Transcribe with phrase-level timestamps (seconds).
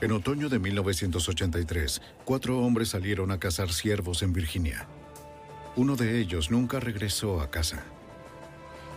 [0.00, 4.86] En otoño de 1983, cuatro hombres salieron a cazar ciervos en Virginia.
[5.74, 7.82] Uno de ellos nunca regresó a casa.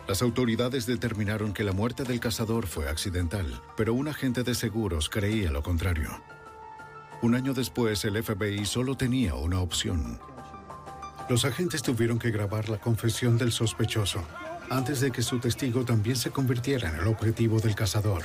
[0.07, 5.09] Las autoridades determinaron que la muerte del cazador fue accidental, pero un agente de seguros
[5.09, 6.22] creía lo contrario.
[7.23, 10.19] Un año después, el FBI solo tenía una opción.
[11.29, 14.23] Los agentes tuvieron que grabar la confesión del sospechoso
[14.69, 18.23] antes de que su testigo también se convirtiera en el objetivo del cazador.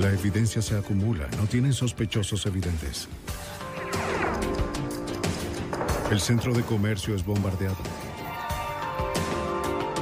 [0.00, 3.06] La evidencia se acumula, no tienen sospechosos evidentes.
[6.10, 7.76] El centro de comercio es bombardeado.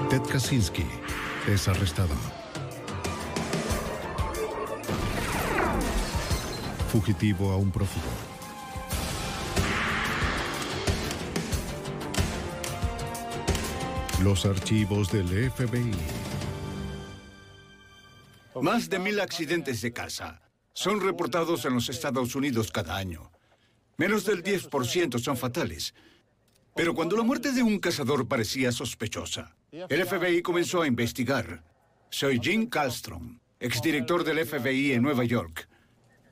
[0.08, 0.86] Ted Kaczynski
[1.48, 2.14] es arrestado.
[6.92, 8.06] Fugitivo a un prófugo.
[14.22, 16.17] Los archivos del FBI.
[18.62, 20.40] Más de mil accidentes de casa
[20.72, 23.30] son reportados en los Estados Unidos cada año.
[23.96, 25.94] Menos del 10% son fatales.
[26.74, 31.64] Pero cuando la muerte de un cazador parecía sospechosa, el FBI comenzó a investigar.
[32.10, 35.68] Soy Jim Kallstrom, exdirector del FBI en Nueva York.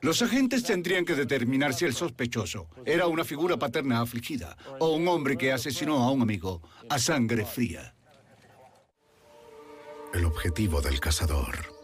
[0.01, 5.07] Los agentes tendrían que determinar si el sospechoso era una figura paterna afligida o un
[5.07, 7.93] hombre que asesinó a un amigo a sangre fría.
[10.13, 11.76] El objetivo del cazador.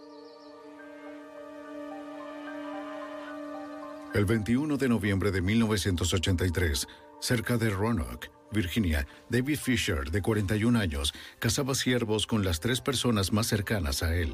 [4.13, 6.88] El 21 de noviembre de 1983,
[7.19, 13.34] cerca de Roanoke, Virginia, David Fisher, de 41 años, cazaba ciervos con las tres personas
[13.34, 14.31] más cercanas a él.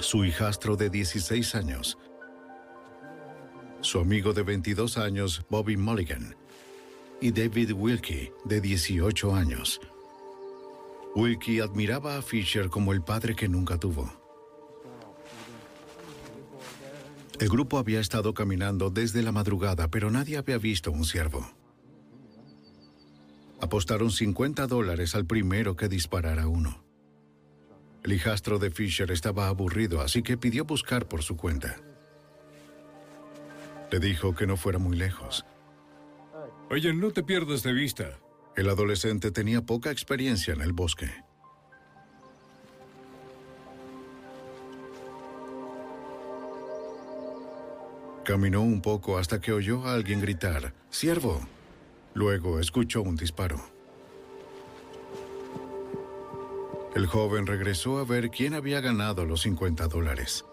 [0.00, 1.96] Su hijastro de 16 años,
[3.80, 6.36] su amigo de 22 años, Bobby Mulligan,
[7.22, 9.80] y David Wilkie, de 18 años.
[11.16, 14.19] Wilkie admiraba a Fisher como el padre que nunca tuvo.
[17.40, 21.50] El grupo había estado caminando desde la madrugada, pero nadie había visto un ciervo.
[23.62, 26.84] Apostaron 50 dólares al primero que disparara uno.
[28.04, 31.80] El hijastro de Fisher estaba aburrido, así que pidió buscar por su cuenta.
[33.90, 35.46] Le dijo que no fuera muy lejos.
[36.68, 38.18] Oye, no te pierdas de vista.
[38.54, 41.10] El adolescente tenía poca experiencia en el bosque.
[48.24, 51.40] Caminó un poco hasta que oyó a alguien gritar, ¡Siervo!
[52.14, 53.60] Luego escuchó un disparo.
[56.94, 60.44] El joven regresó a ver quién había ganado los 50 dólares.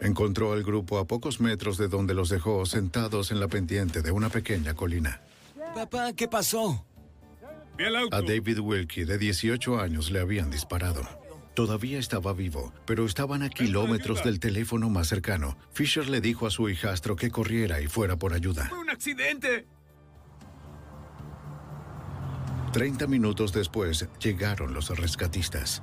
[0.00, 4.10] Encontró al grupo a pocos metros de donde los dejó sentados en la pendiente de
[4.10, 5.20] una pequeña colina.
[5.74, 6.84] Papá, ¿qué pasó?
[8.12, 11.23] A David Wilkie, de 18 años, le habían disparado.
[11.54, 15.56] Todavía estaba vivo, pero estaban a kilómetros del teléfono más cercano.
[15.72, 18.66] Fisher le dijo a su hijastro que corriera y fuera por ayuda.
[18.68, 19.66] ¡Fue un accidente!
[22.72, 25.80] Treinta minutos después llegaron los rescatistas.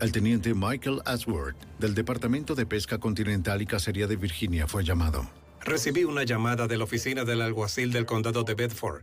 [0.00, 5.28] El teniente Michael Ashworth, del Departamento de Pesca Continental y Cacería de Virginia, fue llamado.
[5.60, 9.02] Recibí una llamada de la oficina del alguacil del condado de Bedford.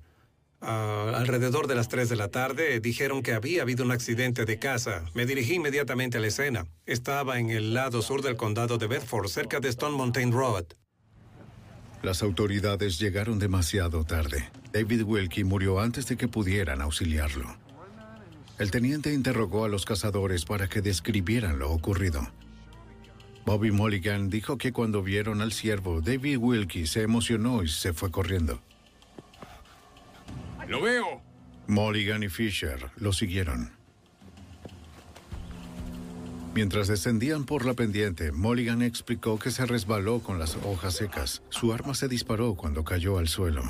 [0.65, 4.60] Ah, alrededor de las 3 de la tarde dijeron que había habido un accidente de
[4.60, 5.04] caza.
[5.13, 6.65] Me dirigí inmediatamente a la escena.
[6.86, 10.63] Estaba en el lado sur del condado de Bedford, cerca de Stone Mountain Road.
[12.01, 14.50] Las autoridades llegaron demasiado tarde.
[14.71, 17.57] David Wilkie murió antes de que pudieran auxiliarlo.
[18.57, 22.25] El teniente interrogó a los cazadores para que describieran lo ocurrido.
[23.45, 28.12] Bobby Mulligan dijo que cuando vieron al ciervo, David Wilkie se emocionó y se fue
[28.12, 28.62] corriendo.
[30.68, 31.21] ¡Lo veo!
[31.68, 33.71] Mulligan y Fisher lo siguieron.
[36.54, 41.42] Mientras descendían por la pendiente, Mulligan explicó que se resbaló con las hojas secas.
[41.50, 43.63] Su arma se disparó cuando cayó al suelo.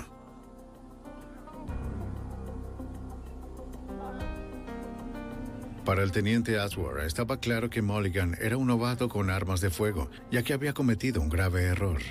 [5.85, 10.09] Para el teniente Aswar estaba claro que Mulligan era un novato con armas de fuego,
[10.31, 12.01] ya que había cometido un grave error.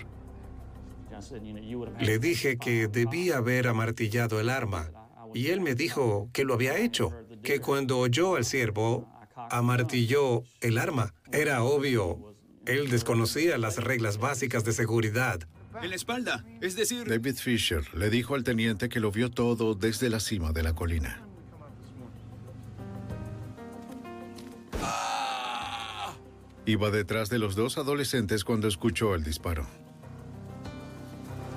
[2.01, 4.91] Le dije que debía haber amartillado el arma
[5.35, 7.11] y él me dijo que lo había hecho,
[7.43, 9.09] que cuando oyó al siervo,
[9.51, 11.15] amartilló el arma.
[11.33, 12.37] Era obvio.
[12.67, 15.41] Él desconocía las reglas básicas de seguridad.
[15.81, 17.09] En la espalda, es decir...
[17.09, 20.75] David Fisher le dijo al teniente que lo vio todo desde la cima de la
[20.75, 21.27] colina.
[26.67, 29.67] Iba detrás de los dos adolescentes cuando escuchó el disparo.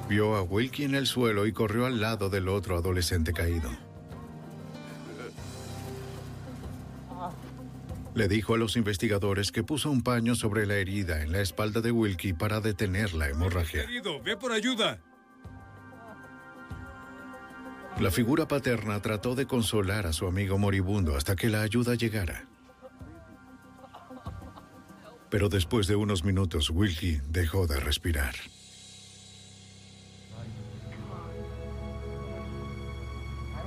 [0.07, 3.69] Vio a Wilkie en el suelo y corrió al lado del otro adolescente caído.
[8.13, 11.81] Le dijo a los investigadores que puso un paño sobre la herida en la espalda
[11.81, 13.85] de Wilkie para detener la hemorragia.
[13.85, 14.99] Querido, ve por ayuda.
[17.99, 22.45] La figura paterna trató de consolar a su amigo moribundo hasta que la ayuda llegara.
[25.29, 28.35] Pero después de unos minutos, Wilkie dejó de respirar.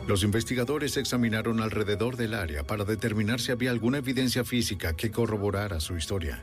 [0.08, 5.80] Los investigadores examinaron alrededor del área para determinar si había alguna evidencia física que corroborara
[5.80, 6.42] su historia.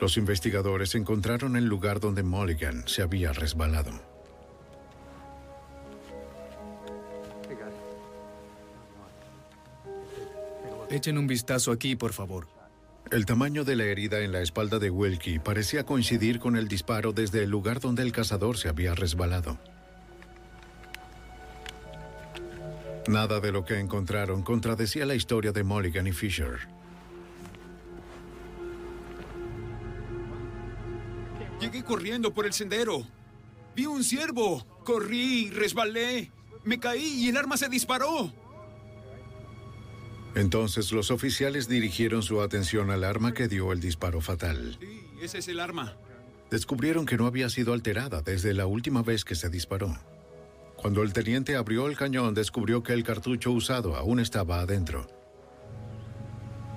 [0.00, 3.92] Los investigadores encontraron el lugar donde Mulligan se había resbalado.
[10.90, 12.59] Echen un vistazo aquí, por favor.
[13.10, 17.12] El tamaño de la herida en la espalda de Wilkie parecía coincidir con el disparo
[17.12, 19.58] desde el lugar donde el cazador se había resbalado.
[23.08, 26.68] Nada de lo que encontraron contradecía la historia de Mulligan y Fisher.
[31.60, 33.04] Llegué corriendo por el sendero.
[33.74, 34.64] Vi un ciervo.
[34.84, 36.30] Corrí, resbalé.
[36.62, 38.32] Me caí y el arma se disparó.
[40.34, 44.76] Entonces los oficiales dirigieron su atención al arma que dio el disparo fatal.
[44.80, 45.96] Sí, ese es el arma.
[46.50, 49.96] Descubrieron que no había sido alterada desde la última vez que se disparó.
[50.76, 55.06] Cuando el teniente abrió el cañón, descubrió que el cartucho usado aún estaba adentro.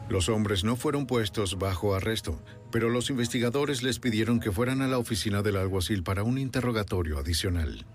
[0.10, 2.40] Los hombres no fueron puestos bajo arresto,
[2.72, 7.18] pero los investigadores les pidieron que fueran a la oficina del alguacil para un interrogatorio
[7.18, 7.86] adicional.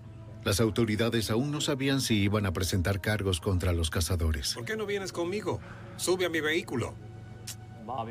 [0.43, 4.53] Las autoridades aún no sabían si iban a presentar cargos contra los cazadores.
[4.53, 5.59] ¿Por qué no vienes conmigo?
[5.97, 6.95] Sube a mi vehículo.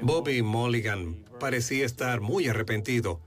[0.02, 3.20] Bobby Mulligan parecía estar muy arrepentido.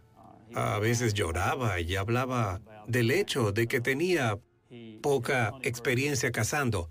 [0.53, 4.37] A veces lloraba y hablaba del hecho de que tenía
[5.01, 6.89] poca experiencia cazando.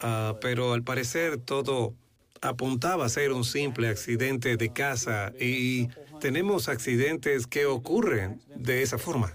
[0.00, 1.94] Ah, pero al parecer todo
[2.42, 5.88] apuntaba a ser un simple accidente de caza y
[6.20, 9.32] tenemos accidentes que ocurren de esa forma.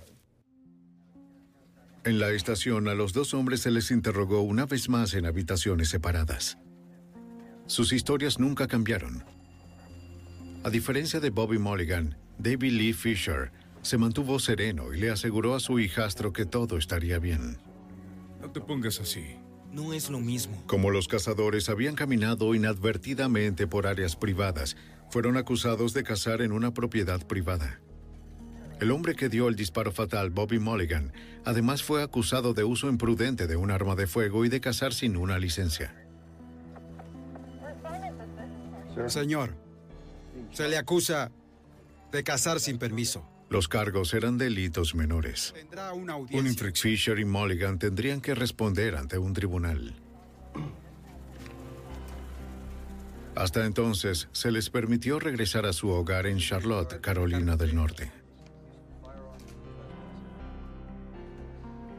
[2.04, 5.90] En la estación a los dos hombres se les interrogó una vez más en habitaciones
[5.90, 6.58] separadas.
[7.68, 9.24] Sus historias nunca cambiaron.
[10.64, 13.52] A diferencia de Bobby Mulligan, David Lee Fisher
[13.84, 17.60] se mantuvo sereno y le aseguró a su hijastro que todo estaría bien.
[18.42, 19.36] No te pongas así.
[19.72, 20.64] No es lo mismo.
[20.66, 24.76] Como los cazadores habían caminado inadvertidamente por áreas privadas,
[25.12, 27.80] fueron acusados de cazar en una propiedad privada.
[28.82, 31.14] El hombre que dio el disparo fatal, Bobby Mulligan,
[31.46, 35.18] además fue acusado de uso imprudente de un arma de fuego y de cazar sin
[35.18, 35.94] una licencia.
[39.06, 39.56] Señor,
[40.52, 41.32] se le acusa
[42.12, 43.24] de cazar sin permiso.
[43.52, 45.54] Los cargos eran delitos menores.
[45.54, 46.94] Tendrá una Un infracción.
[46.94, 49.94] Fisher y Mulligan tendrían que responder ante un tribunal.
[53.36, 58.21] Hasta entonces, se les permitió regresar a su hogar en Charlotte, Carolina del Norte.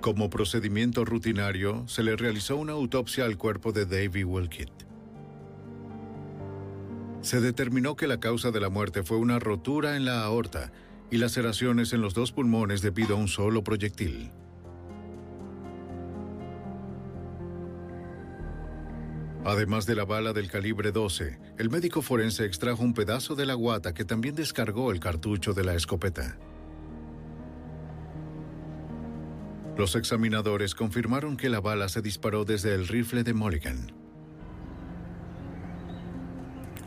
[0.02, 4.72] Como procedimiento rutinario, se le realizó una autopsia al cuerpo de Davy Wilkett.
[7.20, 10.72] Se determinó que la causa de la muerte fue una rotura en la aorta
[11.12, 14.32] y laceraciones en los dos pulmones debido a un solo proyectil.
[19.44, 23.54] Además de la bala del calibre 12, el médico forense extrajo un pedazo de la
[23.54, 26.36] guata que también descargó el cartucho de la escopeta.
[29.76, 33.92] Los examinadores confirmaron que la bala se disparó desde el rifle de Mulligan.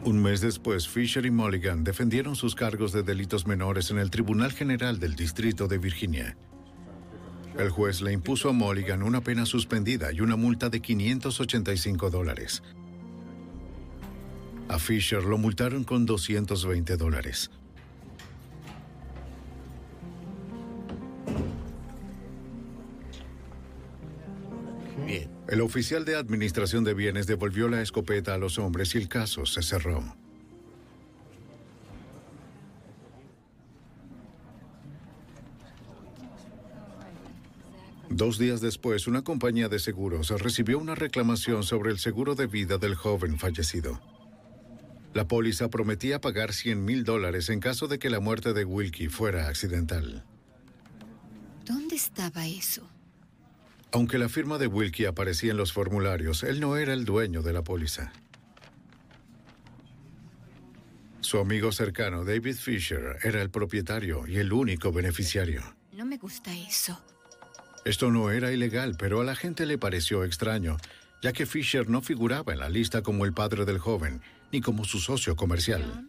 [0.03, 4.51] Un mes después, Fisher y Mulligan defendieron sus cargos de delitos menores en el Tribunal
[4.51, 6.37] General del Distrito de Virginia.
[7.57, 12.61] El juez le impuso a Mulligan una pena suspendida y una multa de 585 dólares.
[14.67, 17.49] A Fisher lo multaron con 220 dólares.
[25.47, 29.45] El oficial de administración de bienes devolvió la escopeta a los hombres y el caso
[29.45, 30.03] se cerró.
[38.09, 42.77] Dos días después, una compañía de seguros recibió una reclamación sobre el seguro de vida
[42.77, 44.01] del joven fallecido.
[45.13, 49.09] La póliza prometía pagar 100 mil dólares en caso de que la muerte de Wilkie
[49.09, 50.23] fuera accidental.
[51.65, 52.89] ¿Dónde estaba eso?
[53.95, 57.53] Aunque la firma de Wilkie aparecía en los formularios, él no era el dueño de
[57.53, 58.11] la póliza.
[61.21, 65.63] Su amigo cercano, David Fisher, era el propietario y el único beneficiario.
[65.93, 67.01] No me gusta eso.
[67.85, 70.75] Esto no era ilegal, pero a la gente le pareció extraño,
[71.23, 74.21] ya que Fisher no figuraba en la lista como el padre del joven,
[74.51, 76.05] ni como su socio comercial.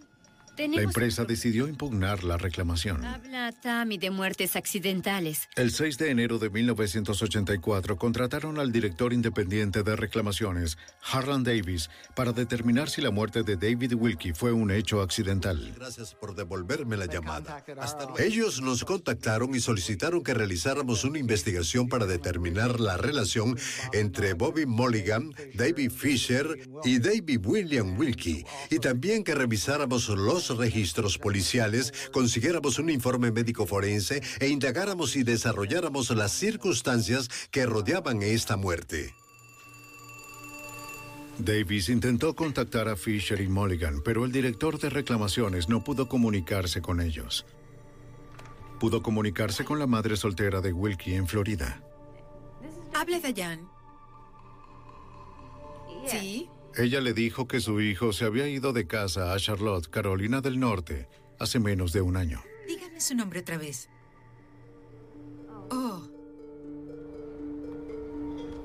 [0.59, 3.05] La empresa decidió impugnar la reclamación.
[3.05, 5.49] Habla Tammy de muertes accidentales.
[5.55, 10.79] El 6 de enero de 1984 contrataron al director independiente de reclamaciones,
[11.13, 15.75] Harlan Davis, para determinar si la muerte de David Wilkie fue un hecho accidental.
[15.77, 17.63] Gracias por devolverme la llamada.
[18.19, 23.59] Ellos nos contactaron y solicitaron que realizáramos una investigación para determinar la relación
[23.93, 31.19] entre Bobby Mulligan, David Fisher y David William Wilkie, y también que revisáramos los registros
[31.19, 38.57] policiales, consiguiéramos un informe médico forense e indagáramos y desarrolláramos las circunstancias que rodeaban esta
[38.57, 39.15] muerte.
[41.39, 46.81] Davis intentó contactar a Fisher y Mulligan, pero el director de reclamaciones no pudo comunicarse
[46.81, 47.45] con ellos.
[48.81, 51.83] Pudo comunicarse con la madre soltera de Wilkie en Florida.
[52.95, 53.69] Hable Dayan.
[56.07, 56.49] ¿Sí?
[56.77, 60.61] Ella le dijo que su hijo se había ido de casa a Charlotte, Carolina del
[60.61, 62.43] Norte, hace menos de un año.
[62.69, 63.89] Dígame su nombre otra vez.
[65.71, 66.03] Oh,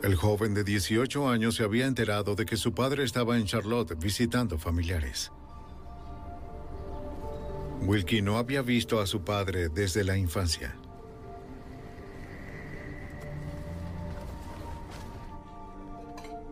[0.04, 3.96] El joven de 18 años se había enterado de que su padre estaba en Charlotte
[3.98, 5.32] visitando familiares.
[7.82, 10.76] Wilkie no había visto a su padre desde la infancia.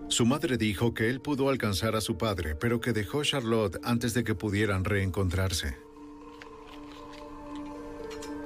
[0.09, 4.13] Su madre dijo que él pudo alcanzar a su padre, pero que dejó Charlotte antes
[4.13, 5.77] de que pudieran reencontrarse.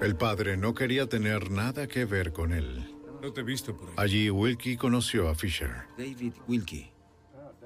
[0.01, 2.93] El padre no quería tener nada que ver con él.
[3.21, 3.95] No te he visto por ahí.
[3.95, 5.87] Allí Wilkie conoció a Fisher.
[5.97, 6.92] David Wilkie.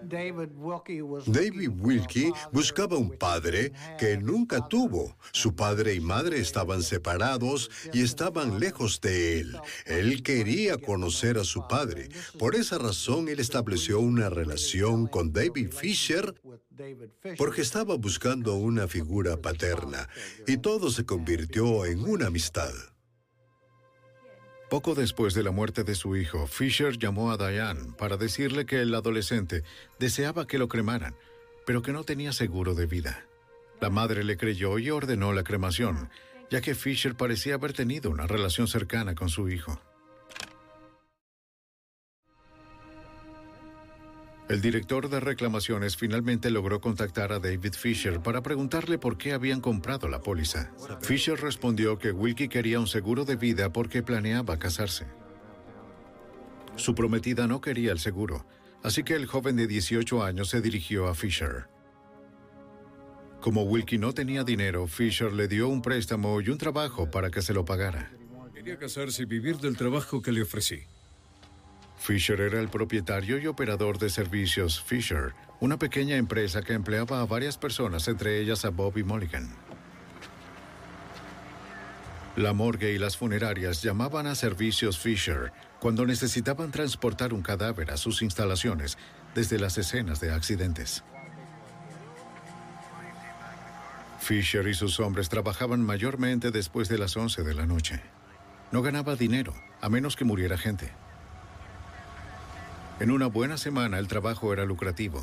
[0.03, 5.17] David Wilkie buscaba un padre que nunca tuvo.
[5.31, 9.57] Su padre y madre estaban separados y estaban lejos de él.
[9.85, 12.09] Él quería conocer a su padre.
[12.39, 16.33] Por esa razón, él estableció una relación con David Fisher
[17.37, 20.07] porque estaba buscando una figura paterna
[20.45, 22.71] y todo se convirtió en una amistad.
[24.69, 28.81] Poco después de la muerte de su hijo, Fisher llamó a Diane para decirle que
[28.81, 29.63] el adolescente
[29.97, 31.15] deseaba que lo cremaran,
[31.65, 33.25] pero que no tenía seguro de vida.
[33.79, 36.09] La madre le creyó y ordenó la cremación,
[36.51, 39.79] ya que Fisher parecía haber tenido una relación cercana con su hijo.
[44.49, 49.59] El director de reclamaciones finalmente logró contactar a David Fisher para preguntarle por qué habían
[49.59, 50.71] comprado la póliza.
[51.01, 55.05] Fisher respondió que Wilkie quería un seguro de vida porque planeaba casarse.
[56.77, 58.45] Su prometida no quería el seguro,
[58.83, 61.67] así que el joven de 18 años se dirigió a Fisher.
[63.41, 67.41] Como Wilkie no tenía dinero, Fisher le dio un préstamo y un trabajo para que
[67.41, 68.11] se lo pagara.
[68.53, 70.85] Quería casarse y vivir del trabajo que le ofrecí.
[71.97, 77.25] Fisher era el propietario y operador de servicios Fisher, una pequeña empresa que empleaba a
[77.25, 79.49] varias personas, entre ellas a Bobby Mulligan.
[82.35, 87.97] La morgue y las funerarias llamaban a servicios Fisher cuando necesitaban transportar un cadáver a
[87.97, 88.97] sus instalaciones
[89.33, 91.03] desde las escenas de accidentes.
[94.19, 98.01] Fisher y sus hombres trabajaban mayormente después de las 11 de la noche.
[98.71, 100.91] No ganaba dinero, a menos que muriera gente.
[102.99, 105.21] En una buena semana el trabajo era lucrativo,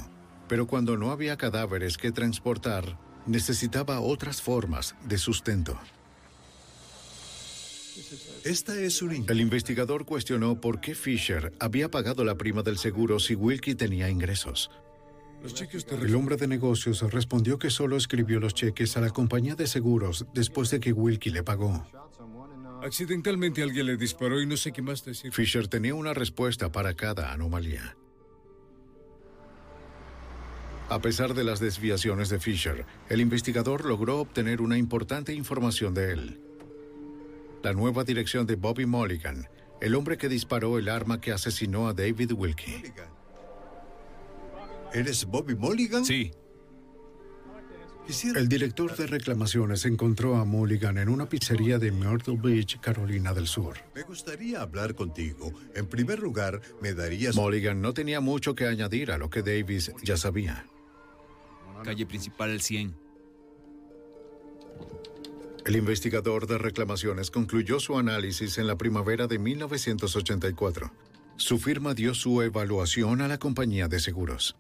[0.49, 5.77] pero cuando no había cadáveres que transportar, necesitaba otras formas de sustento.
[8.45, 9.15] Esta es una...
[9.15, 14.09] El investigador cuestionó por qué Fisher había pagado la prima del seguro si Wilkie tenía
[14.09, 14.71] ingresos.
[16.01, 20.27] El hombre de negocios respondió que solo escribió los cheques a la compañía de seguros
[20.33, 21.85] después de que Wilkie le pagó.
[22.85, 25.33] Accidentalmente alguien le disparó y no sé qué más decir.
[25.33, 27.97] Fisher tenía una respuesta para cada anomalía.
[30.91, 36.13] A pesar de las desviaciones de Fisher, el investigador logró obtener una importante información de
[36.13, 36.41] él.
[37.63, 39.49] La nueva dirección de Bobby Mulligan,
[39.81, 42.93] el hombre que disparó el arma que asesinó a David Wilkie.
[44.93, 46.05] ¿Eres Bobby Mulligan?
[46.05, 46.33] Sí.
[48.07, 53.47] El director de reclamaciones encontró a Mulligan en una pizzería de Myrtle Beach, Carolina del
[53.47, 53.79] Sur.
[53.95, 55.53] Me gustaría hablar contigo.
[55.75, 57.35] En primer lugar, me darías...
[57.35, 60.67] Mulligan no tenía mucho que añadir a lo que Davis ya sabía.
[61.83, 62.95] Calle principal el 100.
[65.65, 70.93] El investigador de reclamaciones concluyó su análisis en la primavera de 1984.
[71.37, 74.57] Su firma dio su evaluación a la compañía de seguros.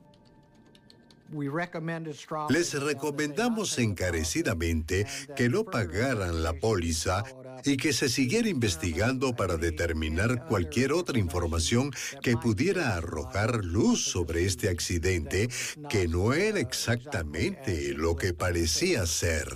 [2.50, 7.24] Les recomendamos encarecidamente que no pagaran la póliza
[7.64, 11.90] y que se siguiera investigando para determinar cualquier otra información
[12.22, 15.48] que pudiera arrojar luz sobre este accidente
[15.88, 19.48] que no era exactamente lo que parecía ser.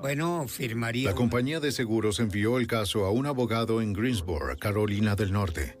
[0.00, 1.10] Bueno, firmaría.
[1.10, 5.78] La compañía de seguros envió el caso a un abogado en Greensboro, Carolina del Norte.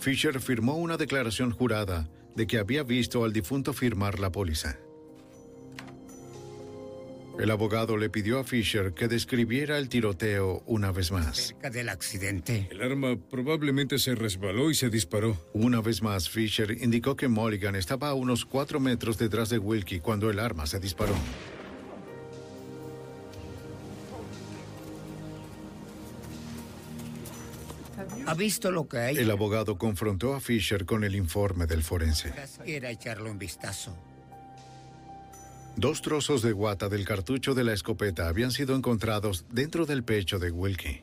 [0.00, 4.78] Fisher firmó una declaración jurada de que había visto al difunto firmar la póliza.
[7.40, 11.38] El abogado le pidió a Fisher que describiera el tiroteo una vez más.
[11.38, 12.68] Cerca del accidente.
[12.70, 15.38] El arma probablemente se resbaló y se disparó.
[15.54, 20.00] Una vez más, Fisher indicó que Mulligan estaba a unos cuatro metros detrás de Wilkie
[20.00, 21.14] cuando el arma se disparó.
[28.26, 29.16] ¿Ha visto lo que hay?
[29.16, 32.32] El abogado confrontó a Fisher con el informe del forense.
[32.64, 33.96] Quiera echarle un vistazo.
[35.76, 40.38] Dos trozos de guata del cartucho de la escopeta habían sido encontrados dentro del pecho
[40.38, 41.02] de Wilkie.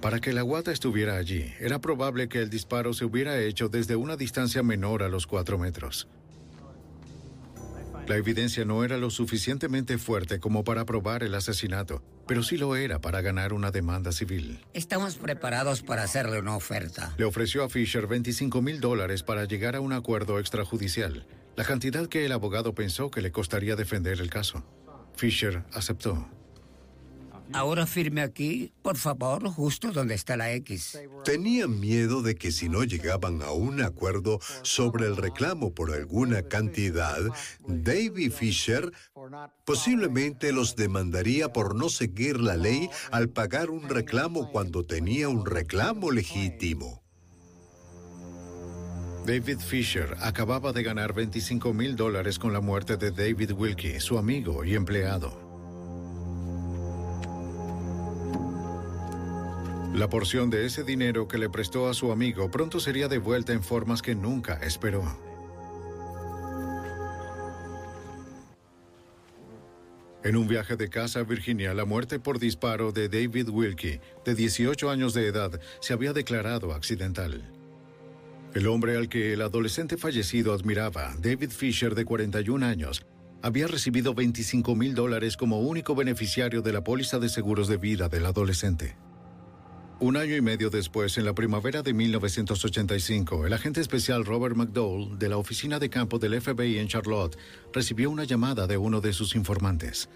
[0.00, 3.96] Para que la guata estuviera allí, era probable que el disparo se hubiera hecho desde
[3.96, 6.08] una distancia menor a los cuatro metros.
[8.06, 12.76] La evidencia no era lo suficientemente fuerte como para probar el asesinato, pero sí lo
[12.76, 14.60] era para ganar una demanda civil.
[14.74, 17.14] Estamos preparados para hacerle una oferta.
[17.16, 22.06] Le ofreció a Fisher 25 mil dólares para llegar a un acuerdo extrajudicial, la cantidad
[22.06, 24.62] que el abogado pensó que le costaría defender el caso.
[25.16, 26.28] Fisher aceptó.
[27.52, 30.98] Ahora firme aquí, por favor, justo donde está la X.
[31.24, 36.42] Tenían miedo de que si no llegaban a un acuerdo sobre el reclamo por alguna
[36.42, 37.20] cantidad,
[37.66, 38.92] David Fisher
[39.64, 45.46] posiblemente los demandaría por no seguir la ley al pagar un reclamo cuando tenía un
[45.46, 47.04] reclamo legítimo.
[49.26, 54.18] David Fisher acababa de ganar 25 mil dólares con la muerte de David Wilkie, su
[54.18, 55.43] amigo y empleado.
[59.94, 63.62] La porción de ese dinero que le prestó a su amigo pronto sería devuelta en
[63.62, 65.04] formas que nunca esperó.
[70.24, 74.34] En un viaje de casa a Virginia, la muerte por disparo de David Wilkie, de
[74.34, 77.48] 18 años de edad, se había declarado accidental.
[78.52, 83.06] El hombre al que el adolescente fallecido admiraba, David Fisher, de 41 años,
[83.42, 88.08] había recibido 25 mil dólares como único beneficiario de la póliza de seguros de vida
[88.08, 88.96] del adolescente.
[90.00, 95.18] Un año y medio después, en la primavera de 1985, el agente especial Robert McDowell
[95.18, 97.38] de la oficina de campo del FBI en Charlotte
[97.72, 100.08] recibió una llamada de uno de sus informantes.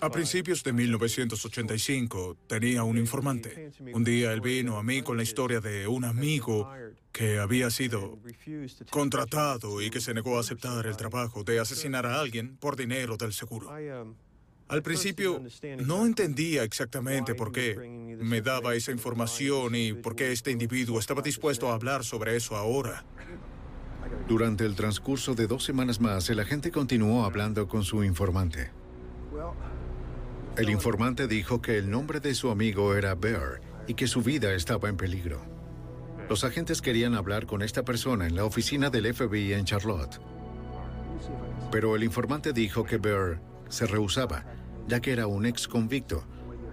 [0.00, 3.70] A principios de 1985 tenía un informante.
[3.92, 6.70] Un día él vino a mí con la historia de un amigo
[7.12, 8.18] que había sido
[8.90, 13.16] contratado y que se negó a aceptar el trabajo de asesinar a alguien por dinero
[13.16, 13.70] del seguro.
[14.72, 15.42] Al principio
[15.84, 17.76] no entendía exactamente por qué
[18.18, 22.56] me daba esa información y por qué este individuo estaba dispuesto a hablar sobre eso
[22.56, 23.04] ahora.
[24.26, 28.70] Durante el transcurso de dos semanas más, el agente continuó hablando con su informante.
[30.56, 34.54] El informante dijo que el nombre de su amigo era Bear y que su vida
[34.54, 35.44] estaba en peligro.
[36.30, 40.18] Los agentes querían hablar con esta persona en la oficina del FBI en Charlotte.
[41.70, 46.24] Pero el informante dijo que Bear se rehusaba ya que era un ex convicto.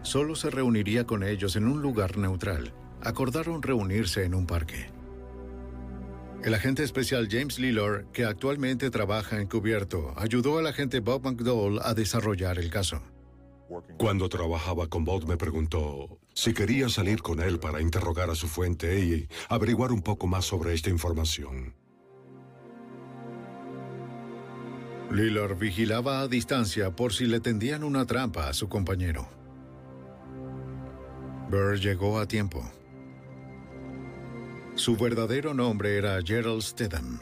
[0.01, 2.73] Solo se reuniría con ellos en un lugar neutral.
[3.01, 4.87] Acordaron reunirse en un parque.
[6.43, 11.93] El agente especial James Lillard, que actualmente trabaja encubierto, ayudó al agente Bob McDowell a
[11.93, 13.01] desarrollar el caso.
[13.97, 18.47] Cuando trabajaba con Bolt me preguntó si quería salir con él para interrogar a su
[18.47, 21.75] fuente y averiguar un poco más sobre esta información.
[25.11, 29.27] Lillard vigilaba a distancia por si le tendían una trampa a su compañero.
[31.49, 32.63] Burr llegó a tiempo.
[34.75, 37.19] Su verdadero nombre era Gerald Stedham.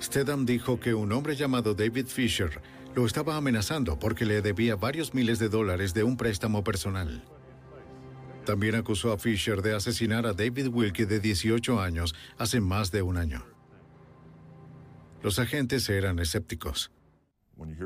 [0.00, 2.62] Stedham dijo que un hombre llamado David Fisher
[2.94, 7.24] lo estaba amenazando porque le debía varios miles de dólares de un préstamo personal.
[8.46, 13.02] También acusó a Fisher de asesinar a David Wilkie de 18 años hace más de
[13.02, 13.53] un año.
[15.24, 16.92] Los agentes eran escépticos.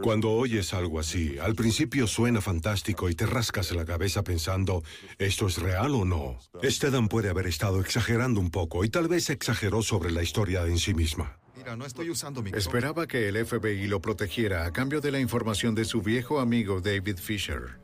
[0.02, 4.82] Cuando oyes algo así, al principio suena fantástico y te rascas la cabeza pensando,
[5.18, 6.36] ¿esto es real o no?
[6.62, 10.78] Estedan puede haber estado exagerando un poco y tal vez exageró sobre la historia en
[10.78, 11.38] sí misma.
[11.56, 12.50] Mira, no estoy usando mi...
[12.50, 16.80] Esperaba que el FBI lo protegiera a cambio de la información de su viejo amigo
[16.80, 17.78] David Fisher.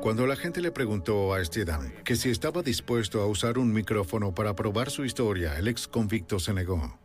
[0.00, 4.34] Cuando la gente le preguntó a Stedham que si estaba dispuesto a usar un micrófono
[4.34, 6.98] para probar su historia, el ex convicto se negó.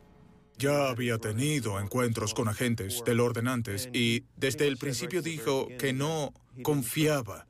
[0.62, 5.92] Ya había tenido encuentros con agentes del orden antes y desde el principio dijo que
[5.92, 7.48] no confiaba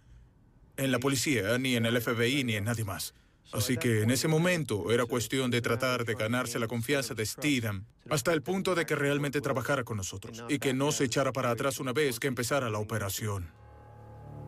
[0.77, 3.13] en la policía, ni en el FBI, ni en nadie más.
[3.51, 7.83] Así que en ese momento era cuestión de tratar de ganarse la confianza de Steedham
[8.09, 11.51] hasta el punto de que realmente trabajara con nosotros y que no se echara para
[11.51, 13.51] atrás una vez que empezara la operación.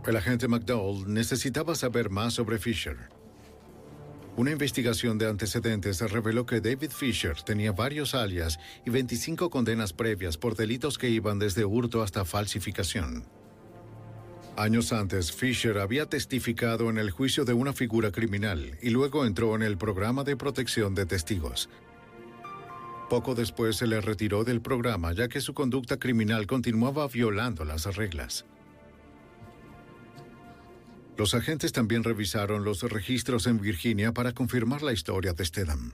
[0.06, 3.10] El agente McDowell necesitaba saber más sobre Fisher.
[4.36, 10.38] Una investigación de antecedentes reveló que David Fisher tenía varios alias y 25 condenas previas
[10.38, 13.26] por delitos que iban desde hurto hasta falsificación.
[14.58, 19.56] Años antes, Fisher había testificado en el juicio de una figura criminal y luego entró
[19.56, 21.69] en el programa de protección de testigos.
[23.10, 27.96] Poco después se le retiró del programa ya que su conducta criminal continuaba violando las
[27.96, 28.46] reglas.
[31.17, 35.93] Los agentes también revisaron los registros en Virginia para confirmar la historia de Stedham.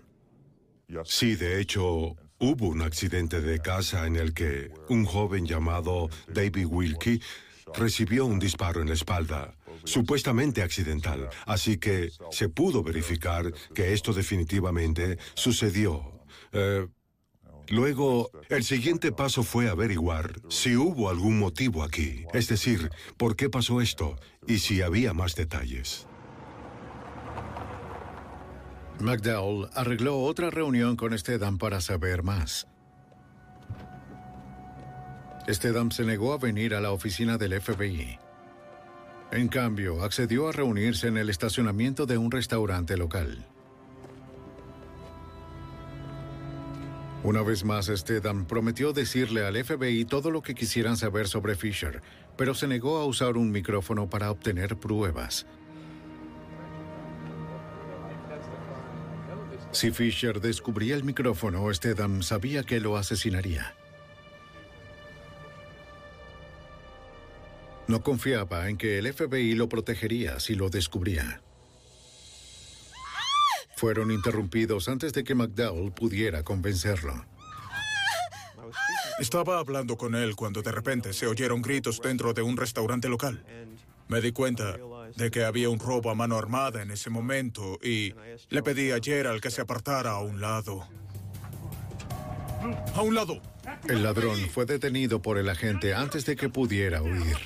[1.03, 6.65] Sí, de hecho, hubo un accidente de casa en el que un joven llamado David
[6.65, 7.21] Wilkie
[7.75, 14.13] recibió un disparo en la espalda, supuestamente accidental, así que se pudo verificar que esto
[14.13, 16.23] definitivamente sucedió.
[16.53, 16.87] Eh,
[17.69, 23.47] Luego, el siguiente paso fue averiguar si hubo algún motivo aquí, es decir, por qué
[23.47, 24.15] pasó esto
[24.49, 26.07] y si había más detalles.
[28.99, 32.67] McDowell arregló otra reunión con Stedham para saber más.
[35.47, 38.19] Stedham se negó a venir a la oficina del FBI.
[39.31, 43.45] En cambio, accedió a reunirse en el estacionamiento de un restaurante local.
[47.23, 52.01] Una vez más, Stedham prometió decirle al FBI todo lo que quisieran saber sobre Fisher,
[52.39, 55.45] pero se negó a usar un micrófono para obtener pruebas.
[59.73, 63.75] Si Fisher descubría el micrófono, Stedham sabía que lo asesinaría.
[67.89, 71.41] No confiaba en que el FBI lo protegería si lo descubría.
[73.75, 77.25] Fueron interrumpidos antes de que McDowell pudiera convencerlo.
[79.19, 83.43] Estaba hablando con él cuando de repente se oyeron gritos dentro de un restaurante local.
[84.07, 84.77] Me di cuenta
[85.15, 88.13] de que había un robo a mano armada en ese momento y
[88.49, 90.87] le pedí a Gerald que se apartara a un lado.
[92.95, 93.41] ¡A un lado!
[93.87, 97.37] El ladrón fue detenido por el agente antes de que pudiera huir.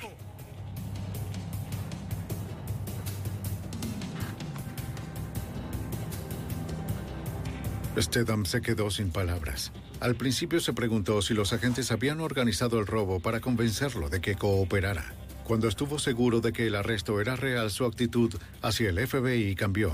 [7.96, 9.72] Stedham se quedó sin palabras.
[10.00, 14.34] Al principio se preguntó si los agentes habían organizado el robo para convencerlo de que
[14.34, 15.14] cooperara.
[15.44, 19.92] Cuando estuvo seguro de que el arresto era real, su actitud hacia el FBI cambió.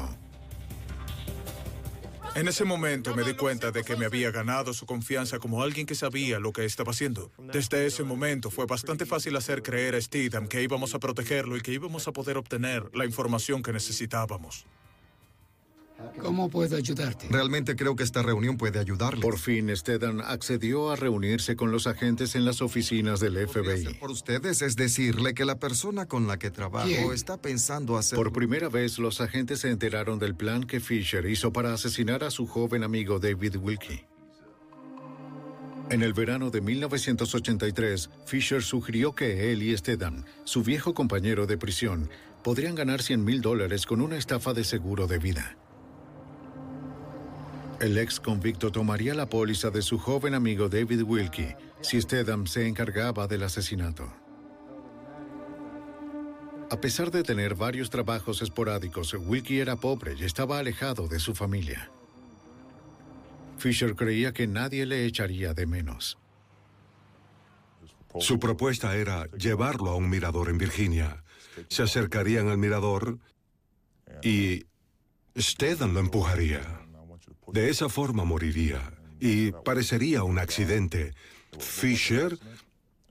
[2.37, 5.85] En ese momento me di cuenta de que me había ganado su confianza como alguien
[5.85, 7.33] que sabía lo que estaba haciendo.
[7.53, 11.61] Desde ese momento fue bastante fácil hacer creer a Stedham que íbamos a protegerlo y
[11.61, 14.65] que íbamos a poder obtener la información que necesitábamos.
[16.19, 17.27] ¿Cómo puedo ayudarte?
[17.31, 19.21] Realmente creo que esta reunión puede ayudarle.
[19.21, 23.95] Por fin, Stedham accedió a reunirse con los agentes en las oficinas del FBI.
[23.95, 27.13] Por ustedes es decirle que la persona con la que trabajo ¿Quién?
[27.13, 28.17] está pensando hacer...
[28.17, 32.31] Por primera vez, los agentes se enteraron del plan que Fisher hizo para asesinar a
[32.31, 34.05] su joven amigo David Wilkie.
[35.91, 41.59] En el verano de 1983, Fisher sugirió que él y Stedham, su viejo compañero de
[41.59, 42.09] prisión,
[42.45, 45.57] podrían ganar 100 mil dólares con una estafa de seguro de vida.
[47.81, 52.69] El ex convicto tomaría la póliza de su joven amigo David Wilkie si Stedham se
[52.69, 54.13] encargaba del asesinato.
[56.71, 61.35] A pesar de tener varios trabajos esporádicos, Wilkie era pobre y estaba alejado de su
[61.35, 61.91] familia.
[63.57, 66.19] Fisher creía que nadie le echaría de menos.
[68.19, 71.25] Su propuesta era llevarlo a un mirador en Virginia.
[71.69, 73.19] Se acercarían al mirador
[74.23, 74.67] y
[75.37, 76.80] Stedham lo empujaría.
[77.53, 81.13] De esa forma moriría y parecería un accidente.
[81.59, 82.39] Fisher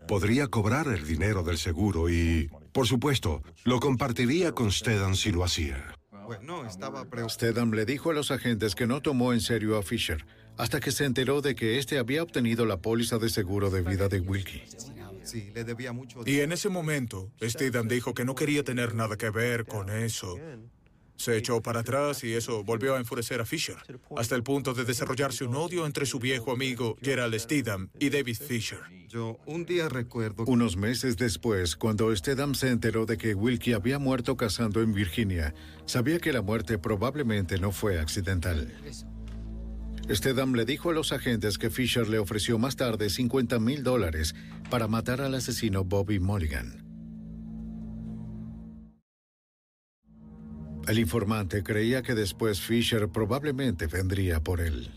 [0.08, 5.44] podría cobrar el dinero del seguro y, por supuesto, lo compartiría con Stedham si lo
[5.44, 5.96] hacía.
[6.26, 10.26] Bueno, estaba Stedham le dijo a los agentes que no tomó en serio a Fisher
[10.58, 14.10] hasta que se enteró de que éste había obtenido la póliza de seguro de vida
[14.10, 14.64] de Wilkie.
[15.24, 16.22] Sí, le debía mucho.
[16.26, 20.38] Y en ese momento, Stedham dijo que no quería tener nada que ver con eso.
[21.20, 23.76] Se echó para atrás y eso volvió a enfurecer a Fisher,
[24.16, 28.38] hasta el punto de desarrollarse un odio entre su viejo amigo Gerald Stedham y David
[28.38, 28.80] Fisher.
[29.10, 30.46] Yo un día recuerdo...
[30.46, 35.54] Unos meses después, cuando Stedham se enteró de que Wilkie había muerto cazando en Virginia,
[35.86, 38.74] sabía que la muerte probablemente no fue accidental.
[40.10, 44.36] Stedham le dijo a los agentes que Fisher le ofreció más tarde 50 mil dólares
[44.70, 46.89] para matar al asesino Bobby Mulligan.
[50.90, 54.90] El informante creía que después Fisher probablemente vendría por él.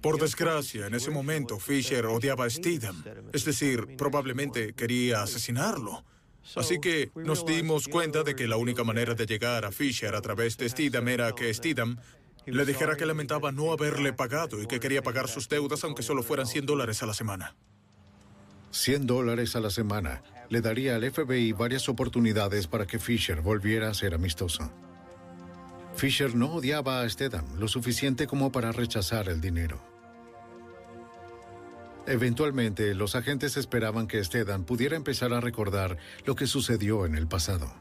[0.00, 6.04] Por desgracia, en ese momento Fisher odiaba a Stedham, es decir, probablemente quería asesinarlo.
[6.56, 10.20] Así que nos dimos cuenta de que la única manera de llegar a Fisher a
[10.20, 11.98] través de Stedham era que Stedham
[12.44, 16.24] le dijera que lamentaba no haberle pagado y que quería pagar sus deudas aunque solo
[16.24, 17.54] fueran 100 dólares a la semana.
[18.72, 20.20] 100 dólares a la semana
[20.52, 24.70] le daría al FBI varias oportunidades para que Fisher volviera a ser amistoso.
[25.96, 29.80] Fisher no odiaba a Stedham lo suficiente como para rechazar el dinero.
[32.06, 37.26] Eventualmente, los agentes esperaban que Stedham pudiera empezar a recordar lo que sucedió en el
[37.26, 37.72] pasado.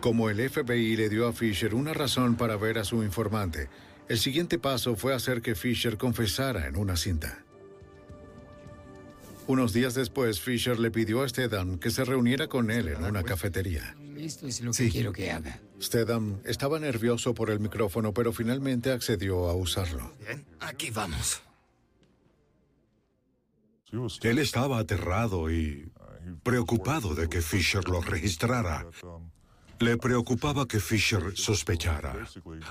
[0.00, 3.68] Como el FBI le dio a Fisher una razón para ver a su informante,
[4.08, 7.44] el siguiente paso fue hacer que Fisher confesara en una cinta.
[9.48, 13.22] Unos días después, Fisher le pidió a Stedham que se reuniera con él en una
[13.22, 13.96] cafetería.
[14.18, 15.58] Esto es lo que quiero que haga.
[15.80, 20.12] Stedham estaba nervioso por el micrófono, pero finalmente accedió a usarlo.
[20.20, 21.40] Bien, aquí vamos.
[24.20, 25.90] Él estaba aterrado y
[26.42, 28.86] preocupado de que Fisher lo registrara.
[29.80, 32.14] Le preocupaba que Fisher sospechara.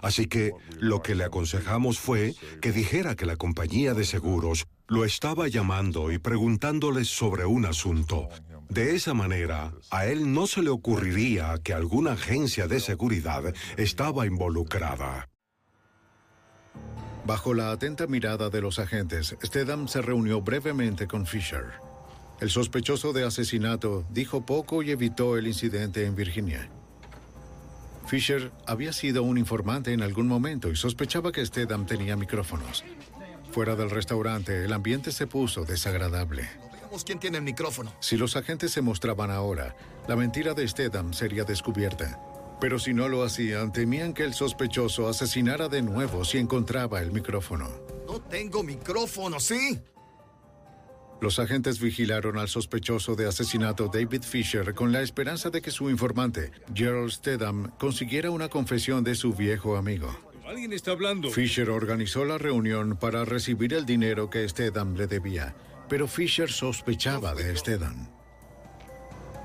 [0.01, 5.05] Así que lo que le aconsejamos fue que dijera que la compañía de seguros lo
[5.05, 8.29] estaba llamando y preguntándole sobre un asunto.
[8.69, 14.25] De esa manera, a él no se le ocurriría que alguna agencia de seguridad estaba
[14.25, 15.29] involucrada.
[17.25, 21.65] Bajo la atenta mirada de los agentes, Stedham se reunió brevemente con Fisher.
[22.39, 26.69] El sospechoso de asesinato dijo poco y evitó el incidente en Virginia.
[28.07, 32.85] Fisher había sido un informante en algún momento y sospechaba que Stedham tenía micrófonos.
[33.51, 36.47] Fuera del restaurante, el ambiente se puso desagradable.
[36.71, 37.93] Veamos quién tiene el micrófono.
[37.99, 39.75] Si los agentes se mostraban ahora,
[40.07, 42.17] la mentira de Stedham sería descubierta.
[42.61, 47.11] Pero si no lo hacían, temían que el sospechoso asesinara de nuevo si encontraba el
[47.11, 47.69] micrófono.
[48.07, 49.79] No tengo micrófono, ¿sí?
[51.19, 55.89] Los agentes vigilaron al sospechoso de asesinato David Fisher con la esperanza de que su
[55.89, 60.15] informante, Gerald Stedham, consiguiera una confesión de su viejo amigo.
[60.45, 61.31] Alguien está hablando.
[61.31, 65.55] Fisher organizó la reunión para recibir el dinero que Stedham le debía,
[65.89, 68.07] pero Fisher sospechaba de Stedham.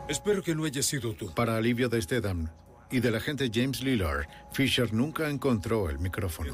[0.08, 1.32] Espero que no haya sido tú.
[1.34, 2.50] Para alivio de Stedham
[2.90, 6.52] y del agente James Lillard, Fisher nunca encontró el micrófono.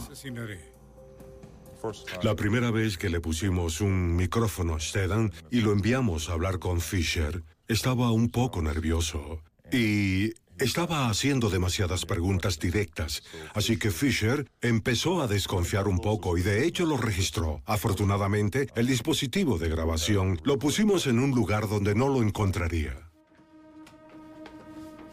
[2.23, 6.59] La primera vez que le pusimos un micrófono a Stedham y lo enviamos a hablar
[6.59, 13.23] con Fisher, estaba un poco nervioso y estaba haciendo demasiadas preguntas directas,
[13.55, 17.63] así que Fisher empezó a desconfiar un poco y de hecho lo registró.
[17.65, 23.09] Afortunadamente, el dispositivo de grabación lo pusimos en un lugar donde no lo encontraría.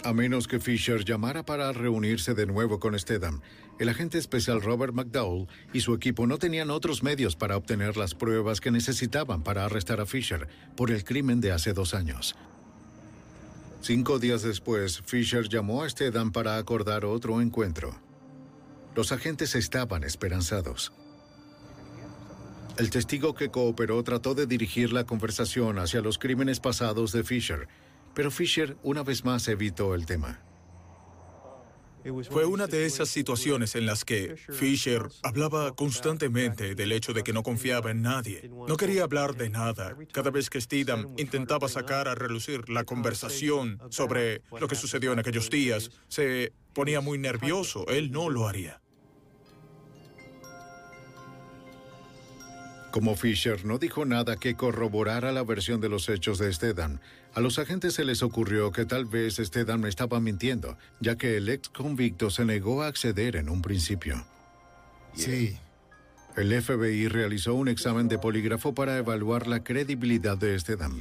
[0.04, 3.42] A menos que Fisher llamara para reunirse de nuevo con Stedham,
[3.78, 8.16] el agente especial Robert McDowell y su equipo no tenían otros medios para obtener las
[8.16, 12.36] pruebas que necesitaban para arrestar a Fisher por el crimen de hace dos años.
[13.82, 18.00] Cinco días después, Fisher llamó a Stedham para acordar otro encuentro.
[18.96, 20.94] Los agentes estaban esperanzados.
[22.78, 27.68] El testigo que cooperó trató de dirigir la conversación hacia los crímenes pasados de Fisher,
[28.14, 30.45] pero Fisher una vez más evitó el tema.
[32.30, 37.34] Fue una de esas situaciones en las que Fisher hablaba constantemente del hecho de que
[37.34, 38.50] no confiaba en nadie.
[38.68, 39.98] No quería hablar de nada.
[40.12, 45.20] Cada vez que Steedham intentaba sacar a relucir la conversación sobre lo que sucedió en
[45.20, 47.88] aquellos días, se ponía muy nervioso.
[47.88, 48.82] Él no lo haría.
[52.96, 57.00] Como Fisher no dijo nada que corroborara la versión de los hechos de Stedham,
[57.36, 61.50] a los agentes se les ocurrió que tal vez Stedham estaba mintiendo, ya que el
[61.50, 64.26] ex convicto se negó a acceder en un principio.
[65.14, 65.58] Sí.
[66.38, 70.98] El FBI realizó un examen de polígrafo para evaluar la credibilidad de Stedham.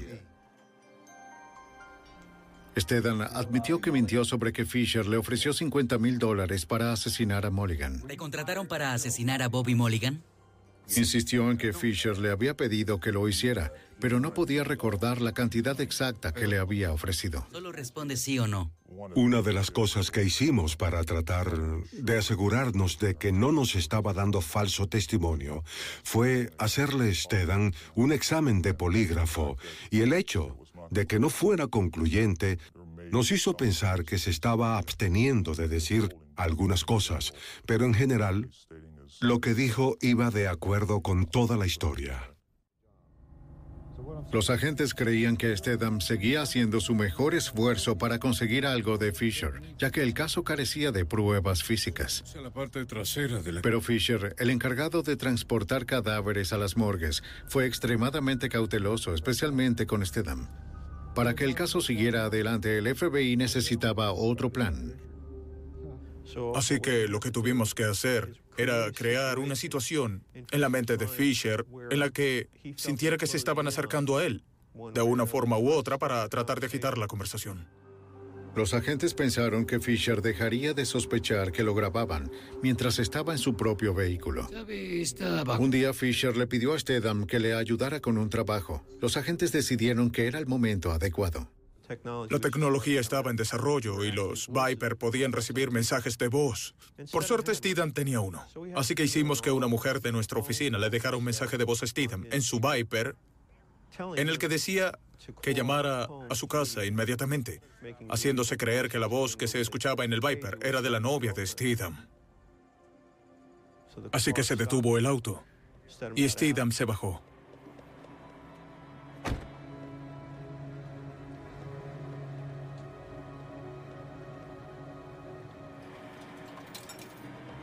[2.76, 7.50] Stedham admitió que mintió sobre que Fisher le ofreció 50 mil dólares para asesinar a
[7.50, 8.00] Mulligan.
[8.08, 10.22] ¿Te contrataron para asesinar a Bobby Mulligan?
[10.88, 15.32] Insistió en que Fisher le había pedido que lo hiciera, pero no podía recordar la
[15.32, 17.46] cantidad exacta que le había ofrecido.
[17.50, 18.72] Solo responde sí o no.
[19.14, 21.56] Una de las cosas que hicimos para tratar
[21.92, 25.64] de asegurarnos de que no nos estaba dando falso testimonio
[26.02, 29.56] fue hacerle a Stedan un examen de polígrafo
[29.90, 30.56] y el hecho
[30.90, 32.58] de que no fuera concluyente
[33.10, 37.32] nos hizo pensar que se estaba absteniendo de decir algunas cosas,
[37.66, 38.50] pero en general
[39.20, 42.34] lo que dijo iba de acuerdo con toda la historia.
[44.32, 49.60] Los agentes creían que Stedham seguía haciendo su mejor esfuerzo para conseguir algo de Fisher,
[49.78, 52.24] ya que el caso carecía de pruebas físicas.
[53.62, 60.04] Pero Fisher, el encargado de transportar cadáveres a las morgues, fue extremadamente cauteloso, especialmente con
[60.04, 60.48] Stedham.
[61.14, 65.03] Para que el caso siguiera adelante, el FBI necesitaba otro plan.
[66.54, 71.08] Así que lo que tuvimos que hacer era crear una situación en la mente de
[71.08, 74.44] Fisher en la que sintiera que se estaban acercando a él,
[74.94, 77.66] de una forma u otra, para tratar de agitar la conversación.
[78.54, 82.30] Los agentes pensaron que Fisher dejaría de sospechar que lo grababan
[82.62, 84.48] mientras estaba en su propio vehículo.
[85.58, 88.84] Un día Fisher le pidió a Stedham que le ayudara con un trabajo.
[89.00, 91.50] Los agentes decidieron que era el momento adecuado.
[92.30, 96.74] La tecnología estaba en desarrollo y los Viper podían recibir mensajes de voz.
[97.12, 98.44] Por suerte, Steedham tenía uno.
[98.74, 101.82] Así que hicimos que una mujer de nuestra oficina le dejara un mensaje de voz
[101.82, 103.16] a Steedham en su Viper
[104.16, 104.98] en el que decía
[105.42, 107.60] que llamara a su casa inmediatamente,
[108.10, 111.32] haciéndose creer que la voz que se escuchaba en el Viper era de la novia
[111.32, 112.08] de Steedham.
[114.12, 115.44] Así que se detuvo el auto
[116.14, 117.22] y Steedham se bajó.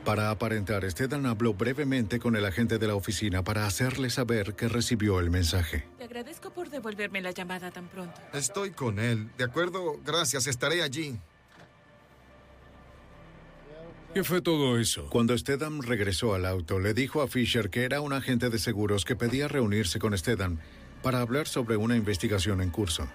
[0.06, 4.68] Para aparentar, Stedan habló brevemente con el agente de la oficina para hacerle saber que
[4.68, 5.86] recibió el mensaje.
[5.98, 8.20] Te agradezco por devolverme la llamada tan pronto.
[8.34, 9.30] Estoy con él.
[9.38, 11.20] De acuerdo, gracias, estaré allí.
[14.14, 15.08] ¿Qué fue todo eso?
[15.10, 19.06] Cuando Stedham regresó al auto, le dijo a Fisher que era un agente de seguros
[19.06, 20.58] que pedía reunirse con Stedham
[21.02, 23.08] para hablar sobre una investigación en curso.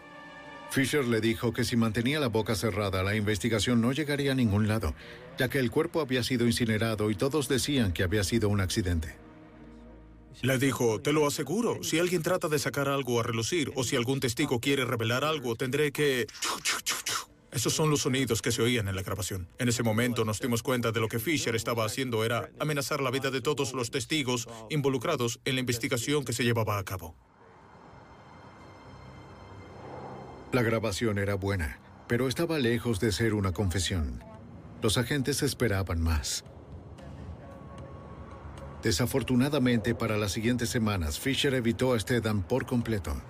[0.71, 4.69] Fisher le dijo que si mantenía la boca cerrada, la investigación no llegaría a ningún
[4.69, 4.95] lado,
[5.39, 9.17] ya que el cuerpo había sido incinerado y todos decían que había sido un accidente.
[10.43, 13.97] Le dijo, te lo aseguro, si alguien trata de sacar algo a relucir o si
[13.97, 16.27] algún testigo quiere revelar algo, tendré que...
[17.53, 19.49] Esos son los sonidos que se oían en la grabación.
[19.59, 23.11] En ese momento nos dimos cuenta de lo que Fisher estaba haciendo era amenazar la
[23.11, 27.17] vida de todos los testigos involucrados en la investigación que se llevaba a cabo.
[30.53, 34.23] La grabación era buena, pero estaba lejos de ser una confesión.
[34.81, 36.45] Los agentes esperaban más.
[38.83, 43.21] Desafortunadamente, para las siguientes semanas, Fisher evitó a Stedham por completo.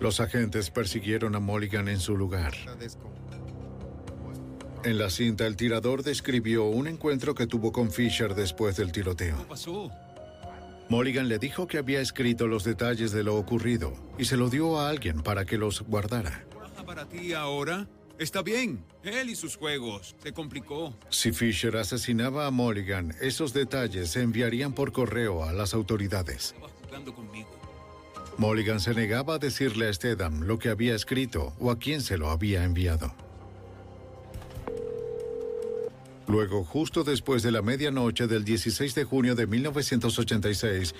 [0.00, 2.52] Los agentes persiguieron a Mulligan en su lugar.
[4.82, 9.38] En la cinta, el tirador describió un encuentro que tuvo con Fisher después del tiroteo.
[9.38, 9.90] ¿Qué pasó?
[10.88, 14.78] Mulligan le dijo que había escrito los detalles de lo ocurrido y se lo dio
[14.78, 16.44] a alguien para que los guardara.
[16.50, 17.88] ¿Trabaja para ti ahora?
[18.18, 18.84] Está bien.
[19.02, 20.14] Él y sus juegos.
[20.22, 20.94] Se complicó.
[21.08, 26.54] Si Fisher asesinaba a Mulligan, esos detalles se enviarían por correo a las autoridades.
[26.54, 27.48] Estaba jugando conmigo.
[28.36, 32.18] Mulligan se negaba a decirle a Stedham lo que había escrito o a quién se
[32.18, 33.14] lo había enviado.
[36.26, 40.94] Luego, justo después de la medianoche del 16 de junio de 1986,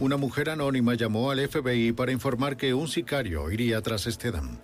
[0.00, 4.58] una mujer anónima llamó al FBI para informar que un sicario iría tras Stedham.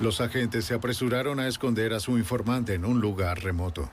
[0.00, 3.90] Los agentes se apresuraron a esconder a su informante en un lugar remoto.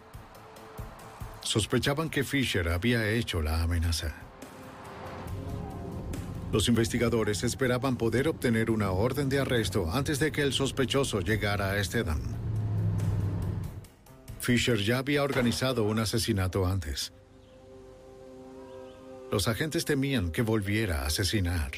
[1.41, 4.15] Sospechaban que Fisher había hecho la amenaza.
[6.51, 11.73] Los investigadores esperaban poder obtener una orden de arresto antes de que el sospechoso llegara
[11.73, 12.21] a Stedham.
[14.39, 17.13] Fisher ya había organizado un asesinato antes.
[19.31, 21.71] Los agentes temían que volviera a asesinar.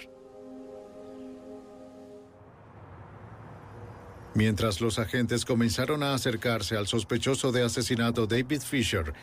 [4.33, 9.13] Mientras los agentes comenzaron a acercarse al sospechoso de asesinato David Fisher,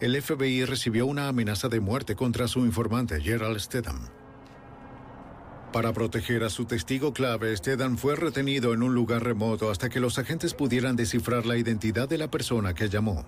[0.00, 4.19] el FBI recibió una amenaza de muerte contra su informante Gerald Stedham.
[5.72, 10.00] Para proteger a su testigo clave, Stedham fue retenido en un lugar remoto hasta que
[10.00, 13.24] los agentes pudieran descifrar la identidad de la persona que llamó.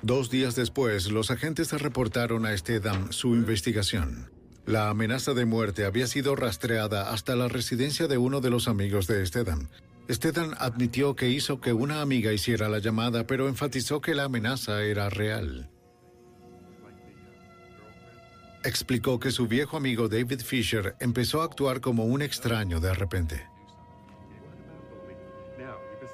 [0.00, 4.30] Dos días después, los agentes reportaron a Stedham su investigación.
[4.64, 9.06] La amenaza de muerte había sido rastreada hasta la residencia de uno de los amigos
[9.06, 9.68] de Stedham.
[10.10, 14.82] Stedham admitió que hizo que una amiga hiciera la llamada, pero enfatizó que la amenaza
[14.82, 15.70] era real.
[18.64, 23.46] Explicó que su viejo amigo David Fisher empezó a actuar como un extraño de repente.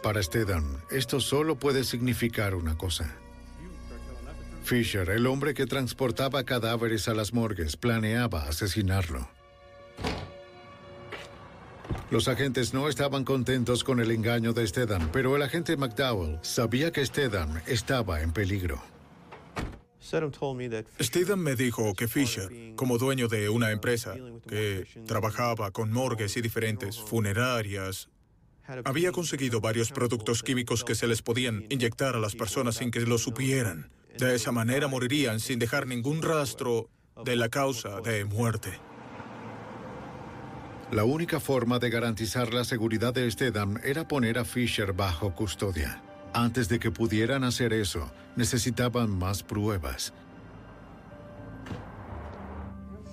[0.03, 3.15] Para Stedham, esto solo puede significar una cosa.
[4.65, 9.29] Fisher, el hombre que transportaba cadáveres a las morgues, planeaba asesinarlo.
[12.11, 16.91] Los agentes no estaban contentos con el engaño de Stedham, pero el agente McDowell sabía
[16.91, 18.83] que Stedham estaba en peligro.
[21.01, 24.15] Stedham me dijo que Fisher, como dueño de una empresa
[24.49, 28.09] que trabajaba con morgues y diferentes funerarias,
[28.85, 33.01] había conseguido varios productos químicos que se les podían inyectar a las personas sin que
[33.01, 33.91] lo supieran.
[34.19, 36.89] De esa manera morirían sin dejar ningún rastro
[37.25, 38.79] de la causa de muerte.
[40.91, 46.03] La única forma de garantizar la seguridad de Stedham era poner a Fisher bajo custodia.
[46.33, 50.13] Antes de que pudieran hacer eso, necesitaban más pruebas.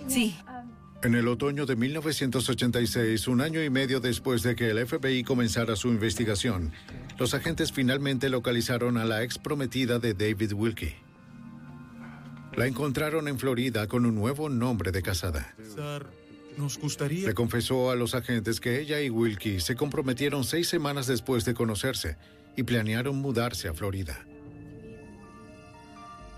[0.07, 0.37] Sí.
[1.03, 5.75] En el otoño de 1986, un año y medio después de que el FBI comenzara
[5.75, 6.71] su investigación,
[7.19, 10.95] los agentes finalmente localizaron a la ex prometida de David Wilkie.
[12.55, 15.53] La encontraron en Florida con un nuevo nombre de casada.
[16.57, 17.27] Nos gustaría...
[17.27, 21.53] Le confesó a los agentes que ella y Wilkie se comprometieron seis semanas después de
[21.53, 22.17] conocerse
[22.55, 24.26] y planearon mudarse a Florida.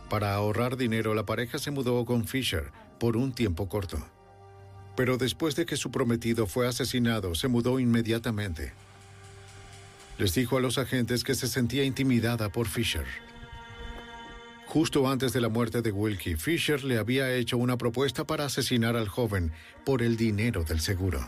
[0.10, 4.06] Para ahorrar dinero, la pareja se mudó con Fisher por un tiempo corto.
[4.96, 8.74] Pero después de que su prometido fue asesinado, se mudó inmediatamente.
[10.18, 13.06] Les dijo a los agentes que se sentía intimidada por Fisher.
[14.66, 18.96] Justo antes de la muerte de Wilkie, Fisher le había hecho una propuesta para asesinar
[18.96, 19.52] al joven
[19.86, 21.28] por el dinero del seguro.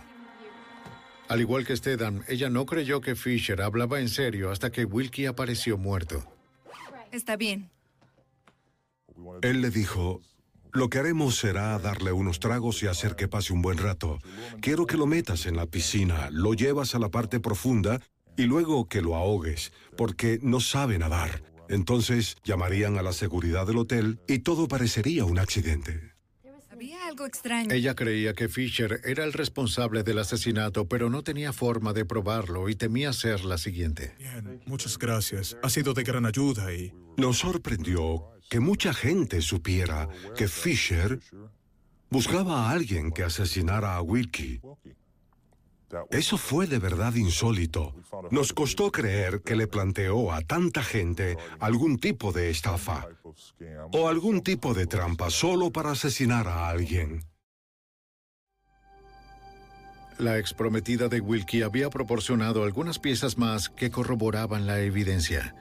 [1.28, 5.28] Al igual que Stedham, ella no creyó que Fisher hablaba en serio hasta que Wilkie
[5.28, 6.24] apareció muerto.
[7.12, 7.70] Está bien.
[9.42, 10.22] Él le dijo,
[10.74, 14.20] lo que haremos será darle unos tragos y hacer que pase un buen rato.
[14.62, 18.02] Quiero que lo metas en la piscina, lo llevas a la parte profunda
[18.38, 21.44] y luego que lo ahogues, porque no sabe nadar.
[21.68, 26.12] Entonces llamarían a la seguridad del hotel y todo parecería un accidente.
[26.70, 27.72] Había algo extraño.
[27.72, 32.70] Ella creía que Fisher era el responsable del asesinato, pero no tenía forma de probarlo
[32.70, 34.16] y temía ser la siguiente.
[34.18, 35.58] Bien, muchas gracias.
[35.62, 36.94] Ha sido de gran ayuda y...
[37.18, 41.22] Nos sorprendió que mucha gente supiera que Fisher
[42.10, 44.60] buscaba a alguien que asesinara a Wilkie.
[46.10, 47.96] Eso fue de verdad insólito.
[48.30, 53.08] Nos costó creer que le planteó a tanta gente algún tipo de estafa
[53.94, 57.24] o algún tipo de trampa solo para asesinar a alguien.
[60.18, 65.56] La exprometida de Wilkie había proporcionado algunas piezas más que corroboraban la evidencia.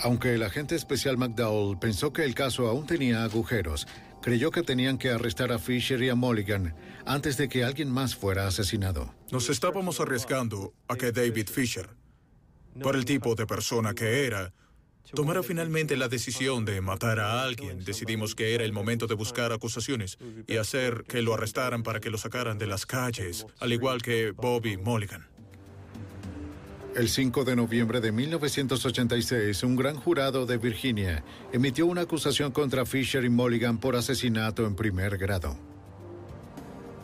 [0.00, 3.86] Aunque el agente especial McDowell pensó que el caso aún tenía agujeros,
[4.20, 6.74] creyó que tenían que arrestar a Fisher y a Mulligan
[7.06, 9.14] antes de que alguien más fuera asesinado.
[9.30, 11.88] Nos estábamos arriesgando a que David Fisher,
[12.82, 14.52] por el tipo de persona que era,
[15.14, 17.84] tomara finalmente la decisión de matar a alguien.
[17.84, 22.10] Decidimos que era el momento de buscar acusaciones y hacer que lo arrestaran para que
[22.10, 25.35] lo sacaran de las calles, al igual que Bobby Mulligan.
[26.96, 31.22] El 5 de noviembre de 1986, un gran jurado de Virginia
[31.52, 35.58] emitió una acusación contra Fisher y Mulligan por asesinato en primer grado.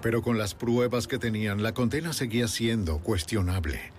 [0.00, 3.92] Pero con las pruebas que tenían, la condena seguía siendo cuestionable.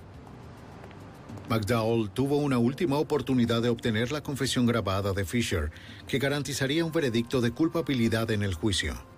[1.48, 5.70] McDowell tuvo una última oportunidad de obtener la confesión grabada de Fisher,
[6.08, 9.13] que garantizaría un veredicto de culpabilidad en el juicio.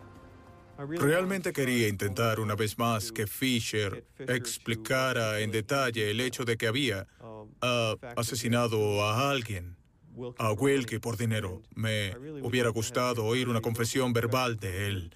[0.77, 6.67] Realmente quería intentar una vez más que Fisher explicara en detalle el hecho de que
[6.67, 7.07] había
[7.61, 9.77] ah, asesinado a alguien.
[10.37, 11.61] a Wilkie por dinero.
[11.73, 15.15] Me hubiera gustado oír una confesión verbal de él.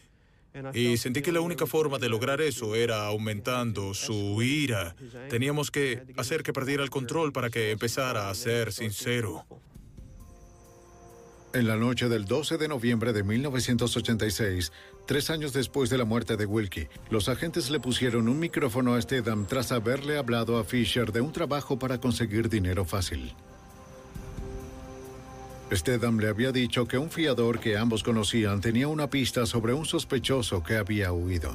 [0.74, 4.96] Y sentí que la única forma de lograr eso era aumentando su ira.
[5.30, 9.46] Teníamos que hacer que perdiera el control para que empezara a ser sincero.
[11.52, 14.72] En la noche del 12 de noviembre de 1986,
[15.10, 19.02] tres años después de la muerte de Wilkie, los agentes le pusieron un micrófono a
[19.02, 23.34] Stedham tras haberle hablado a Fisher de un trabajo para conseguir dinero fácil.
[25.74, 29.84] Stedham le había dicho que un fiador que ambos conocían tenía una pista sobre un
[29.84, 31.54] sospechoso que había huido.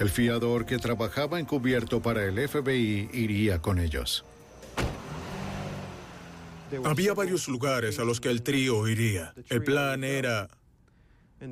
[0.00, 4.24] El fiador que trabajaba encubierto para el FBI iría con ellos.
[6.84, 9.34] Había varios lugares a los que el trío iría.
[9.48, 10.48] El plan era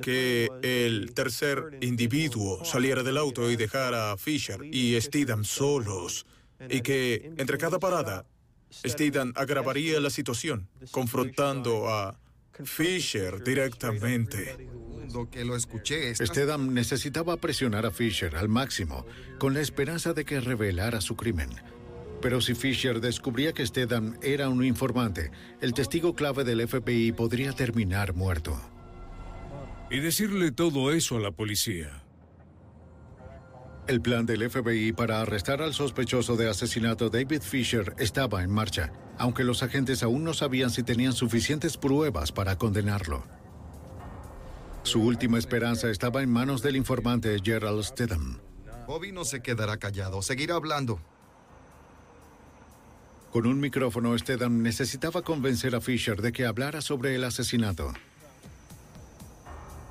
[0.01, 6.25] que el tercer individuo saliera del auto y dejara a Fisher y Steedham solos.
[6.69, 8.25] Y que entre cada parada,
[8.85, 12.17] Steedham agravaría la situación, confrontando a
[12.63, 14.69] Fisher directamente.
[15.31, 16.15] que lo escuché.
[16.15, 19.05] Steedham necesitaba presionar a Fisher al máximo,
[19.37, 21.49] con la esperanza de que revelara su crimen.
[22.23, 27.51] Pero si Fisher descubría que Stedham era un informante, el testigo clave del FBI podría
[27.51, 28.57] terminar muerto.
[29.91, 32.01] Y decirle todo eso a la policía.
[33.89, 38.93] El plan del FBI para arrestar al sospechoso de asesinato David Fisher estaba en marcha,
[39.17, 43.25] aunque los agentes aún no sabían si tenían suficientes pruebas para condenarlo.
[44.83, 48.39] Su última esperanza estaba en manos del informante Gerald Stedham.
[48.87, 51.01] Bobby no se quedará callado, seguirá hablando.
[53.33, 57.91] Con un micrófono, Stedham necesitaba convencer a Fisher de que hablara sobre el asesinato.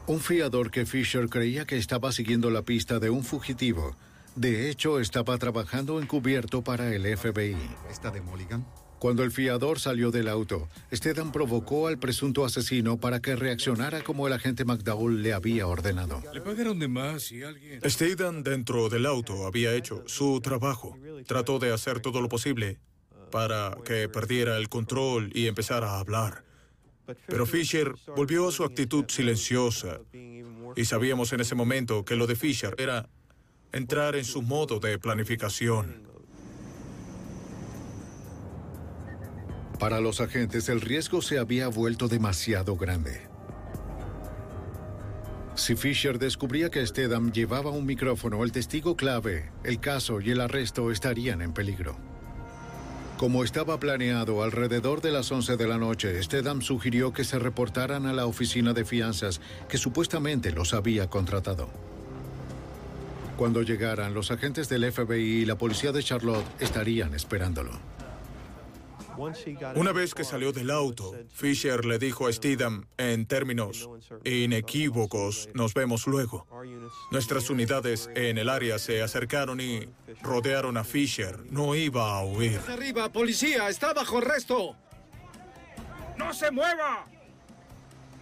[0.07, 3.97] Un fiador que Fisher creía que estaba siguiendo la pista de un fugitivo.
[4.37, 7.57] De hecho, estaba trabajando encubierto para el FBI.
[7.91, 8.65] ¿Esta de Mulligan?
[9.01, 14.29] Cuando el fiador salió del auto, Stedham provocó al presunto asesino para que reaccionara como
[14.29, 16.23] el agente McDowell le había ordenado.
[16.33, 17.81] Le pagaron de más y alguien...
[17.91, 20.97] Stedham dentro del auto había hecho su trabajo.
[21.27, 22.79] Trató de hacer todo lo posible
[23.33, 26.45] para que perdiera el control y empezara a hablar.
[27.27, 29.99] Pero Fisher volvió a su actitud silenciosa
[30.77, 33.09] y sabíamos en ese momento que lo de Fisher era
[33.73, 36.07] entrar en su modo de planificación.
[39.81, 43.33] Para los agentes el riesgo se había vuelto demasiado grande.
[45.55, 50.41] Si Fisher descubría que Stedham llevaba un micrófono, el testigo clave, el caso y el
[50.41, 52.12] arresto estarían en peligro.
[53.23, 58.07] Como estaba planeado, alrededor de las 11 de la noche, Stedham sugirió que se reportaran
[58.07, 61.69] a la oficina de fianzas que supuestamente los había contratado.
[63.37, 67.71] Cuando llegaran, los agentes del FBI y la policía de Charlotte estarían esperándolo.
[69.77, 73.89] Una vez que salió del auto, Fisher le dijo a Steedham en términos
[74.25, 76.47] inequívocos, nos vemos luego.
[77.11, 79.89] Nuestras unidades en el área se acercaron y
[80.23, 81.39] rodearon a Fisher.
[81.51, 82.61] No iba a huir.
[82.69, 83.69] ¡Arriba, policía!
[83.69, 84.77] ¡Está bajo arresto!
[86.17, 87.07] ¡No se mueva!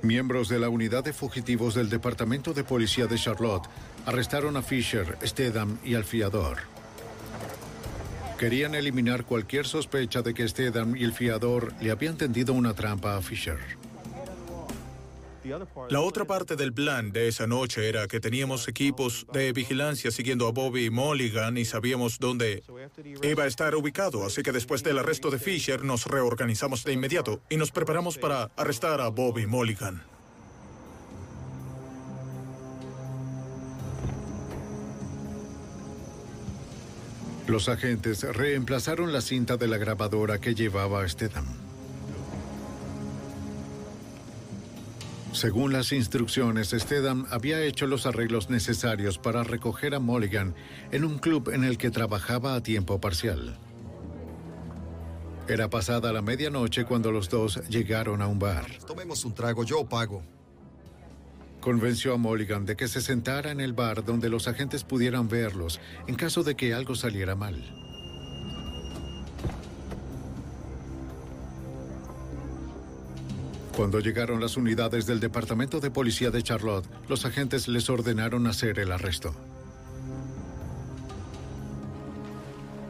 [0.02, 3.68] Miembros de la unidad de fugitivos del Departamento de Policía de Charlotte
[4.06, 6.69] arrestaron a Fisher, Stedham y al fiador.
[8.40, 13.18] Querían eliminar cualquier sospecha de que Stedham y el fiador le habían tendido una trampa
[13.18, 13.58] a Fisher.
[15.90, 20.48] La otra parte del plan de esa noche era que teníamos equipos de vigilancia siguiendo
[20.48, 22.62] a Bobby Mulligan y sabíamos dónde
[23.22, 27.42] iba a estar ubicado, así que después del arresto de Fisher nos reorganizamos de inmediato
[27.50, 30.02] y nos preparamos para arrestar a Bobby Mulligan.
[37.50, 41.46] Los agentes reemplazaron la cinta de la grabadora que llevaba Stedham.
[45.32, 50.54] Según las instrucciones, Stedham había hecho los arreglos necesarios para recoger a Mulligan
[50.92, 53.58] en un club en el que trabajaba a tiempo parcial.
[55.48, 58.66] Era pasada la medianoche cuando los dos llegaron a un bar.
[58.86, 60.22] Tomemos un trago, yo pago.
[61.60, 65.78] Convenció a Mulligan de que se sentara en el bar donde los agentes pudieran verlos
[66.06, 67.62] en caso de que algo saliera mal.
[73.76, 78.78] Cuando llegaron las unidades del Departamento de Policía de Charlotte, los agentes les ordenaron hacer
[78.78, 79.34] el arresto.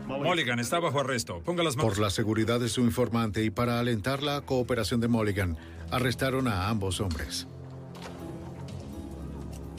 [0.07, 1.41] Mulligan está bajo arresto.
[1.45, 1.95] Ponga las manos.
[1.95, 5.57] Por la seguridad de su informante y para alentar la cooperación de Mulligan,
[5.91, 7.47] arrestaron a ambos hombres.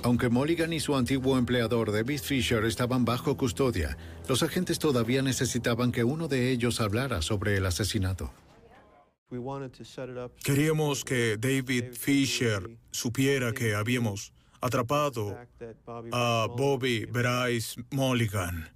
[0.04, 3.98] Aunque Mulligan y su antiguo empleador David Fisher estaban bajo custodia,
[4.28, 8.34] los agentes todavía necesitaban que uno de ellos hablara sobre el asesinato.
[10.44, 15.38] Queríamos que David Fisher supiera que habíamos atrapado
[16.12, 18.70] a Bobby Bryce Mulligan.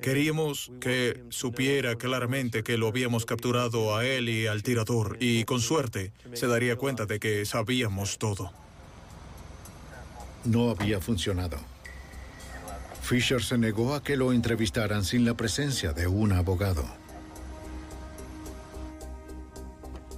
[0.00, 5.60] Queríamos que supiera claramente que lo habíamos capturado a él y al tirador y con
[5.60, 8.52] suerte se daría cuenta de que sabíamos todo.
[10.44, 11.58] No había funcionado.
[13.02, 16.84] Fisher se negó a que lo entrevistaran sin la presencia de un abogado.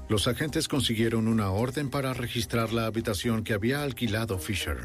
[0.09, 4.79] Los agentes consiguieron una orden para registrar la habitación que había alquilado Fisher.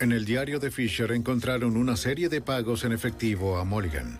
[0.00, 4.18] En el diario de Fisher encontraron una serie de pagos en efectivo a Mulligan.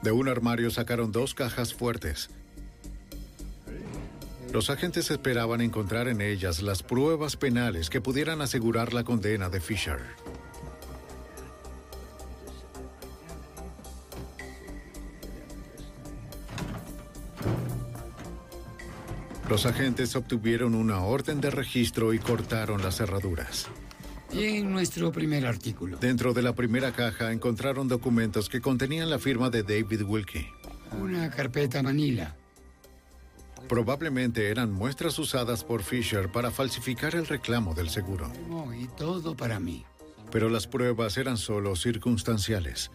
[0.00, 2.30] De un armario sacaron dos cajas fuertes.
[4.54, 9.60] Los agentes esperaban encontrar en ellas las pruebas penales que pudieran asegurar la condena de
[9.60, 9.98] Fisher.
[19.50, 23.66] Los agentes obtuvieron una orden de registro y cortaron las cerraduras.
[24.32, 25.96] Y en nuestro primer artículo.
[25.96, 30.46] Dentro de la primera caja encontraron documentos que contenían la firma de David Wilkie.
[31.02, 32.36] Una carpeta Manila.
[33.68, 38.30] Probablemente eran muestras usadas por Fisher para falsificar el reclamo del seguro.
[38.78, 39.84] Y todo para mí.
[40.30, 42.90] Pero las pruebas eran solo circunstanciales.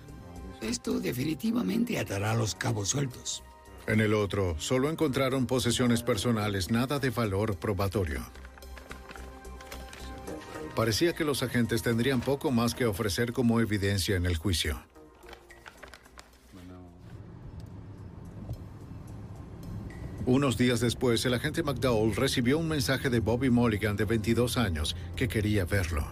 [0.62, 3.44] Esto definitivamente atará los cabos sueltos.
[3.88, 8.22] En el otro, solo encontraron posesiones personales, nada de valor probatorio.
[10.76, 14.80] Parecía que los agentes tendrían poco más que ofrecer como evidencia en el juicio.
[20.26, 24.96] Unos días después, el agente McDowell recibió un mensaje de Bobby Mulligan de 22 años
[25.16, 26.06] que quería verlo.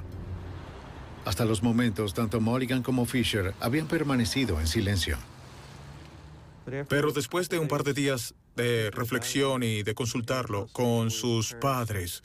[1.26, 5.18] Hasta los momentos, tanto Mulligan como Fisher habían permanecido en silencio.
[6.88, 12.24] Pero después de un par de días de reflexión y de consultarlo con sus padres,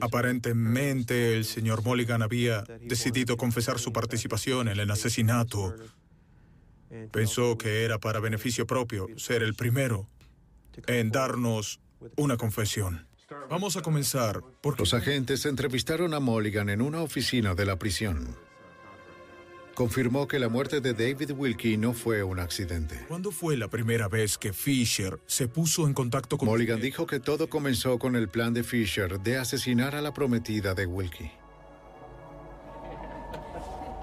[0.00, 5.74] aparentemente el señor Mulligan había decidido confesar su participación en el asesinato.
[7.10, 10.08] Pensó que era para beneficio propio ser el primero
[10.86, 11.80] en darnos
[12.16, 13.06] una confesión.
[13.48, 14.82] Vamos a comenzar porque...
[14.82, 18.36] Los agentes entrevistaron a Mulligan en una oficina de la prisión.
[19.74, 23.04] Confirmó que la muerte de David Wilkie no fue un accidente.
[23.08, 27.18] ¿Cuándo fue la primera vez que Fisher se puso en contacto con Mulligan dijo que
[27.18, 31.32] todo comenzó con el plan de Fisher de asesinar a la prometida de Wilkie.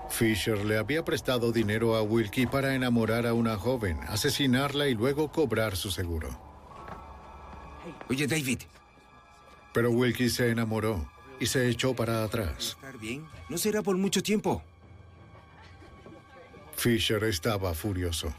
[0.09, 5.31] Fisher le había prestado dinero a Wilkie para enamorar a una joven, asesinarla y luego
[5.31, 6.50] cobrar su seguro.
[8.09, 8.59] Oye, David.
[9.73, 11.09] Pero Wilkie se enamoró
[11.39, 12.77] y se echó para atrás.
[12.77, 13.25] Estar bien.
[13.49, 14.63] No será por mucho tiempo.
[16.75, 18.33] Fisher estaba furioso.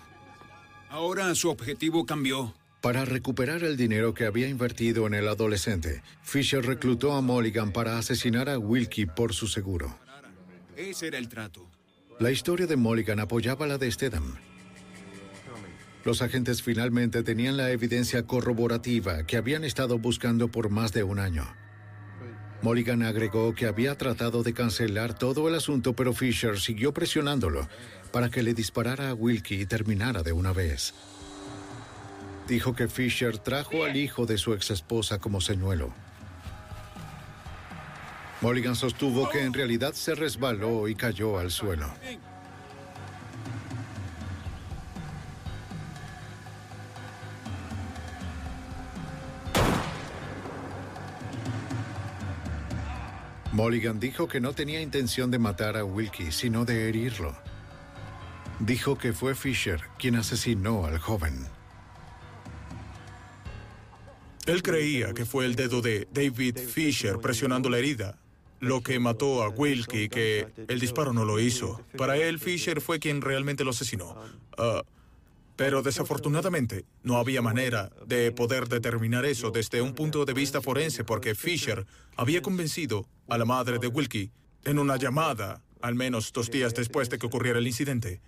[0.91, 2.55] Ahora su objetivo cambió.
[2.81, 7.97] Para recuperar el dinero que había invertido en el adolescente, Fisher reclutó a Mulligan para
[7.97, 9.97] asesinar a Wilkie por su seguro.
[10.77, 11.69] Ese era el trato.
[12.19, 14.37] La historia de Mulligan apoyaba la de Stedham.
[16.05, 21.21] Los agentes finalmente tenían la evidencia corroborativa que habían estado buscando por más de un
[21.21, 21.47] año.
[22.61, 27.69] Mulligan agregó que había tratado de cancelar todo el asunto, pero Fisher siguió presionándolo
[28.13, 30.95] para que le disparara a Wilkie y terminara de una vez.
[32.49, 35.93] Dijo que Fisher trajo al hijo de su exesposa como señuelo.
[38.41, 41.87] Mulligan sostuvo que en realidad se resbaló y cayó al suelo.
[53.53, 57.37] Mulligan dijo que no tenía intención de matar a Wilkie, sino de herirlo.
[58.61, 61.47] Dijo que fue Fisher quien asesinó al joven.
[64.47, 68.19] Él creía que fue el dedo de David Fisher presionando la herida,
[68.61, 71.85] lo que mató a Wilkie, que el disparo no lo hizo.
[71.99, 74.17] Para él, Fisher fue quien realmente lo asesinó.
[74.57, 74.83] Ah,
[75.57, 81.05] pero desafortunadamente no había manera de poder determinar eso desde un punto de vista forense
[81.05, 81.87] porque Fisher
[82.17, 84.31] había convencido a la madre de Wilkie
[84.65, 88.21] en una llamada, al menos dos días después de que ocurriera el incidente,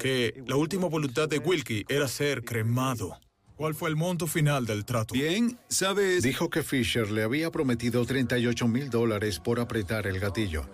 [0.00, 3.18] que la última voluntad de Wilkie era ser cremado.
[3.56, 5.12] ¿Cuál fue el monto final del trato?
[5.12, 6.22] Bien, ¿sabes?
[6.22, 10.64] Dijo que Fisher le había prometido 38 mil dólares por apretar el gatillo,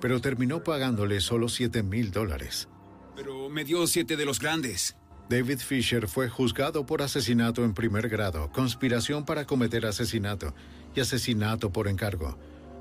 [0.00, 2.68] pero terminó pagándole solo 7 mil dólares.
[3.16, 4.96] Pero me dio siete de los grandes.
[5.28, 10.54] David Fisher fue juzgado por asesinato en primer grado, conspiración para cometer asesinato
[10.94, 12.38] y asesinato por encargo.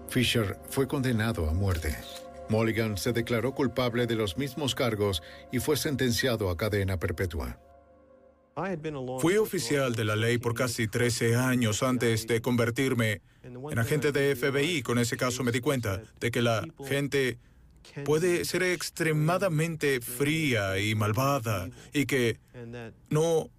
[0.08, 1.98] Fisher fue condenado a muerte.
[2.48, 5.22] Mulligan se declaró culpable de los mismos cargos
[5.52, 7.60] y fue sentenciado a cadena perpetua.
[9.20, 14.36] Fui oficial de la ley por casi 13 años antes de convertirme en agente de
[14.36, 14.82] FBI.
[14.82, 17.38] Con ese caso me di cuenta de que la gente
[18.06, 22.38] puede ser extremadamente fría y malvada y que
[23.10, 23.50] no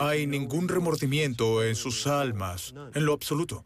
[0.00, 3.64] hay ningún remordimiento en sus almas, en lo absoluto.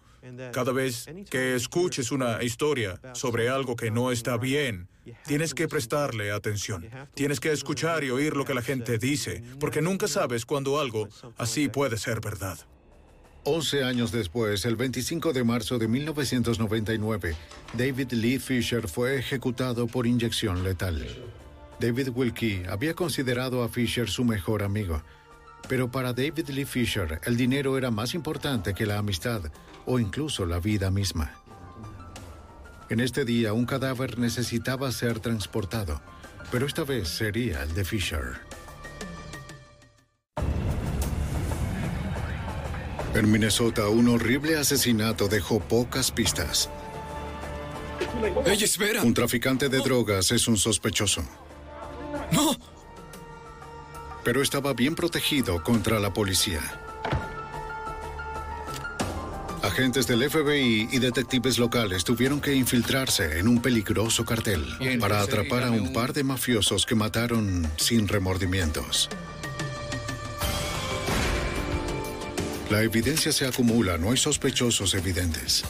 [0.52, 4.88] Cada vez que escuches una historia sobre algo que no está bien,
[5.26, 6.88] tienes que prestarle atención.
[7.14, 11.08] Tienes que escuchar y oír lo que la gente dice, porque nunca sabes cuándo algo
[11.38, 12.58] así puede ser verdad.
[13.52, 17.34] 11 años después, el 25 de marzo de 1999,
[17.76, 21.04] David Lee Fisher fue ejecutado por inyección letal.
[21.80, 25.02] David Wilkie había considerado a Fisher su mejor amigo,
[25.68, 29.42] pero para David Lee Fisher el dinero era más importante que la amistad
[29.84, 31.34] o incluso la vida misma.
[32.88, 36.00] En este día un cadáver necesitaba ser transportado,
[36.52, 38.50] pero esta vez sería el de Fisher.
[43.14, 46.70] En Minnesota, un horrible asesinato dejó pocas pistas.
[48.46, 49.02] ¡Ey, espera!
[49.02, 51.22] Un traficante de drogas es un sospechoso.
[52.30, 52.56] ¡No!
[54.22, 56.60] Pero estaba bien protegido contra la policía.
[59.62, 64.64] Agentes del FBI y detectives locales tuvieron que infiltrarse en un peligroso cartel
[65.00, 69.10] para atrapar a un par de mafiosos que mataron sin remordimientos.
[72.70, 75.64] La evidencia se acumula, no hay sospechosos evidentes.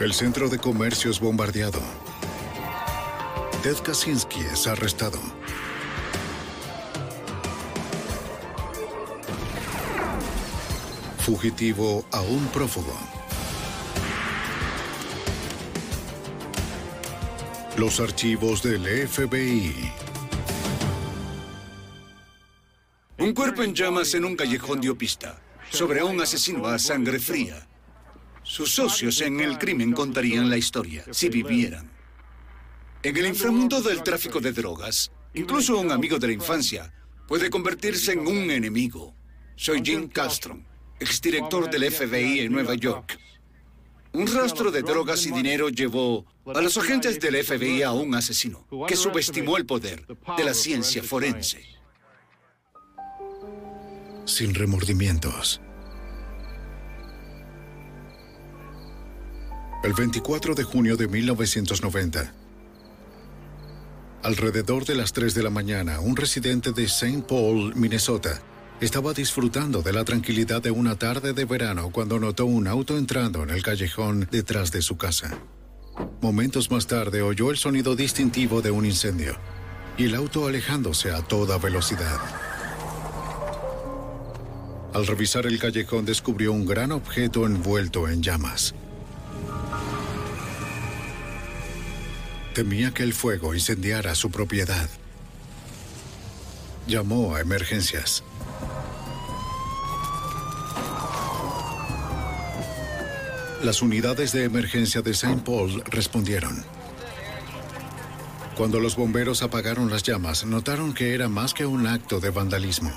[0.00, 1.78] El centro de comercio es bombardeado.
[3.62, 5.20] Ted Kaczynski es arrestado.
[11.18, 12.98] Fugitivo a un prófugo.
[17.76, 20.01] Los archivos del FBI.
[23.22, 27.68] Un cuerpo en llamas en un callejón dio pista sobre un asesino a sangre fría.
[28.42, 31.88] Sus socios en el crimen contarían la historia, si vivieran.
[33.00, 36.92] En el inframundo del tráfico de drogas, incluso un amigo de la infancia
[37.28, 39.14] puede convertirse en un enemigo.
[39.54, 40.66] Soy Jim Castron,
[40.98, 43.20] exdirector del FBI en Nueva York.
[44.14, 48.66] Un rastro de drogas y dinero llevó a los agentes del FBI a un asesino
[48.88, 50.04] que subestimó el poder
[50.36, 51.81] de la ciencia forense
[54.24, 55.60] sin remordimientos.
[59.82, 62.32] El 24 de junio de 1990,
[64.22, 67.24] alrededor de las 3 de la mañana, un residente de St.
[67.28, 68.40] Paul, Minnesota,
[68.80, 73.42] estaba disfrutando de la tranquilidad de una tarde de verano cuando notó un auto entrando
[73.42, 75.38] en el callejón detrás de su casa.
[76.20, 79.36] Momentos más tarde oyó el sonido distintivo de un incendio
[79.98, 82.51] y el auto alejándose a toda velocidad.
[84.94, 88.74] Al revisar el callejón descubrió un gran objeto envuelto en llamas.
[92.54, 94.90] Temía que el fuego incendiara su propiedad.
[96.86, 98.22] Llamó a emergencias.
[103.62, 105.40] Las unidades de emergencia de St.
[105.42, 106.62] Paul respondieron.
[108.56, 112.92] Cuando los bomberos apagaron las llamas, notaron que era más que un acto de vandalismo.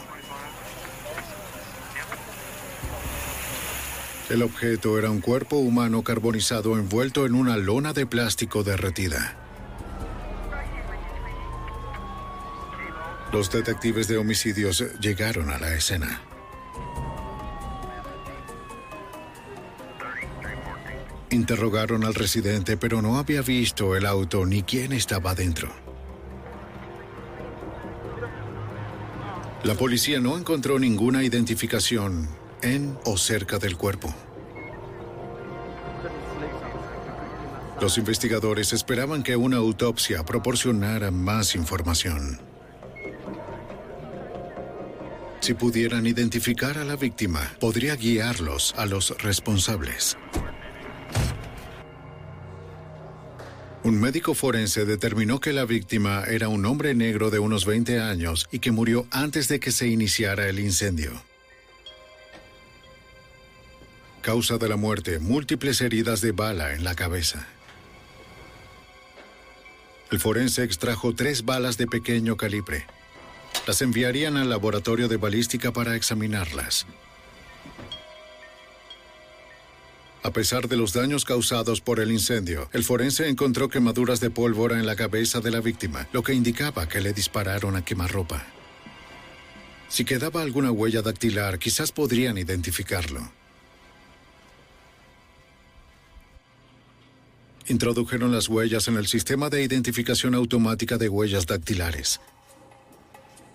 [4.27, 9.37] El objeto era un cuerpo humano carbonizado envuelto en una lona de plástico derretida.
[13.31, 16.21] Los detectives de homicidios llegaron a la escena.
[21.29, 25.71] Interrogaron al residente, pero no había visto el auto ni quién estaba dentro.
[29.63, 32.27] La policía no encontró ninguna identificación
[32.65, 34.13] en o cerca del cuerpo.
[37.79, 42.41] Los investigadores esperaban que una autopsia proporcionara más información.
[45.41, 50.17] Si pudieran identificar a la víctima, podría guiarlos a los responsables.
[53.83, 58.47] Un médico forense determinó que la víctima era un hombre negro de unos 20 años
[58.51, 61.11] y que murió antes de que se iniciara el incendio.
[64.25, 67.45] Causa de la muerte, múltiples heridas de bala en la cabeza.
[70.09, 72.87] El forense extrajo tres balas de pequeño calibre.
[73.67, 76.87] Las enviarían al laboratorio de balística para examinarlas.
[80.23, 84.79] A pesar de los daños causados por el incendio, el forense encontró quemaduras de pólvora
[84.79, 88.43] en la cabeza de la víctima, lo que indicaba que le dispararon a quemarropa.
[89.87, 93.44] Si quedaba alguna huella dactilar, quizás podrían identificarlo.
[97.67, 102.21] Introdujeron las huellas en el sistema de identificación automática de huellas dactilares.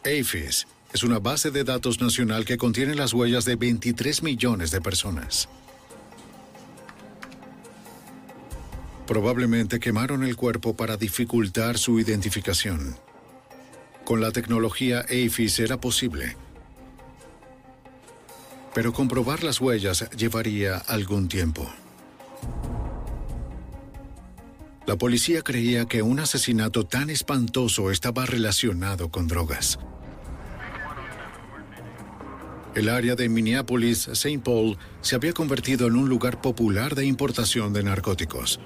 [0.05, 4.81] AFIS es una base de datos nacional que contiene las huellas de 23 millones de
[4.81, 5.49] personas.
[9.07, 12.97] Probablemente quemaron el cuerpo para dificultar su identificación.
[14.05, 16.37] Con la tecnología AFIS era posible.
[18.75, 21.71] Pero comprobar las huellas llevaría algún tiempo.
[24.87, 29.79] La policía creía que un asesinato tan espantoso estaba relacionado con drogas.
[32.75, 34.41] El área de Minneapolis-St.
[34.41, 38.61] Paul se había convertido en un lugar popular de importación de narcóticos.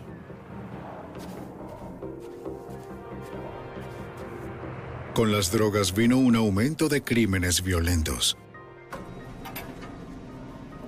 [5.15, 8.37] Con las drogas vino un aumento de crímenes violentos.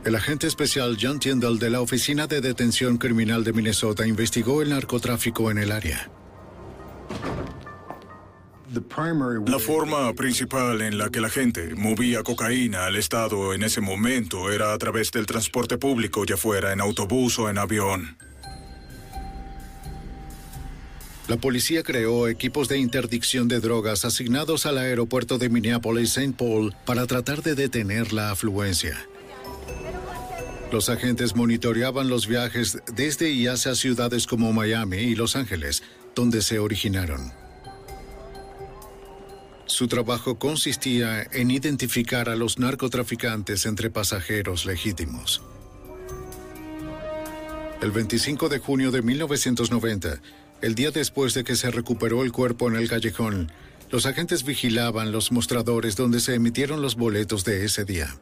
[0.07, 4.71] El agente especial John Tyndall de la Oficina de Detención Criminal de Minnesota investigó el
[4.71, 6.09] narcotráfico en el área.
[9.47, 14.53] La forma principal en la que la gente movía cocaína al estado en ese momento
[14.53, 18.17] era a través del transporte público, ya fuera en autobús o en avión.
[21.27, 26.35] La policía creó equipos de interdicción de drogas asignados al aeropuerto de Minneapolis-St.
[26.39, 28.97] Paul para tratar de detener la afluencia.
[30.73, 35.83] Los agentes monitoreaban los viajes desde y hacia ciudades como Miami y Los Ángeles,
[36.15, 37.33] donde se originaron.
[39.67, 45.43] Su trabajo consistía en identificar a los narcotraficantes entre pasajeros legítimos.
[47.83, 50.21] El 25 de junio de 1990,
[50.63, 53.53] el día después de que se recuperó el cuerpo en el callejón,
[53.91, 58.17] los agentes vigilaban los mostradores donde se emitieron los boletos de ese día.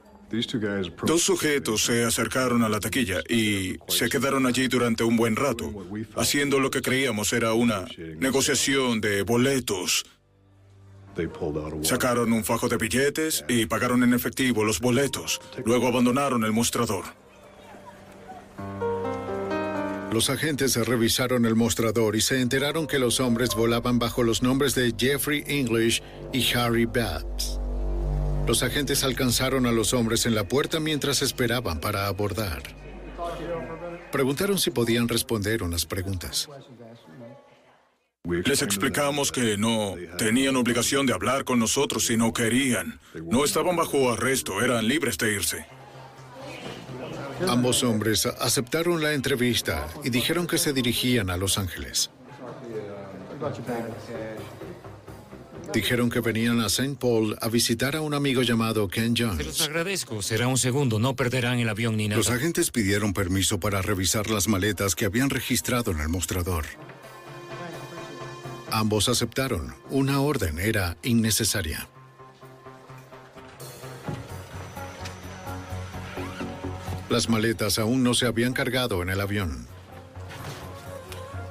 [1.07, 5.73] Dos sujetos se acercaron a la taquilla y se quedaron allí durante un buen rato,
[6.17, 7.85] haciendo lo que creíamos era una
[8.19, 10.05] negociación de boletos.
[11.83, 15.41] Sacaron un fajo de billetes y pagaron en efectivo los boletos.
[15.65, 17.05] Luego abandonaron el mostrador.
[20.13, 24.77] Los agentes revisaron el mostrador y se enteraron que los hombres volaban bajo los nombres
[24.77, 27.54] de Jeffrey English y Harry Babs.
[28.47, 32.63] Los agentes alcanzaron a los hombres en la puerta mientras esperaban para abordar.
[34.13, 36.49] Preguntaron si podían responder unas preguntas.
[38.25, 43.01] Les explicamos que no tenían obligación de hablar con nosotros si no querían.
[43.31, 45.67] No estaban bajo arresto, eran libres de irse.
[47.49, 52.11] Ambos hombres aceptaron la entrevista y dijeron que se dirigían a Los Ángeles.
[55.73, 56.97] Dijeron que venían a St.
[57.01, 59.61] Paul a visitar a un amigo llamado Ken Se los Jones.
[59.63, 60.23] agradezco.
[60.23, 60.99] Será un segundo.
[60.99, 62.19] No perderán el avión ni nada.
[62.19, 66.65] Los agentes pidieron permiso para revisar las maletas que habían registrado en el mostrador.
[68.71, 69.75] Ambos aceptaron.
[69.91, 71.89] Una orden era innecesaria.
[77.09, 79.67] Las maletas aún no se habían cargado en el avión.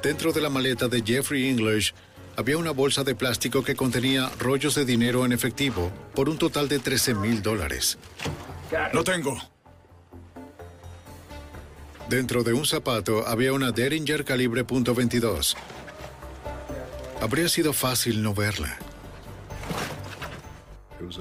[0.02, 1.94] Dentro de la maleta de Jeffrey English
[2.36, 6.68] había una bolsa de plástico que contenía rollos de dinero en efectivo por un total
[6.68, 7.98] de 13 mil dólares.
[8.92, 9.38] Lo tengo.
[12.10, 15.56] Dentro de un zapato había una Derringer calibre .22.
[17.22, 18.78] Habría sido fácil no verla.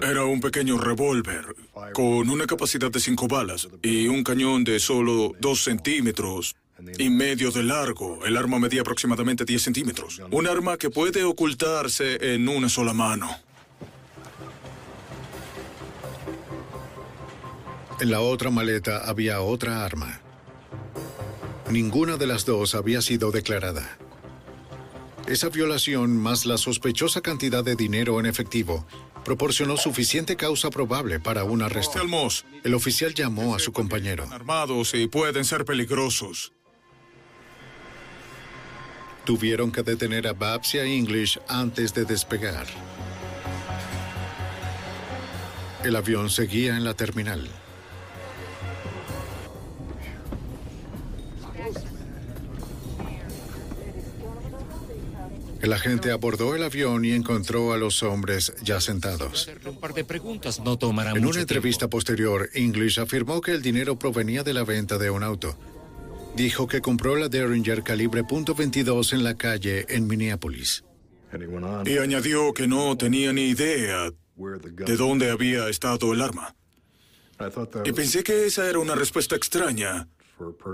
[0.00, 1.44] Era un pequeño revólver
[1.92, 6.56] con una capacidad de cinco balas y un cañón de solo dos centímetros
[6.98, 8.24] y medio de largo.
[8.24, 10.20] El arma medía aproximadamente 10 centímetros.
[10.30, 13.30] Un arma que puede ocultarse en una sola mano.
[18.00, 20.20] En la otra maleta había otra arma.
[21.70, 23.96] Ninguna de las dos había sido declarada.
[25.28, 28.84] Esa violación, más la sospechosa cantidad de dinero en efectivo,
[29.24, 32.00] proporcionó suficiente causa probable para un arresto.
[32.00, 32.44] Almos.
[32.64, 34.26] El oficial llamó a su compañero.
[34.32, 36.52] Armados y pueden ser peligrosos.
[39.24, 42.66] Tuvieron que detener a Babs y a English antes de despegar.
[45.84, 47.48] El avión seguía en la terminal.
[55.62, 59.48] El agente abordó el avión y encontró a los hombres ya sentados.
[59.64, 63.96] Un par de preguntas no tomarán En una entrevista posterior, English afirmó que el dinero
[63.96, 65.56] provenía de la venta de un auto.
[66.34, 70.84] Dijo que compró la Derringer calibre .22 en la calle en Minneapolis.
[71.84, 76.54] Y añadió que no tenía ni idea de dónde había estado el arma.
[77.84, 80.08] Y pensé que esa era una respuesta extraña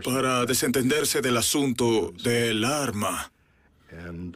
[0.04, 3.32] para desentenderse del asunto del arma.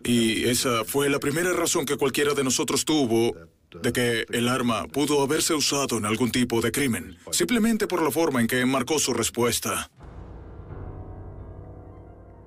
[0.05, 3.37] Y esa fue la primera razón que cualquiera de nosotros tuvo
[3.81, 8.11] de que el arma pudo haberse usado en algún tipo de crimen, simplemente por la
[8.11, 9.91] forma en que enmarcó su respuesta.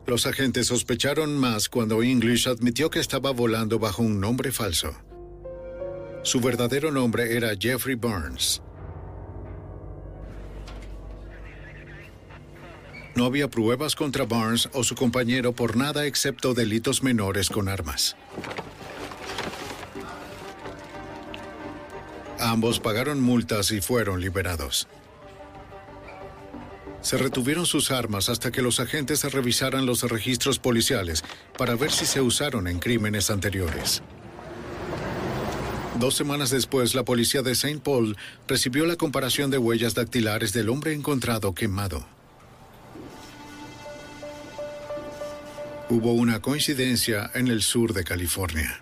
[0.08, 4.96] Los agentes sospecharon más cuando English admitió que estaba volando bajo un nombre falso.
[6.22, 8.62] Su verdadero nombre era Jeffrey Burns.
[13.16, 18.18] No había pruebas contra Barnes o su compañero por nada excepto delitos menores con armas.
[22.40, 24.88] Ambos pagaron multas y fueron liberados.
[27.06, 31.24] Se retuvieron sus armas hasta que los agentes revisaran los registros policiales
[31.56, 34.02] para ver si se usaron en crímenes anteriores.
[36.00, 37.78] Dos semanas después, la policía de St.
[37.84, 42.08] Paul recibió la comparación de huellas dactilares del hombre encontrado quemado.
[45.92, 48.82] Hubo una coincidencia en el sur de California.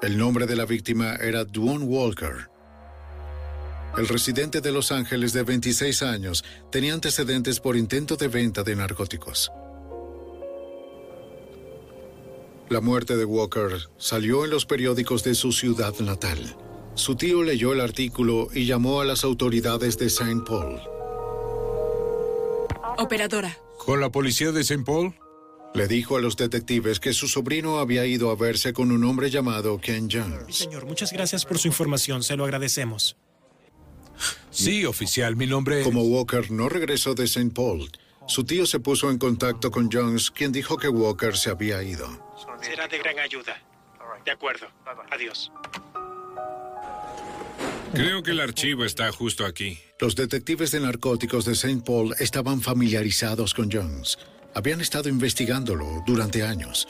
[0.00, 2.53] El nombre de la víctima era Duane Walker.
[3.96, 8.74] El residente de Los Ángeles de 26 años tenía antecedentes por intento de venta de
[8.74, 9.52] narcóticos.
[12.70, 16.56] La muerte de Walker salió en los periódicos de su ciudad natal.
[16.94, 20.42] Su tío leyó el artículo y llamó a las autoridades de St.
[20.44, 20.80] Paul.
[22.98, 23.56] Operadora.
[23.78, 24.82] ¿Con la policía de St.
[24.84, 25.14] Paul?
[25.74, 29.30] Le dijo a los detectives que su sobrino había ido a verse con un hombre
[29.30, 30.56] llamado Ken Jones.
[30.56, 33.16] Señor, muchas gracias por su información, se lo agradecemos.
[34.64, 35.84] Sí, oficial, mi nombre es...
[35.84, 37.50] Como Walker no regresó de St.
[37.54, 37.90] Paul,
[38.26, 42.08] su tío se puso en contacto con Jones, quien dijo que Walker se había ido.
[42.62, 43.60] Será de gran ayuda.
[44.24, 44.66] De acuerdo.
[45.10, 45.52] Adiós.
[47.92, 49.78] Creo que el archivo está justo aquí.
[50.00, 51.82] Los detectives de narcóticos de St.
[51.84, 54.18] Paul estaban familiarizados con Jones.
[54.54, 56.88] Habían estado investigándolo durante años.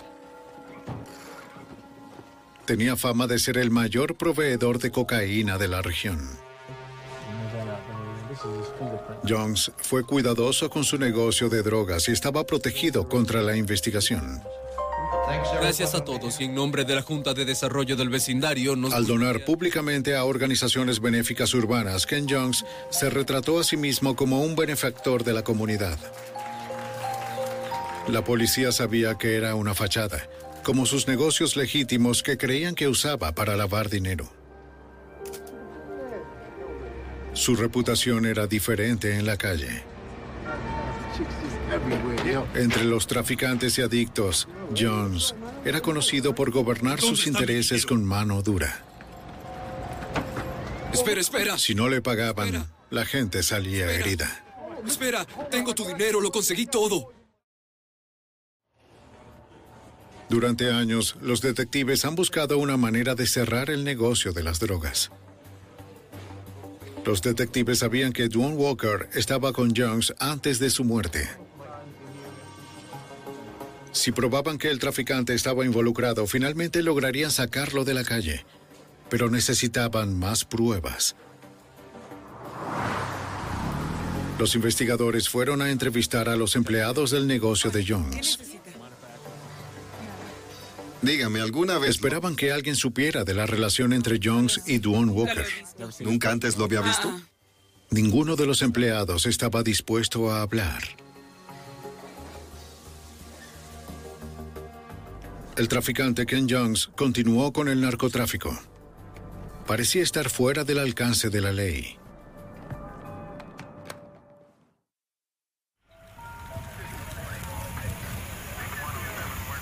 [2.66, 6.43] Tenía fama de ser el mayor proveedor de cocaína de la región.
[9.26, 14.42] Jones fue cuidadoso con su negocio de drogas y estaba protegido contra la investigación.
[15.60, 18.92] Gracias a todos y en nombre de la Junta de Desarrollo del Vecindario nos...
[18.92, 24.42] Al donar públicamente a organizaciones benéficas urbanas, Ken Jones se retrató a sí mismo como
[24.42, 25.98] un benefactor de la comunidad.
[28.08, 30.28] La policía sabía que era una fachada,
[30.62, 34.43] como sus negocios legítimos que creían que usaba para lavar dinero.
[37.34, 39.82] Su reputación era diferente en la calle.
[42.54, 48.84] Entre los traficantes y adictos, Jones era conocido por gobernar sus intereses con mano dura.
[50.92, 51.58] Espera, espera.
[51.58, 54.44] Si no le pagaban, la gente salía herida.
[54.86, 57.12] Espera, tengo tu dinero, lo conseguí todo.
[60.28, 65.10] Durante años, los detectives han buscado una manera de cerrar el negocio de las drogas.
[67.04, 71.28] Los detectives sabían que Duane Walker estaba con Jones antes de su muerte.
[73.92, 78.44] Si probaban que el traficante estaba involucrado, finalmente lograrían sacarlo de la calle,
[79.10, 81.14] pero necesitaban más pruebas.
[84.38, 88.40] Los investigadores fueron a entrevistar a los empleados del negocio de Jones.
[91.04, 91.90] Dígame, ¿alguna vez...
[91.90, 95.46] Esperaban que alguien supiera de la relación entre Jones y Duane Walker.
[96.00, 97.12] ¿Nunca antes lo había visto?
[97.90, 100.82] Ninguno de los empleados estaba dispuesto a hablar.
[105.56, 108.58] El traficante Ken Jones continuó con el narcotráfico.
[109.66, 111.98] Parecía estar fuera del alcance de la ley.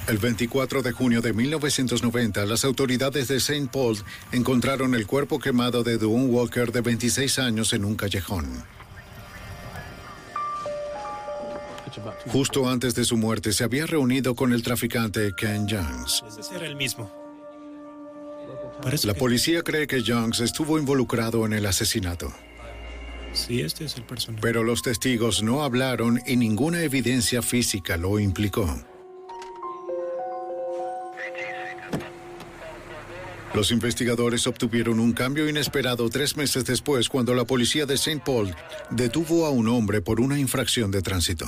[0.08, 3.68] El 24 de junio de 1990, las autoridades de St.
[3.72, 3.98] Paul
[4.32, 8.64] encontraron el cuerpo quemado de Duane Walker de 26 años en un callejón.
[12.26, 15.66] Justo antes de su muerte se había reunido con el traficante Ken.
[15.66, 17.10] Ese era el mismo.
[19.04, 22.32] La policía cree que Jones estuvo involucrado en el asesinato.
[23.32, 24.42] Sí, este es el personaje.
[24.42, 28.82] Pero los testigos no hablaron y ninguna evidencia física lo implicó.
[33.54, 38.22] Los investigadores obtuvieron un cambio inesperado tres meses después cuando la policía de St.
[38.24, 38.54] Paul
[38.90, 41.46] detuvo a un hombre por una infracción de tránsito.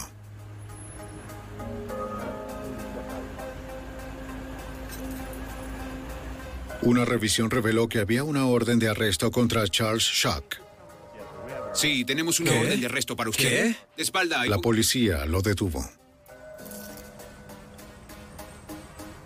[6.82, 10.57] Una revisión reveló que había una orden de arresto contra Charles Shock.
[11.72, 12.59] Sí, tenemos una ¿Qué?
[12.61, 13.48] orden de arresto para usted.
[13.72, 13.76] ¿Qué?
[13.96, 14.42] De espalda.
[14.42, 15.88] hay- La policía lo detuvo.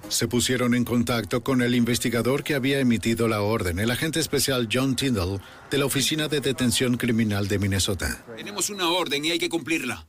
[0.09, 4.69] Se pusieron en contacto con el investigador que había emitido la orden, el agente especial
[4.73, 5.41] John Tyndall,
[5.71, 8.25] de la Oficina de Detención Criminal de Minnesota.
[8.37, 10.07] Tenemos una orden y hay que cumplirla.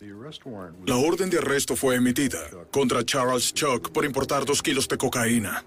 [0.86, 2.39] La orden de arresto fue emitida
[2.72, 5.64] contra Charles Chuck por importar dos kilos de cocaína.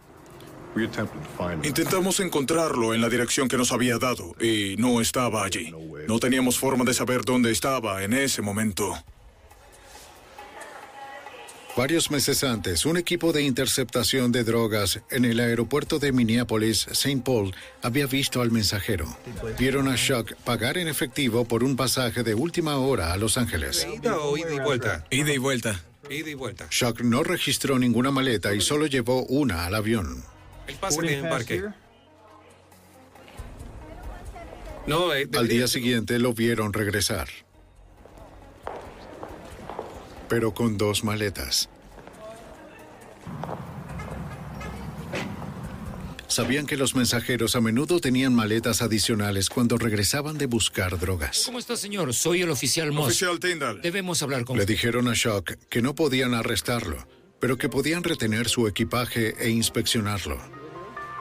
[1.63, 5.71] Intentamos encontrarlo en la dirección que nos había dado y no estaba allí.
[6.09, 8.95] No teníamos forma de saber dónde estaba en ese momento.
[11.75, 17.23] Varios meses antes, un equipo de interceptación de drogas en el aeropuerto de Minneapolis, St.
[17.25, 19.07] Paul, había visto al mensajero.
[19.59, 23.87] Vieron a Shock pagar en efectivo por un pasaje de última hora a Los Ángeles.
[23.91, 25.07] ¿Ida o ida y vuelta?
[25.09, 25.81] Ida y vuelta.
[26.11, 26.67] Ida y vuelta.
[26.71, 30.23] Shock no registró ninguna maleta y solo llevó una al avión.
[30.67, 31.63] El pase de embarque.
[34.87, 37.29] No, eh, Al día siguiente lo vieron regresar.
[40.33, 41.69] Pero con dos maletas.
[46.27, 51.43] Sabían que los mensajeros a menudo tenían maletas adicionales cuando regresaban de buscar drogas.
[51.45, 52.15] ¿Cómo está, señor?
[52.15, 53.09] Soy el oficial Moss.
[53.09, 53.83] Oficial Tyndall.
[53.83, 57.07] Debemos hablar con Le dijeron a Shock que no podían arrestarlo,
[57.39, 60.41] pero que podían retener su equipaje e inspeccionarlo.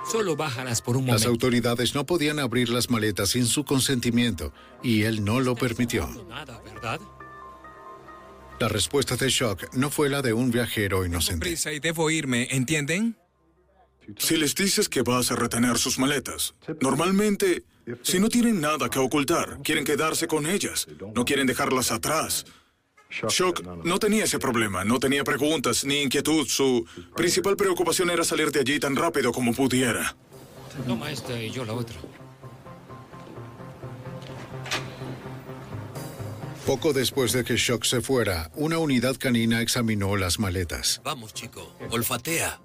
[0.10, 1.30] Solo bájalas por un Las momento.
[1.32, 6.08] autoridades no podían abrir las maletas sin su consentimiento y él no lo permitió.
[6.30, 7.02] Nada, ¿verdad?
[8.62, 11.48] La respuesta de Shock no fue la de un viajero inocente.
[11.48, 13.18] Prisa y debo irme, ¿entienden?
[14.20, 17.64] Si les dices que vas a retener sus maletas, normalmente,
[18.04, 22.46] si no tienen nada que ocultar, quieren quedarse con ellas, no quieren dejarlas atrás.
[23.10, 26.48] Shock no tenía ese problema, no tenía preguntas ni inquietud.
[26.48, 26.86] Su
[27.16, 30.16] principal preocupación era salir de allí tan rápido como pudiera.
[30.86, 31.96] Toma esta y yo la otra.
[36.66, 41.02] Poco después de que Shock se fuera, una unidad canina examinó las maletas.
[41.04, 42.62] Vamos, chico, olfatea.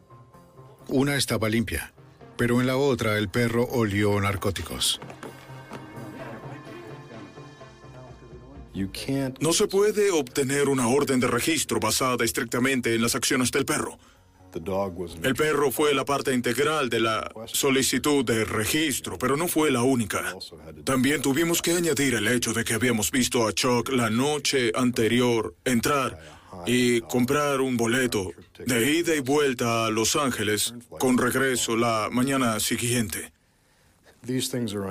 [0.89, 1.95] Una estaba limpia,
[2.37, 5.01] pero en la otra el perro olió narcóticos.
[9.41, 13.99] No se puede obtener una orden de registro basada estrictamente en las acciones del perro.
[15.23, 19.83] El perro fue la parte integral de la solicitud de registro, pero no fue la
[19.83, 20.35] única.
[20.85, 25.55] También tuvimos que añadir el hecho de que habíamos visto a Chuck la noche anterior
[25.65, 26.19] entrar
[26.67, 28.33] y comprar un boleto
[28.65, 33.33] de ida y vuelta a Los Ángeles con regreso la mañana siguiente.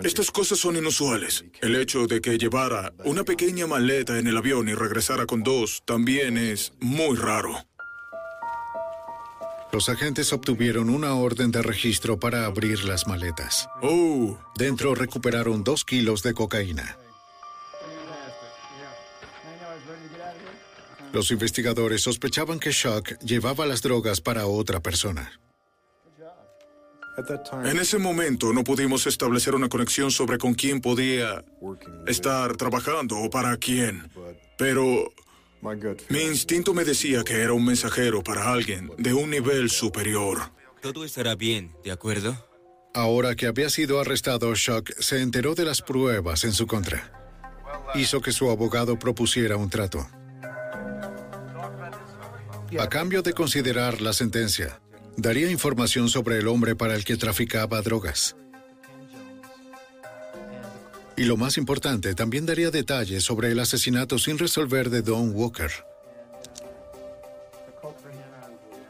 [0.03, 1.43] Estas cosas son inusuales.
[1.61, 5.84] El hecho de que llevara una pequeña maleta en el avión y regresara con dos
[5.86, 7.57] también es muy raro.
[9.76, 13.67] Los agentes obtuvieron una orden de registro para abrir las maletas.
[13.82, 14.38] Oh.
[14.57, 16.97] Dentro recuperaron dos kilos de cocaína.
[21.11, 25.41] Los investigadores sospechaban que Shock llevaba las drogas para otra persona.
[27.65, 31.43] En ese momento no pudimos establecer una conexión sobre con quién podía
[32.07, 34.09] estar trabajando o para quién.
[34.57, 35.11] Pero
[36.09, 40.51] mi instinto me decía que era un mensajero para alguien de un nivel superior.
[40.82, 42.38] Todo estará bien, ¿de acuerdo?
[42.93, 47.11] Ahora que había sido arrestado, Shock se enteró de las pruebas en su contra.
[47.95, 50.07] Hizo que su abogado propusiera un trato.
[52.80, 54.80] A cambio de considerar la sentencia,
[55.18, 58.35] daría información sobre el hombre para el que traficaba drogas.
[61.17, 65.71] Y lo más importante, también daría detalles sobre el asesinato sin resolver de Don Walker.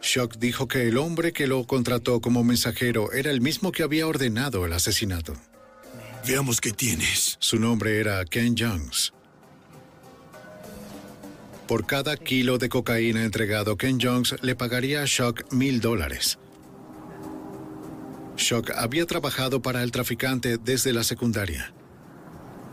[0.02, 4.08] Shock dijo que el hombre que lo contrató como mensajero era el mismo que había
[4.08, 5.34] ordenado el asesinato.
[6.28, 7.38] Veamos qué tienes.
[7.40, 9.14] Su nombre era Ken Jones.
[11.68, 16.38] Por cada kilo de cocaína entregado, Ken Jones le pagaría a Shock mil dólares.
[18.38, 21.74] Shock había trabajado para el traficante desde la secundaria.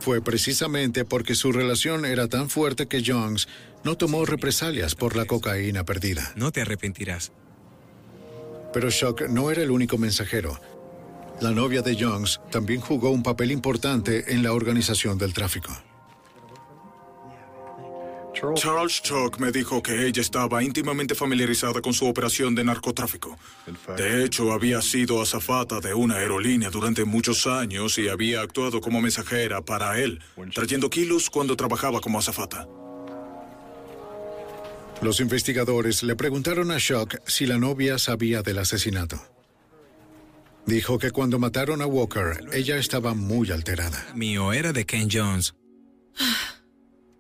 [0.02, 3.46] Fue precisamente porque su relación era tan fuerte que Jones
[3.84, 6.32] no tomó represalias por la cocaína perdida.
[6.34, 7.30] No te arrepentirás.
[8.72, 10.60] Pero Shock no era el único mensajero.
[11.40, 15.70] La novia de Jones también jugó un papel importante en la organización del tráfico.
[18.32, 23.38] Charles Chuck me dijo que ella estaba íntimamente familiarizada con su operación de narcotráfico.
[23.96, 29.00] De hecho, había sido azafata de una aerolínea durante muchos años y había actuado como
[29.00, 30.20] mensajera para él,
[30.54, 32.66] trayendo kilos cuando trabajaba como azafata.
[35.02, 39.20] Los investigadores le preguntaron a Shock si la novia sabía del asesinato.
[40.64, 44.06] Dijo que cuando mataron a Walker, ella estaba muy alterada.
[44.14, 45.54] Mío era de Ken Jones.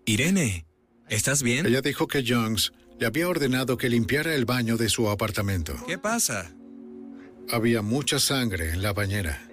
[0.04, 0.64] Irene,
[1.08, 1.66] ¿estás bien?
[1.66, 5.74] Ella dijo que Jones le había ordenado que limpiara el baño de su apartamento.
[5.86, 6.52] ¿Qué pasa?
[7.50, 9.48] Había mucha sangre en la bañera.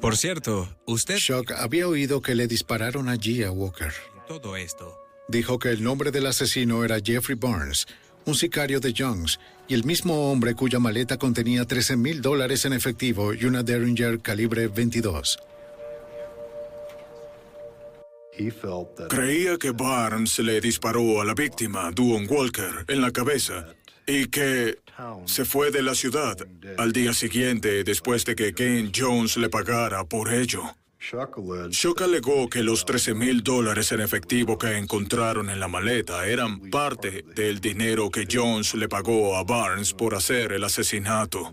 [0.00, 1.16] Por cierto, usted...
[1.16, 3.92] Shock había oído que le dispararon allí a Walker.
[4.26, 4.96] Todo esto.
[5.28, 7.86] Dijo que el nombre del asesino era Jeffrey Burns,
[8.24, 12.72] un sicario de Jones, y el mismo hombre cuya maleta contenía 13 mil dólares en
[12.72, 15.38] efectivo y una Derringer calibre 22.
[19.08, 23.66] Creía que Barnes le disparó a la víctima, Duon Walker, en la cabeza
[24.06, 24.78] y que
[25.26, 26.36] se fue de la ciudad
[26.78, 30.62] al día siguiente después de que Ken Jones le pagara por ello.
[31.00, 36.70] Shock alegó que los 13 mil dólares en efectivo que encontraron en la maleta eran
[36.70, 41.52] parte del dinero que Jones le pagó a Barnes por hacer el asesinato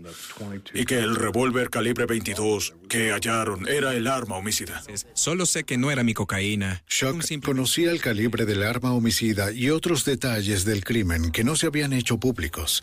[0.74, 4.82] y que el revólver calibre 22 que hallaron era el arma homicida.
[5.14, 6.82] Solo sé que no era mi cocaína.
[6.88, 11.66] Shock conocía el calibre del arma homicida y otros detalles del crimen que no se
[11.66, 12.82] habían hecho públicos.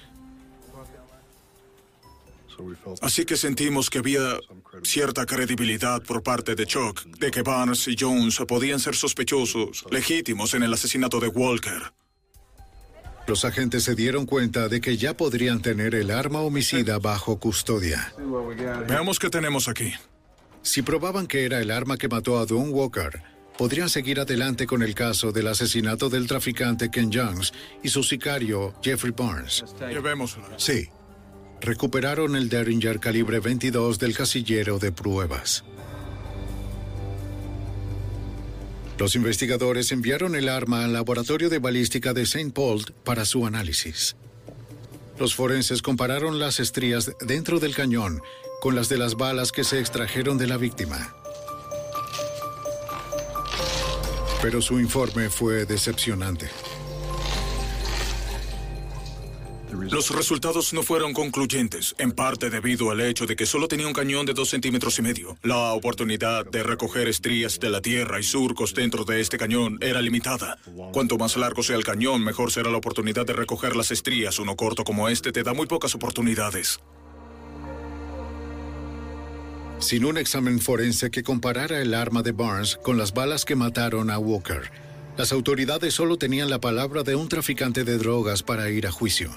[3.01, 4.39] Así que sentimos que había
[4.83, 10.53] cierta credibilidad por parte de Chuck de que Barnes y Jones podían ser sospechosos legítimos
[10.53, 11.93] en el asesinato de Walker.
[13.25, 18.13] Los agentes se dieron cuenta de que ya podrían tener el arma homicida bajo custodia.
[18.87, 19.93] Veamos qué tenemos aquí.
[20.61, 23.21] Si probaban que era el arma que mató a Don Walker,
[23.57, 28.73] podrían seguir adelante con el caso del asesinato del traficante Ken Jones y su sicario
[28.81, 29.63] Jeffrey Barnes.
[30.57, 30.89] Sí.
[31.63, 35.63] Recuperaron el Derringer calibre 22 del casillero de pruebas.
[38.99, 42.51] Los investigadores enviaron el arma al laboratorio de balística de St.
[42.51, 44.17] Paul para su análisis.
[45.17, 48.21] Los forenses compararon las estrías dentro del cañón
[48.59, 51.15] con las de las balas que se extrajeron de la víctima.
[54.41, 56.49] Pero su informe fue decepcionante.
[59.73, 63.93] Los resultados no fueron concluyentes, en parte debido al hecho de que solo tenía un
[63.93, 65.37] cañón de dos centímetros y medio.
[65.43, 70.01] La oportunidad de recoger estrías de la tierra y surcos dentro de este cañón era
[70.01, 70.57] limitada.
[70.91, 74.39] Cuanto más largo sea el cañón, mejor será la oportunidad de recoger las estrías.
[74.39, 76.79] Uno corto como este te da muy pocas oportunidades.
[79.79, 84.11] Sin un examen forense que comparara el arma de Barnes con las balas que mataron
[84.11, 84.71] a Walker,
[85.17, 89.31] las autoridades solo tenían la palabra de un traficante de drogas para ir a juicio.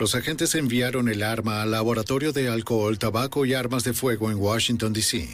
[0.00, 4.38] Los agentes enviaron el arma al laboratorio de alcohol, tabaco y armas de fuego en
[4.38, 5.28] Washington, D.C.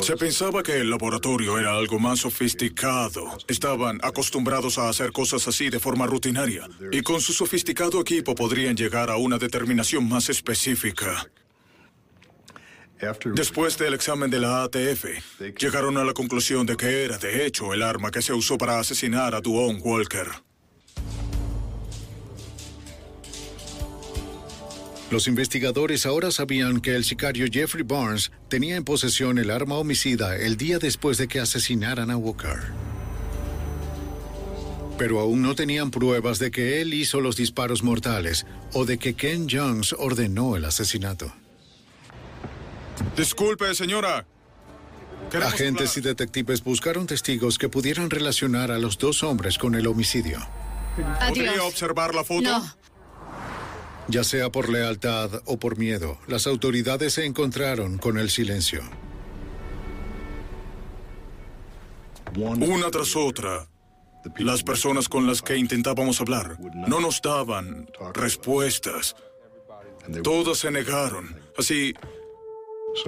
[0.00, 3.38] Se pensaba que el laboratorio era algo más sofisticado.
[3.46, 6.68] Estaban acostumbrados a hacer cosas así de forma rutinaria.
[6.90, 11.30] Y con su sofisticado equipo podrían llegar a una determinación más específica.
[13.36, 15.04] Después del examen de la ATF,
[15.60, 18.80] llegaron a la conclusión de que era, de hecho, el arma que se usó para
[18.80, 20.47] asesinar a Duane Walker.
[25.10, 30.36] Los investigadores ahora sabían que el sicario Jeffrey Barnes tenía en posesión el arma homicida
[30.36, 32.72] el día después de que asesinaran a Walker.
[34.98, 38.44] Pero aún no tenían pruebas de que él hizo los disparos mortales
[38.74, 41.32] o de que Ken Jones ordenó el asesinato.
[43.16, 44.26] Disculpe, señora.
[45.30, 49.86] Queremos Agentes y detectives buscaron testigos que pudieran relacionar a los dos hombres con el
[49.86, 50.38] homicidio.
[51.28, 52.42] ¿Podría observar la foto?
[52.42, 52.78] No.
[54.08, 58.80] Ya sea por lealtad o por miedo, las autoridades se encontraron con el silencio.
[62.34, 63.68] Una tras otra,
[64.38, 66.56] las personas con las que intentábamos hablar
[66.88, 69.14] no nos daban respuestas.
[70.22, 71.38] Todas se negaron.
[71.58, 71.92] Así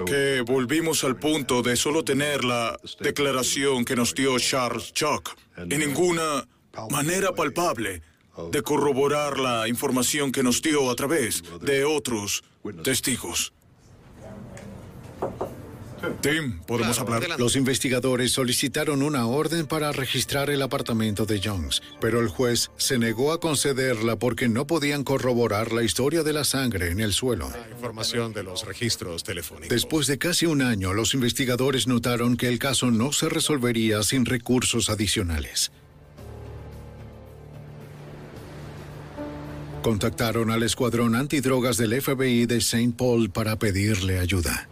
[0.05, 5.77] que volvimos al punto de solo tener la declaración que nos dio Charles Chuck y
[5.77, 6.47] ninguna
[6.91, 8.03] manera palpable
[8.51, 12.43] de corroborar la información que nos dio a través de otros
[12.83, 13.53] testigos.
[16.21, 17.39] Tim, ¿podemos hablar?
[17.39, 22.97] Los investigadores solicitaron una orden para registrar el apartamento de Jones, pero el juez se
[22.97, 27.51] negó a concederla porque no podían corroborar la historia de la sangre en el suelo.
[27.71, 29.69] Información de los registros telefónicos.
[29.69, 34.25] Después de casi un año, los investigadores notaron que el caso no se resolvería sin
[34.25, 35.71] recursos adicionales.
[39.81, 42.93] Contactaron al escuadrón antidrogas del FBI de St.
[42.95, 44.69] Paul para pedirle ayuda.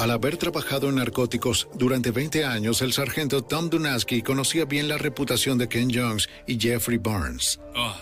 [0.00, 4.98] Al haber trabajado en narcóticos durante 20 años, el sargento Tom Dunaski conocía bien la
[4.98, 7.60] reputación de Ken Jones y Jeffrey Barnes.
[7.76, 7.96] Ah,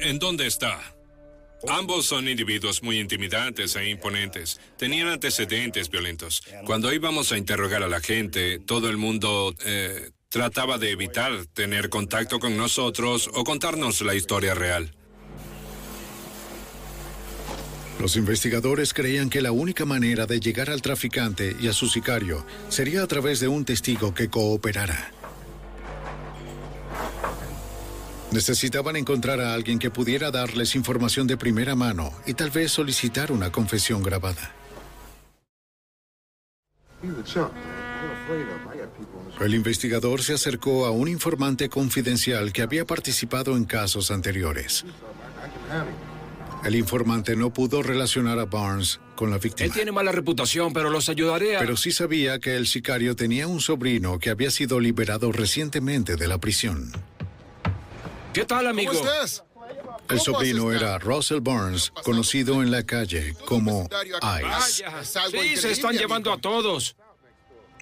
[0.00, 0.80] ¿En dónde está?
[1.68, 4.60] Ambos son individuos muy intimidantes e imponentes.
[4.78, 6.42] Tenían antecedentes violentos.
[6.64, 11.90] Cuando íbamos a interrogar a la gente, todo el mundo eh, trataba de evitar tener
[11.90, 14.94] contacto con nosotros o contarnos la historia real.
[18.00, 22.46] Los investigadores creían que la única manera de llegar al traficante y a su sicario
[22.70, 25.12] sería a través de un testigo que cooperara.
[28.30, 33.32] Necesitaban encontrar a alguien que pudiera darles información de primera mano y tal vez solicitar
[33.32, 34.50] una confesión grabada.
[39.44, 44.84] El investigador se acercó a un informante confidencial que había participado en casos anteriores.
[46.64, 49.66] El informante no pudo relacionar a Barnes con la víctima.
[49.66, 51.60] Él tiene mala reputación, pero los ayudaré a...
[51.60, 56.28] Pero sí sabía que el sicario tenía un sobrino que había sido liberado recientemente de
[56.28, 56.92] la prisión.
[58.32, 58.92] ¿Qué tal, amigo?
[58.92, 59.44] ¿Cómo estás?
[60.08, 63.88] El sobrino era Russell Barnes, conocido en la calle como
[64.60, 64.84] Ice.
[65.30, 66.96] Sí, se están llevando a todos.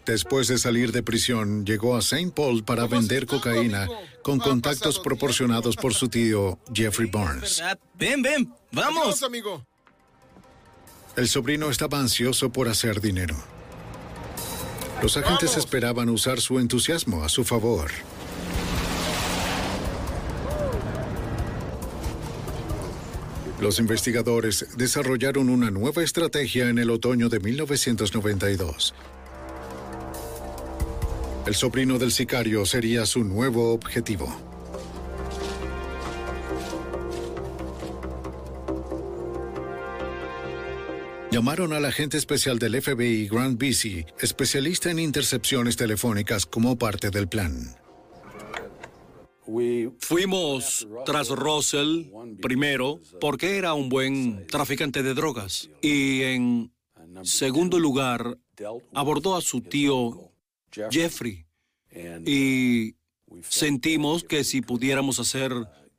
[0.07, 2.33] Después de salir de prisión, llegó a St.
[2.35, 3.89] Paul para vender cocaína
[4.23, 7.63] con contactos proporcionados por su tío Jeffrey Barnes.
[7.95, 9.23] Ven, ven, vamos.
[9.23, 9.65] amigo.
[11.17, 13.37] El sobrino estaba ansioso por hacer dinero.
[15.03, 17.91] Los agentes esperaban usar su entusiasmo a su favor.
[23.61, 28.95] Los investigadores desarrollaron una nueva estrategia en el otoño de 1992.
[31.47, 34.29] El sobrino del sicario sería su nuevo objetivo.
[41.31, 47.29] Llamaron al agente especial del FBI, Grant Busey, especialista en intercepciones telefónicas, como parte del
[47.29, 47.77] plan.
[49.99, 52.07] Fuimos tras Russell
[52.41, 56.73] primero porque era un buen traficante de drogas y en
[57.23, 58.39] segundo lugar
[58.95, 60.30] abordó a su tío
[60.91, 61.47] Jeffrey
[62.27, 62.95] y
[63.49, 65.53] sentimos que si pudiéramos hacer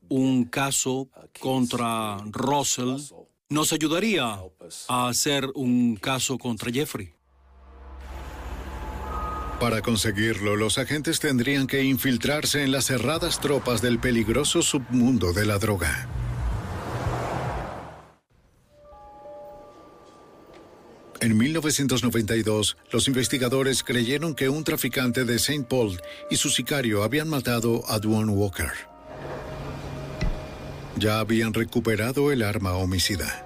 [0.09, 2.97] un caso contra Russell
[3.49, 4.39] nos ayudaría
[4.87, 7.13] a hacer un caso contra Jeffrey.
[9.59, 15.45] Para conseguirlo, los agentes tendrían que infiltrarse en las cerradas tropas del peligroso submundo de
[15.45, 16.20] la droga.
[21.21, 25.65] En 1992, los investigadores creyeron que un traficante de St.
[25.69, 28.71] Paul y su sicario habían matado a Duane Walker.
[30.97, 33.45] Ya habían recuperado el arma homicida.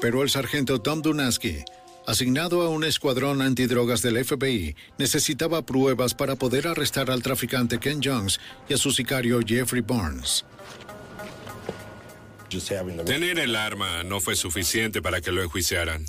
[0.00, 1.64] Pero el sargento Tom Dunaski
[2.06, 8.00] asignado a un escuadrón antidrogas del FBI, necesitaba pruebas para poder arrestar al traficante Ken
[8.02, 8.38] Jones
[8.68, 10.44] y a su sicario Jeffrey Barnes.
[13.04, 16.04] Tener el arma no fue suficiente para que lo enjuiciaran.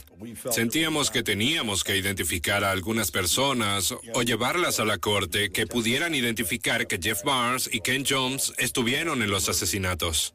[0.51, 6.13] Sentíamos que teníamos que identificar a algunas personas o llevarlas a la corte que pudieran
[6.13, 10.33] identificar que Jeff Barnes y Ken Jones estuvieron en los asesinatos.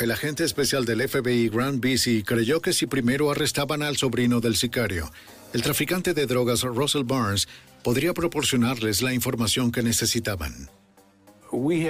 [0.00, 4.56] El agente especial del FBI, Grant Busey, creyó que si primero arrestaban al sobrino del
[4.56, 5.10] sicario,
[5.52, 7.48] el traficante de drogas Russell Barnes
[7.84, 10.68] podría proporcionarles la información que necesitaban.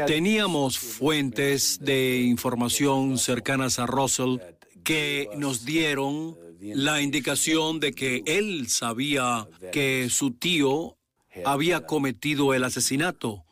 [0.06, 4.38] Teníamos fuentes de información cercanas a Russell
[4.82, 10.96] que nos dieron la indicación de que él sabía que su tío
[11.44, 13.44] había cometido el asesinato.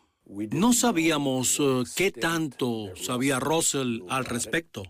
[0.51, 4.85] No sabíamos uh, qué tanto sabía Russell al respecto.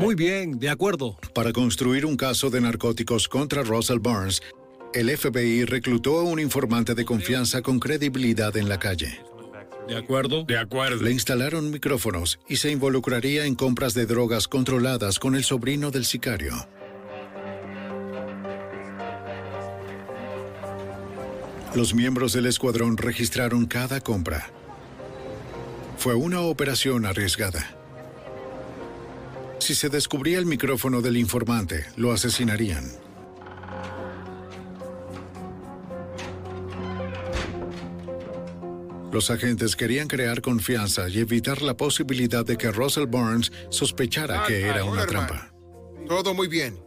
[0.00, 1.18] Muy bien, de acuerdo.
[1.34, 4.40] Para construir un caso de narcóticos contra Russell Barnes,
[4.94, 9.20] el FBI reclutó a un informante de confianza con credibilidad en la calle.
[9.88, 10.44] ¿De acuerdo?
[10.44, 11.02] De acuerdo.
[11.02, 16.04] Le instalaron micrófonos y se involucraría en compras de drogas controladas con el sobrino del
[16.04, 16.54] sicario.
[21.74, 24.48] Los miembros del escuadrón registraron cada compra.
[25.98, 27.76] Fue una operación arriesgada.
[29.58, 33.03] Si se descubría el micrófono del informante, lo asesinarían.
[39.14, 44.62] Los agentes querían crear confianza y evitar la posibilidad de que Russell Barnes sospechara que
[44.62, 45.54] era una trampa.
[46.08, 46.82] Todo muy bien.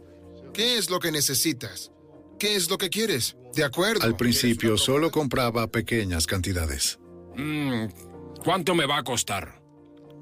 [0.52, 1.90] ¿Qué es lo que necesitas?
[2.38, 3.34] ¿Qué es lo que quieres?
[3.54, 4.04] De acuerdo.
[4.04, 6.98] Al principio solo compraba pequeñas cantidades.
[7.34, 7.86] Mm,
[8.44, 9.62] ¿Cuánto me va a costar?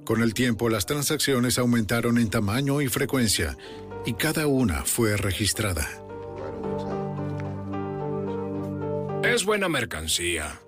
[0.05, 3.59] Con el tiempo las transacciones aumentaron en tamaño y frecuencia
[4.07, 5.89] y cada una fue registrada.
[9.25, 10.61] Es buena mercancía.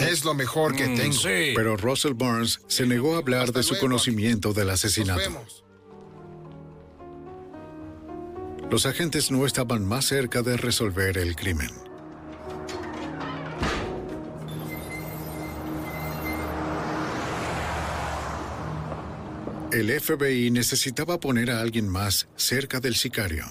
[0.00, 1.12] Es lo mejor que Mm, tengo.
[1.14, 1.52] sí.
[1.54, 5.20] Pero Russell Barnes se negó a hablar de su conocimiento del asesinato.
[8.70, 11.70] Los agentes no estaban más cerca de resolver el crimen.
[19.72, 23.44] El FBI necesitaba poner a alguien más cerca del sicario.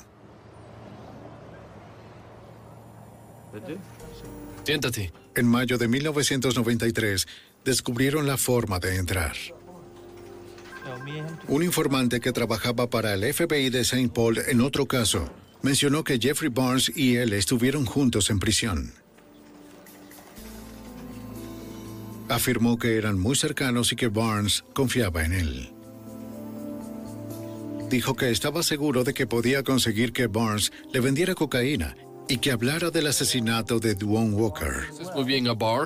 [4.64, 5.12] Siéntate.
[5.36, 7.28] En mayo de 1993,
[7.66, 9.36] descubrieron la forma de entrar.
[11.48, 14.10] Un informante que trabajaba para el FBI de St.
[14.14, 15.32] Paul en otro caso
[15.62, 18.94] mencionó que Jeffrey Barnes y él estuvieron juntos en prisión.
[22.30, 25.70] Afirmó que eran muy cercanos y que Barnes confiaba en él.
[27.90, 31.96] Dijo que estaba seguro de que podía conseguir que Barnes le vendiera cocaína
[32.28, 34.90] y que hablara del asesinato de Duane Walker.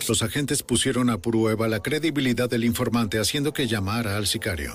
[0.08, 4.74] Los agentes pusieron a prueba la credibilidad del informante haciendo que llamara al sicario.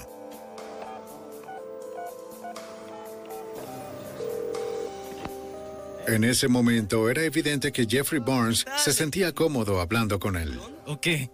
[6.07, 10.59] En ese momento era evidente que Jeffrey Barnes se sentía cómodo hablando con él.
[10.85, 11.31] ¿O qué?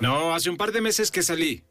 [0.00, 1.62] No, hace un par de meses que salí.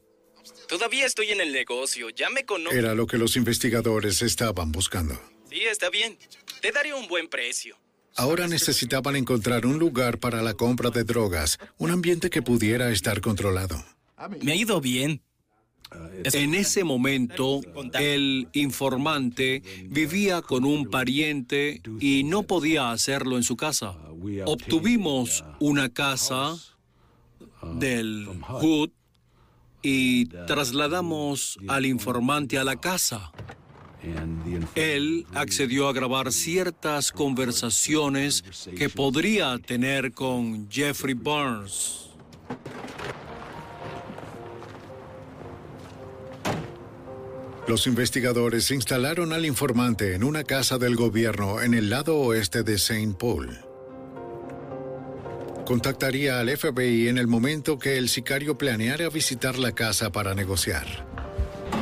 [0.68, 2.78] Todavía estoy en el negocio, ya me conozco.
[2.78, 5.20] Era lo que los investigadores estaban buscando.
[5.50, 6.18] Sí, está bien.
[6.62, 7.78] Te daré un buen precio.
[8.18, 13.20] Ahora necesitaban encontrar un lugar para la compra de drogas, un ambiente que pudiera estar
[13.20, 13.84] controlado.
[14.42, 15.22] Me ha ido bien.
[16.24, 17.62] En ese momento,
[17.94, 23.98] el informante vivía con un pariente y no podía hacerlo en su casa.
[24.46, 26.56] Obtuvimos una casa
[27.62, 28.90] del Hood
[29.82, 33.32] y trasladamos al informante a la casa.
[34.76, 38.44] Él accedió a grabar ciertas conversaciones
[38.78, 42.06] que podría tener con Jeffrey Barnes.
[47.68, 52.76] Los investigadores instalaron al informante en una casa del gobierno en el lado oeste de
[52.76, 53.16] St.
[53.20, 53.58] Paul.
[55.66, 61.15] Contactaría al FBI en el momento que el sicario planeara visitar la casa para negociar.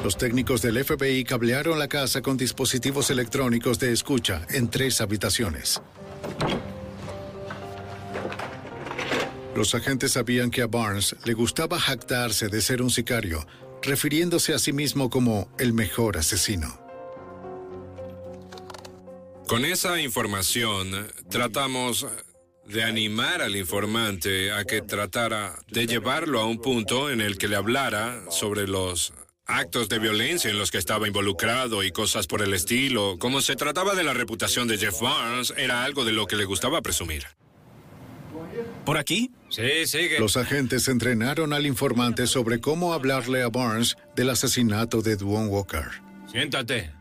[0.04, 5.82] Los técnicos del FBI cablearon la casa con dispositivos electrónicos de escucha en tres habitaciones.
[9.56, 13.48] Los agentes sabían que a Barnes le gustaba jactarse de ser un sicario,
[13.82, 16.78] refiriéndose a sí mismo como el mejor asesino.
[19.48, 22.08] Con esa información tratamos
[22.66, 27.48] de animar al informante a que tratara de llevarlo a un punto en el que
[27.48, 29.14] le hablara sobre los
[29.58, 33.18] actos de violencia en los que estaba involucrado y cosas por el estilo.
[33.20, 36.46] Como se trataba de la reputación de Jeff Barnes, era algo de lo que le
[36.46, 37.26] gustaba presumir.
[38.86, 39.32] ¿Por aquí?
[39.50, 40.20] Sí, sigue.
[40.20, 45.86] Los agentes entrenaron al informante sobre cómo hablarle a Barnes del asesinato de Duane Walker.
[46.32, 46.92] Siéntate.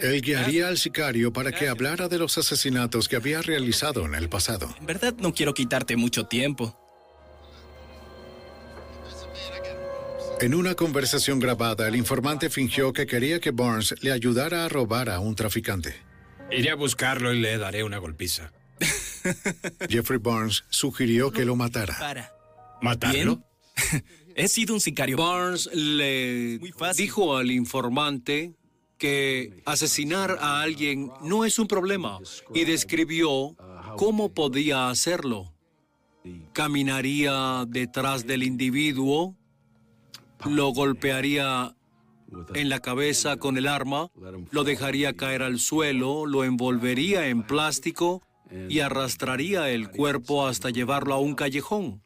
[0.00, 4.28] Él guiaría al sicario para que hablara de los asesinatos que había realizado en el
[4.28, 4.74] pasado.
[4.78, 6.78] En verdad no quiero quitarte mucho tiempo.
[10.38, 15.08] En una conversación grabada, el informante fingió que quería que Barnes le ayudara a robar
[15.08, 15.94] a un traficante.
[16.50, 18.52] Iré a buscarlo y le daré una golpiza.
[19.88, 21.96] Jeffrey Barnes sugirió que lo matara.
[21.98, 22.32] Para.
[22.82, 23.42] ¿Matarlo?
[24.36, 25.16] He sido un sicario.
[25.16, 26.60] Barnes le
[26.98, 28.52] dijo al informante
[28.98, 32.18] que asesinar a alguien no es un problema
[32.54, 33.56] y describió
[33.96, 35.54] cómo podía hacerlo.
[36.52, 39.34] Caminaría detrás del individuo,
[40.44, 41.74] lo golpearía
[42.54, 44.10] en la cabeza con el arma,
[44.50, 48.22] lo dejaría caer al suelo, lo envolvería en plástico
[48.68, 52.02] y arrastraría el cuerpo hasta llevarlo a un callejón.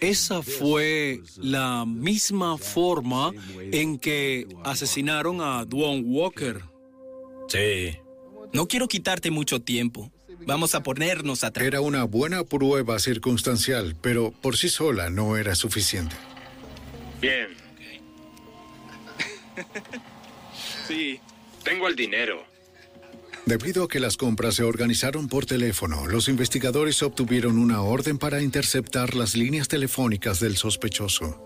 [0.00, 3.30] Esa fue la misma forma
[3.70, 6.60] en que asesinaron a Duane Walker.
[7.48, 7.96] Sí.
[8.52, 10.10] No quiero quitarte mucho tiempo.
[10.44, 11.66] Vamos a ponernos atrás.
[11.66, 16.16] Era una buena prueba circunstancial, pero por sí sola no era suficiente.
[17.22, 17.48] Bien.
[20.86, 21.20] Sí.
[21.64, 22.44] Tengo el dinero.
[23.46, 28.42] Debido a que las compras se organizaron por teléfono, los investigadores obtuvieron una orden para
[28.42, 31.40] interceptar las líneas telefónicas del sospechoso.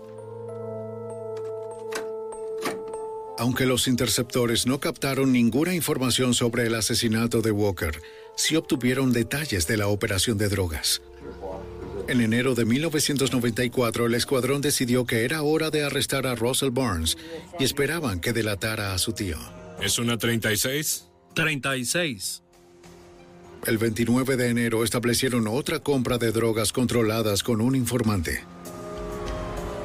[3.37, 8.01] Aunque los interceptores no captaron ninguna información sobre el asesinato de Walker,
[8.35, 11.01] sí obtuvieron detalles de la operación de drogas.
[12.07, 17.17] En enero de 1994, el escuadrón decidió que era hora de arrestar a Russell Barnes
[17.59, 19.37] y esperaban que delatara a su tío.
[19.81, 21.05] ¿Es una 36?
[21.33, 22.43] 36.
[23.65, 28.41] El 29 de enero establecieron otra compra de drogas controladas con un informante.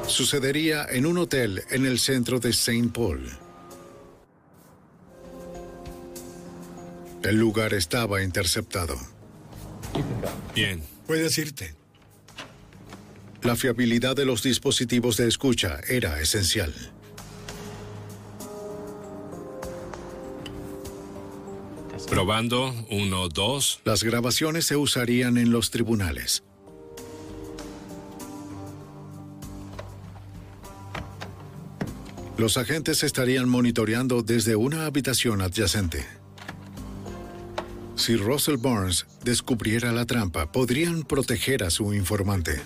[0.07, 2.89] Sucedería en un hotel en el centro de St.
[2.93, 3.29] Paul.
[7.21, 8.95] El lugar estaba interceptado.
[10.55, 10.81] Bien.
[11.05, 11.82] Puedes irte.
[13.43, 16.73] La fiabilidad de los dispositivos de escucha era esencial.
[22.09, 23.81] Probando, uno, dos.
[23.83, 26.43] Las grabaciones se usarían en los tribunales.
[32.37, 36.22] Los agentes estarían monitoreando desde una habitación adyacente.
[38.03, 42.61] Si Russell Barnes descubriera la trampa, podrían proteger a su informante.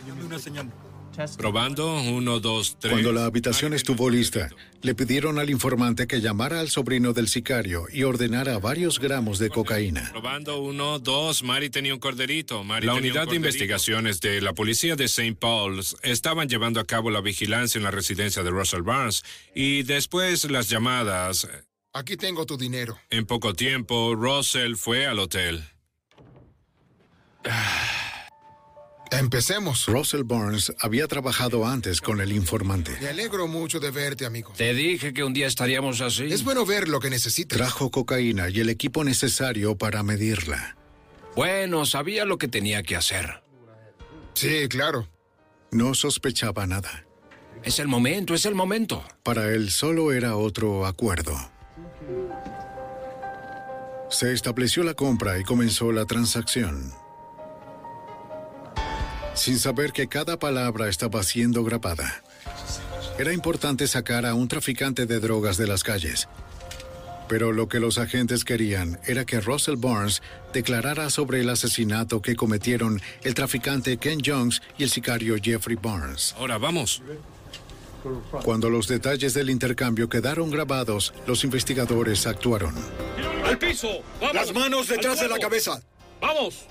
[1.37, 2.93] Probando, uno, dos, tres.
[2.93, 4.49] Cuando la habitación estuvo lista,
[4.81, 9.51] le pidieron al informante que llamara al sobrino del sicario y ordenara varios gramos de
[9.51, 10.09] cocaína.
[10.11, 11.43] Probando, uno, dos.
[11.43, 12.63] Mari tenía un corderito.
[12.63, 15.35] Mari La unidad de investigaciones de la policía de St.
[15.39, 19.23] Paul's estaban llevando a cabo la vigilancia en la residencia de Russell Barnes
[19.53, 21.47] y después las llamadas.
[21.97, 22.99] Aquí tengo tu dinero.
[23.09, 25.63] En poco tiempo, Russell fue al hotel.
[29.09, 29.87] Empecemos.
[29.87, 32.95] Russell Barnes había trabajado antes con el informante.
[33.01, 34.53] Me alegro mucho de verte, amigo.
[34.55, 36.25] Te dije que un día estaríamos así.
[36.25, 37.57] Es bueno ver lo que necesitas.
[37.57, 40.77] Trajo cocaína y el equipo necesario para medirla.
[41.35, 43.41] Bueno, sabía lo que tenía que hacer.
[44.35, 45.07] Sí, claro.
[45.71, 47.07] No sospechaba nada.
[47.63, 49.03] Es el momento, es el momento.
[49.23, 51.56] Para él solo era otro acuerdo.
[54.09, 56.93] Se estableció la compra y comenzó la transacción.
[59.33, 62.23] Sin saber que cada palabra estaba siendo grabada.
[63.19, 66.27] Era importante sacar a un traficante de drogas de las calles.
[67.27, 70.21] Pero lo que los agentes querían era que Russell Barnes
[70.53, 76.33] declarara sobre el asesinato que cometieron el traficante Ken Jones y el sicario Jeffrey Barnes.
[76.37, 77.01] Ahora vamos.
[78.43, 82.73] Cuando los detalles del intercambio quedaron grabados, los investigadores actuaron.
[83.45, 84.01] ¡Al piso!
[84.21, 84.35] ¡Vamos!
[84.35, 85.81] Las manos detrás de la cabeza.
[86.21, 86.65] ¡Vamos!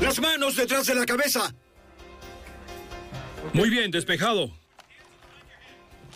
[0.00, 1.54] Las manos detrás de la cabeza.
[3.52, 4.50] Muy bien, despejado.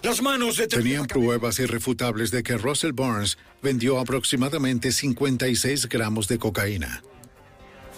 [0.03, 0.83] Las manos detrás.
[0.83, 7.03] Tenían pruebas irrefutables de que Russell Barnes vendió aproximadamente 56 gramos de cocaína.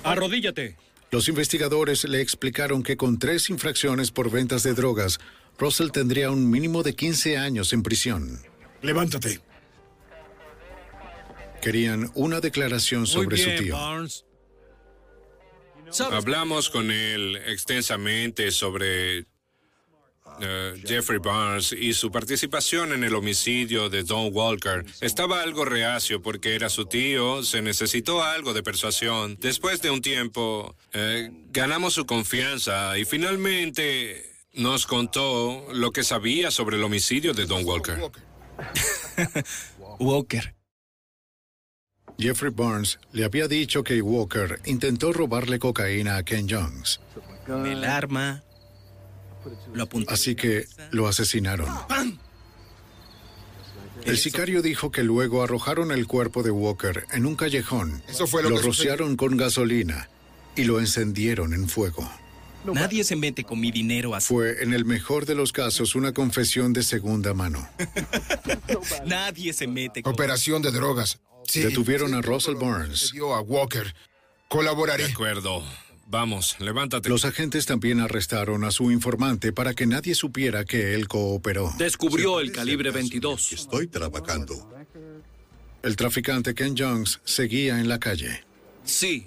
[0.03, 0.77] Arrodíllate.
[1.11, 5.21] Los investigadores le explicaron que con tres infracciones por ventas de drogas,
[5.59, 8.41] Russell tendría un mínimo de 15 años en prisión.
[8.83, 9.41] Levántate.
[11.63, 13.75] Querían una declaración sobre su tío.
[13.77, 14.25] Barnes.
[16.01, 19.27] Hablamos con él extensamente sobre
[20.41, 24.85] eh, Jeffrey Barnes y su participación en el homicidio de Don Walker.
[25.01, 29.37] Estaba algo reacio porque era su tío, se necesitó algo de persuasión.
[29.41, 36.51] Después de un tiempo, eh, ganamos su confianza y finalmente nos contó lo que sabía
[36.51, 37.99] sobre el homicidio de Don Walker.
[39.99, 40.55] Walker.
[42.19, 47.01] Jeffrey Barnes le había dicho que Walker intentó robarle cocaína a Ken Jones.
[47.49, 48.45] El arma.
[49.73, 49.89] Lo.
[50.09, 51.69] Así que lo asesinaron.
[54.05, 58.03] El sicario dijo que luego arrojaron el cuerpo de Walker en un callejón.
[58.09, 60.09] Eso fue lo que rociaron con gasolina
[60.57, 62.09] y lo encendieron en fuego.
[62.65, 64.29] Nadie se mete con mi dinero así.
[64.29, 67.69] Fue, en el mejor de los casos, una confesión de segunda mano.
[69.07, 70.13] Nadie se mete con...
[70.13, 71.21] Operación de drogas.
[71.47, 72.99] Sí, Detuvieron a Russell lo Barnes.
[72.99, 73.95] sucedió a Walker.
[74.49, 75.05] Colaboraré.
[75.07, 75.63] De acuerdo.
[76.07, 77.09] Vamos, levántate.
[77.09, 81.73] Los agentes también arrestaron a su informante para que nadie supiera que él cooperó.
[81.79, 83.53] Descubrió el calibre 22.
[83.53, 84.71] Estoy trabajando.
[85.83, 88.45] El traficante Ken Jones seguía en la calle,
[88.85, 89.27] Sí.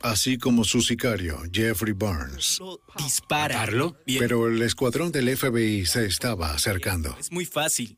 [0.00, 2.60] así como su sicario, Jeffrey Barnes.
[2.98, 3.54] Dispara.
[3.58, 3.96] ¿Matarlo?
[4.06, 4.20] Bien.
[4.20, 7.16] Pero el escuadrón del FBI se estaba acercando.
[7.18, 7.96] Es muy fácil.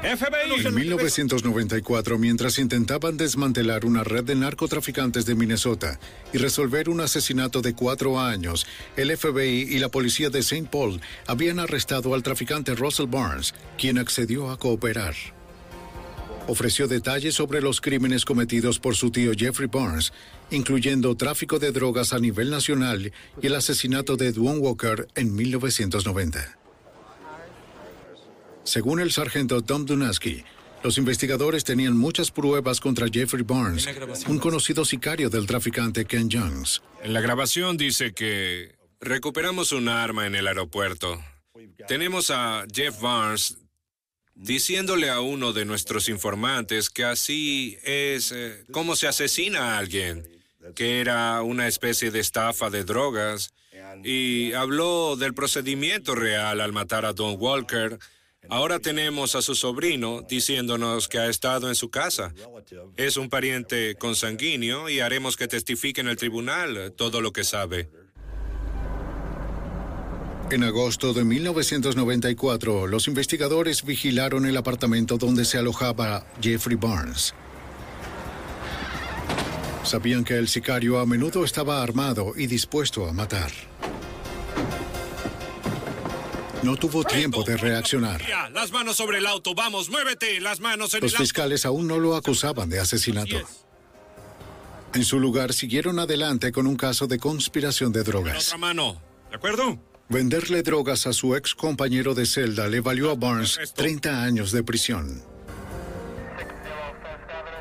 [0.00, 5.98] En 1994, mientras intentaban desmantelar una red de narcotraficantes de Minnesota
[6.32, 8.66] y resolver un asesinato de cuatro años,
[8.96, 10.68] el FBI y la policía de St.
[10.70, 15.14] Paul habían arrestado al traficante Russell Barnes, quien accedió a cooperar.
[16.46, 20.12] Ofreció detalles sobre los crímenes cometidos por su tío Jeffrey Barnes,
[20.50, 23.12] incluyendo tráfico de drogas a nivel nacional
[23.42, 26.58] y el asesinato de Dwayne Walker en 1990.
[28.68, 30.44] Según el sargento Tom Dunaski,
[30.82, 33.88] los investigadores tenían muchas pruebas contra Jeffrey Barnes,
[34.26, 36.82] un conocido sicario del traficante Ken Jones.
[37.02, 41.18] En la grabación dice que recuperamos un arma en el aeropuerto.
[41.88, 43.56] Tenemos a Jeff Barnes
[44.34, 50.28] diciéndole a uno de nuestros informantes que así es eh, como se asesina a alguien,
[50.74, 53.48] que era una especie de estafa de drogas,
[54.04, 57.98] y habló del procedimiento real al matar a Don Walker
[58.48, 62.32] Ahora tenemos a su sobrino diciéndonos que ha estado en su casa.
[62.96, 67.90] Es un pariente consanguíneo y haremos que testifique en el tribunal todo lo que sabe.
[70.50, 77.34] En agosto de 1994, los investigadores vigilaron el apartamento donde se alojaba Jeffrey Barnes.
[79.84, 83.50] Sabían que el sicario a menudo estaba armado y dispuesto a matar.
[86.62, 88.22] No tuvo tiempo de reaccionar.
[88.52, 91.22] Las manos sobre el auto, vamos, muévete, las manos en Los el auto.
[91.24, 93.36] fiscales aún no lo acusaban de asesinato.
[94.94, 98.48] En su lugar, siguieron adelante con un caso de conspiración de drogas.
[98.48, 99.78] Otra mano, ¿de acuerdo?
[100.08, 104.62] Venderle drogas a su ex compañero de celda le valió a Barnes 30 años de
[104.64, 105.22] prisión.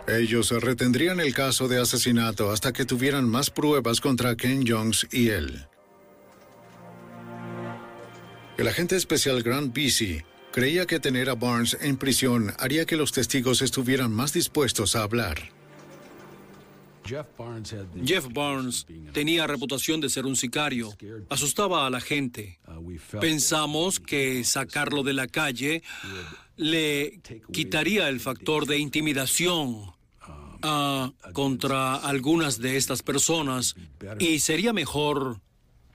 [0.07, 5.27] Ellos retendrían el caso de asesinato hasta que tuvieran más pruebas contra Ken Jones y
[5.29, 5.67] él.
[8.57, 13.11] El agente especial Grant Busey creía que tener a Barnes en prisión haría que los
[13.11, 15.51] testigos estuvieran más dispuestos a hablar.
[18.03, 20.91] Jeff Barnes tenía reputación de ser un sicario.
[21.29, 22.59] Asustaba a la gente.
[23.21, 25.83] Pensamos que sacarlo de la calle
[26.55, 27.21] le
[27.53, 29.91] quitaría el factor de intimidación
[30.63, 33.75] ah, contra algunas de estas personas
[34.19, 35.39] y sería mejor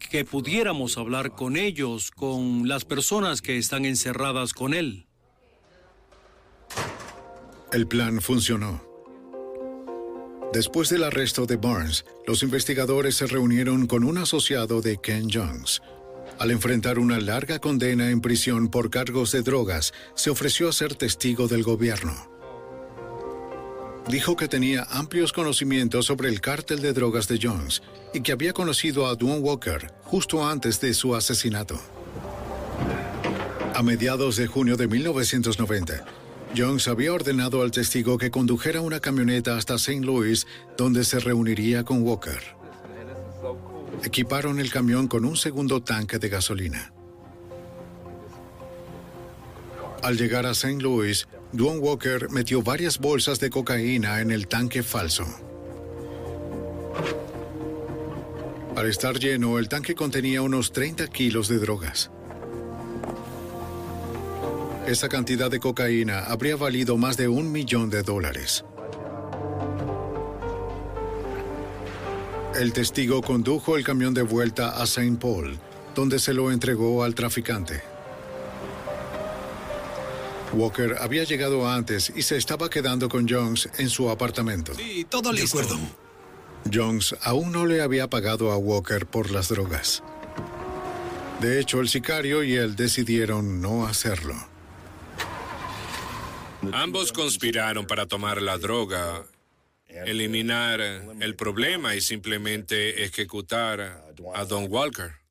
[0.09, 5.07] que pudiéramos hablar con ellos, con las personas que están encerradas con él.
[7.73, 8.85] El plan funcionó.
[10.53, 15.81] Después del arresto de Barnes, los investigadores se reunieron con un asociado de Ken Jones.
[16.39, 20.95] Al enfrentar una larga condena en prisión por cargos de drogas, se ofreció a ser
[20.95, 22.32] testigo del gobierno.
[24.09, 28.53] Dijo que tenía amplios conocimientos sobre el cártel de drogas de Jones y que había
[28.53, 31.81] conocido a Dwayne Walker justo antes de su asesinato.
[33.75, 36.05] A mediados de junio de 1990,
[36.55, 40.05] Jones había ordenado al testigo que condujera una camioneta hasta St.
[40.05, 40.47] Louis,
[40.77, 42.43] donde se reuniría con Walker.
[44.05, 46.93] Equiparon el camión con un segundo tanque de gasolina.
[50.03, 50.83] Al llegar a St.
[50.83, 55.27] Louis, Dwayne Walker metió varias bolsas de cocaína en el tanque falso.
[58.75, 62.11] Al estar lleno, el tanque contenía unos 30 kilos de drogas.
[64.87, 68.65] Esa cantidad de cocaína habría valido más de un millón de dólares.
[72.59, 75.19] El testigo condujo el camión de vuelta a St.
[75.21, 75.59] Paul,
[75.95, 77.92] donde se lo entregó al traficante.
[80.53, 84.75] Walker había llegado antes y se estaba quedando con Jones en su apartamento.
[84.75, 85.59] Sí, todo listo.
[85.59, 85.81] De acuerdo.
[86.73, 90.03] Jones aún no le había pagado a Walker por las drogas.
[91.41, 94.35] De hecho, el sicario y él decidieron no hacerlo.
[96.73, 99.25] Ambos conspiraron para tomar la droga,
[99.89, 104.05] eliminar el problema y simplemente ejecutar
[104.35, 105.22] a Don Walker.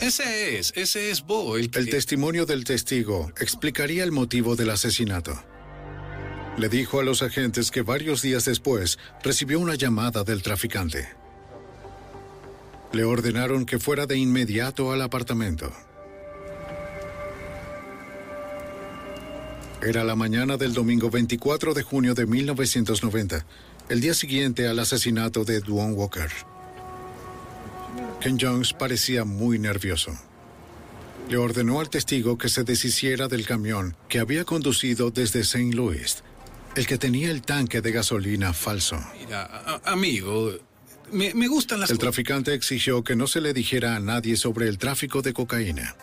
[0.00, 1.56] Ese es, ese es Bo.
[1.56, 1.78] El, que...
[1.78, 5.40] el testimonio del testigo explicaría el motivo del asesinato.
[6.58, 11.06] Le dijo a los agentes que varios días después recibió una llamada del traficante.
[12.92, 15.70] Le ordenaron que fuera de inmediato al apartamento.
[19.82, 23.46] Era la mañana del domingo 24 de junio de 1990,
[23.88, 26.55] el día siguiente al asesinato de Dwayne Walker.
[28.20, 30.12] Ken Jones parecía muy nervioso.
[31.28, 35.74] Le ordenó al testigo que se deshiciera del camión que había conducido desde St.
[35.74, 36.22] Louis,
[36.76, 38.98] el que tenía el tanque de gasolina falso.
[39.18, 40.52] Mira, a- amigo,
[41.12, 44.68] me, me gustan las El traficante exigió que no se le dijera a nadie sobre
[44.68, 45.94] el tráfico de cocaína.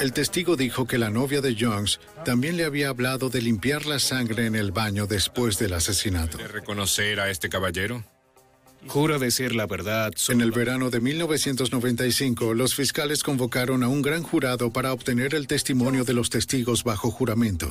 [0.00, 3.98] El testigo dijo que la novia de Jones también le había hablado de limpiar la
[3.98, 6.38] sangre en el baño después del asesinato.
[6.38, 8.04] ¿De reconocer a este caballero?
[8.86, 10.12] Jura decir la verdad.
[10.28, 15.46] En el verano de 1995, los fiscales convocaron a un gran jurado para obtener el
[15.46, 17.68] testimonio de los testigos bajo juramento.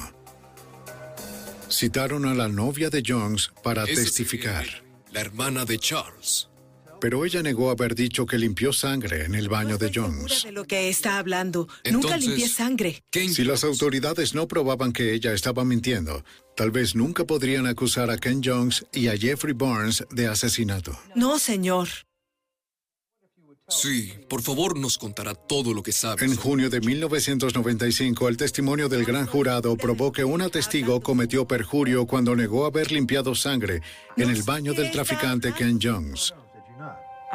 [1.70, 4.66] Citaron a la novia de Jones para testificar,
[5.12, 6.50] La hermana de Charles.
[7.00, 10.44] pero ella negó haber dicho que limpió sangre en el baño de Jones.
[10.44, 11.68] de lo que está hablando.
[11.92, 13.04] Nunca limpié sangre.
[13.12, 16.24] Si las autoridades no probaban que ella estaba mintiendo,
[16.56, 20.98] tal vez nunca podrían acusar a Ken Jones y a Jeffrey Barnes de asesinato.
[21.16, 21.90] No, señor.
[23.70, 26.26] Sí, por favor nos contará todo lo que sabe.
[26.26, 32.06] En junio de 1995, el testimonio del gran jurado probó que una testigo cometió perjurio
[32.06, 33.82] cuando negó haber limpiado sangre
[34.18, 36.34] en el baño del traficante Ken Jones.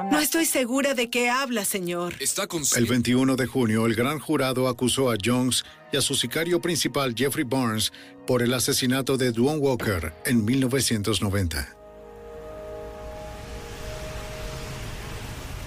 [0.04, 2.14] No estoy segura de qué habla, señor.
[2.20, 6.14] Está con El 21 de junio, el gran jurado acusó a Jones y a su
[6.14, 7.92] sicario principal Jeffrey Barnes
[8.24, 11.74] por el asesinato de Duane Walker en 1990.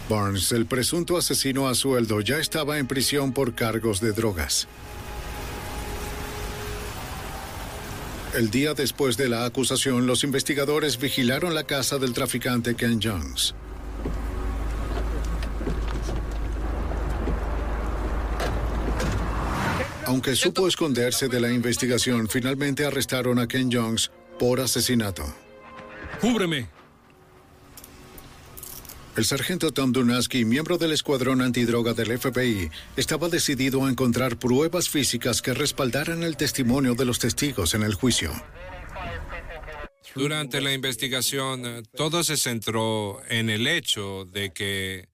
[0.08, 4.68] Barnes, el presunto asesino a sueldo, ya estaba en prisión por cargos de drogas.
[8.34, 13.56] El día después de la acusación, los investigadores vigilaron la casa del traficante Ken Jones.
[20.06, 25.24] Aunque supo esconderse de la investigación, finalmente arrestaron a Ken Jones por asesinato.
[26.20, 26.68] ¡Cúbreme!
[29.16, 34.90] El sargento Tom Dunaski, miembro del escuadrón antidroga del FBI, estaba decidido a encontrar pruebas
[34.90, 38.32] físicas que respaldaran el testimonio de los testigos en el juicio.
[40.16, 45.10] Durante la investigación, eh, todo se centró en el hecho de que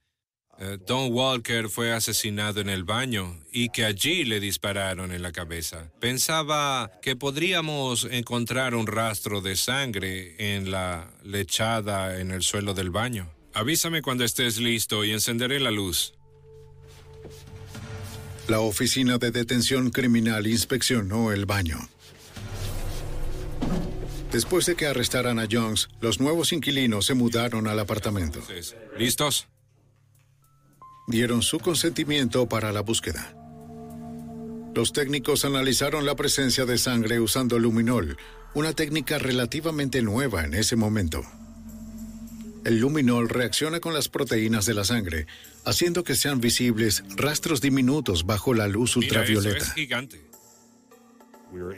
[0.60, 5.32] eh, Don Walker fue asesinado en el baño y que allí le dispararon en la
[5.32, 5.92] cabeza.
[6.00, 12.90] Pensaba que podríamos encontrar un rastro de sangre en la lechada en el suelo del
[12.90, 13.32] baño.
[13.54, 16.16] Avísame cuando estés listo y encenderé la luz.
[18.48, 21.78] La oficina de detención criminal inspeccionó el baño.
[24.32, 28.42] Después de que arrestaran a Jones, los nuevos inquilinos se mudaron al apartamento.
[28.98, 29.48] ¿Listos?
[31.08, 33.34] Dieron su consentimiento para la búsqueda.
[34.76, 38.18] Los técnicos analizaron la presencia de sangre usando luminol,
[38.54, 41.24] una técnica relativamente nueva en ese momento.
[42.66, 45.26] El luminol reacciona con las proteínas de la sangre,
[45.64, 49.66] haciendo que sean visibles rastros diminutos bajo la luz Mira, eso ultravioleta.
[49.66, 50.27] es gigante.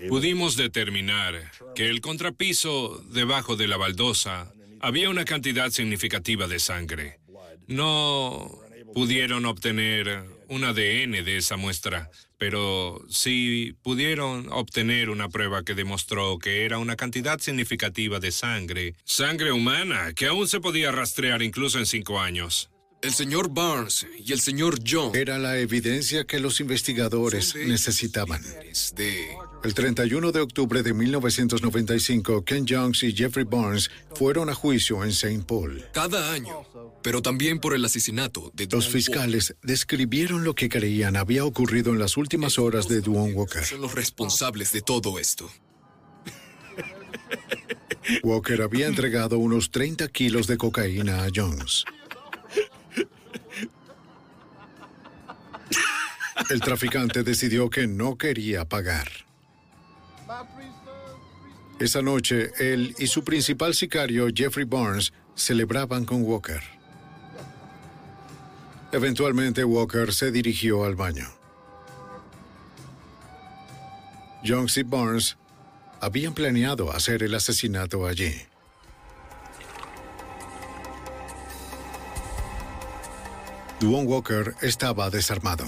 [0.08, 7.20] Pudimos determinar que el contrapiso debajo de la baldosa había una cantidad significativa de sangre.
[7.68, 8.60] No
[8.94, 16.40] pudieron obtener un ADN de esa muestra, pero sí pudieron obtener una prueba que demostró
[16.40, 21.78] que era una cantidad significativa de sangre, sangre humana, que aún se podía rastrear incluso
[21.78, 22.72] en cinco años.
[23.02, 25.16] El señor Barnes y el señor John.
[25.16, 28.41] Era la evidencia que los investigadores necesitaban.
[28.96, 29.28] De...
[29.61, 35.10] El 31 de octubre de 1995, Ken Jones y Jeffrey Barnes fueron a juicio en
[35.10, 35.44] St.
[35.45, 35.84] Paul.
[35.94, 36.64] Cada año.
[37.03, 41.99] Pero también por el asesinato de Los fiscales describieron lo que creían había ocurrido en
[41.99, 43.65] las últimas horas de Duane Walker.
[43.65, 45.49] Son los responsables de todo esto.
[48.23, 51.84] Walker había entregado unos 30 kilos de cocaína a Jones.
[56.49, 59.29] El traficante decidió que no quería pagar.
[61.80, 66.62] Esa noche, él y su principal sicario, Jeffrey Barnes, celebraban con Walker.
[68.92, 71.28] Eventualmente, Walker se dirigió al baño.
[74.46, 75.38] Jones y Barnes
[76.02, 78.34] habían planeado hacer el asesinato allí.
[83.80, 85.66] Duane Walker estaba desarmado.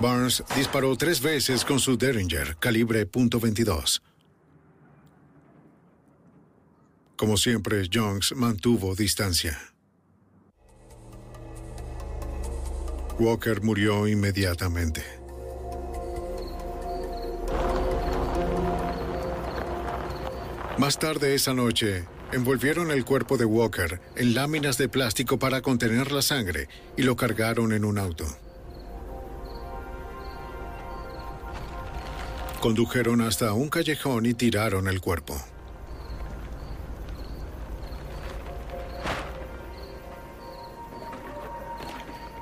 [0.00, 4.00] Barnes disparó tres veces con su Derringer, calibre .22.
[7.16, 9.58] Como siempre, Jones mantuvo distancia.
[13.18, 15.04] Walker murió inmediatamente.
[20.78, 26.10] Más tarde esa noche, envolvieron el cuerpo de Walker en láminas de plástico para contener
[26.10, 28.24] la sangre y lo cargaron en un auto.
[32.60, 35.36] Condujeron hasta un callejón y tiraron el cuerpo.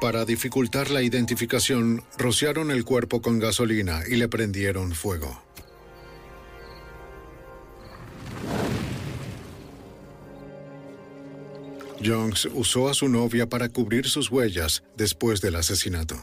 [0.00, 5.42] para dificultar la identificación, rociaron el cuerpo con gasolina y le prendieron fuego.
[12.02, 16.16] Jones usó a su novia para cubrir sus huellas después del asesinato.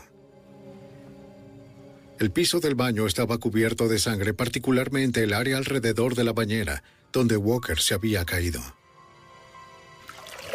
[2.19, 6.83] El piso del baño estaba cubierto de sangre, particularmente el área alrededor de la bañera,
[7.11, 8.61] donde Walker se había caído.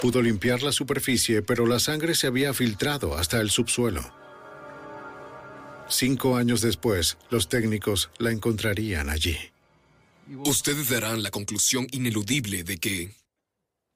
[0.01, 4.01] Pudo limpiar la superficie, pero la sangre se había filtrado hasta el subsuelo.
[5.89, 9.37] Cinco años después, los técnicos la encontrarían allí.
[10.47, 13.20] Ustedes darán la conclusión ineludible de que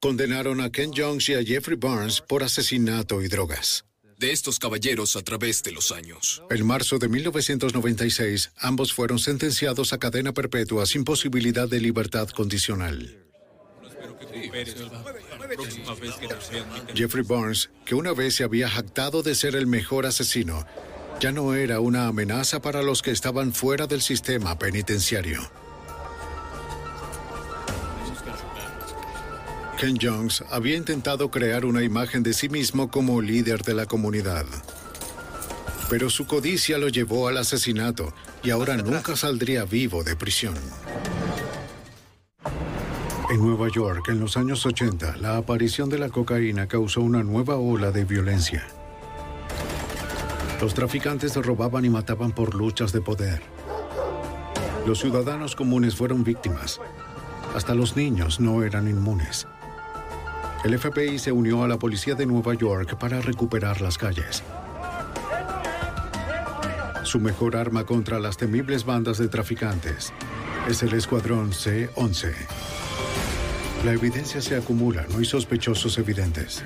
[0.04, 3.86] Condenaron a Ken Jones y a Jeffrey Barnes por asesinato y drogas.
[4.18, 6.42] De estos caballeros a través de los años.
[6.50, 13.18] En marzo de 1996, ambos fueron sentenciados a cadena perpetua sin posibilidad de libertad condicional.
[16.94, 20.66] Jeffrey Barnes, que una vez se había jactado de ser el mejor asesino,
[21.20, 25.40] ya no era una amenaza para los que estaban fuera del sistema penitenciario.
[29.78, 34.46] Ken Jones había intentado crear una imagen de sí mismo como líder de la comunidad.
[35.90, 40.54] Pero su codicia lo llevó al asesinato y ahora nunca saldría vivo de prisión.
[43.30, 47.56] En Nueva York, en los años 80, la aparición de la cocaína causó una nueva
[47.56, 48.66] ola de violencia.
[50.60, 53.42] Los traficantes robaban y mataban por luchas de poder.
[54.86, 56.80] Los ciudadanos comunes fueron víctimas.
[57.54, 59.46] Hasta los niños no eran inmunes.
[60.64, 64.42] El FBI se unió a la policía de Nueva York para recuperar las calles.
[67.02, 70.10] Su mejor arma contra las temibles bandas de traficantes
[70.66, 72.32] es el Escuadrón C-11.
[73.84, 76.64] La evidencia se acumula, no hay sospechosos evidentes.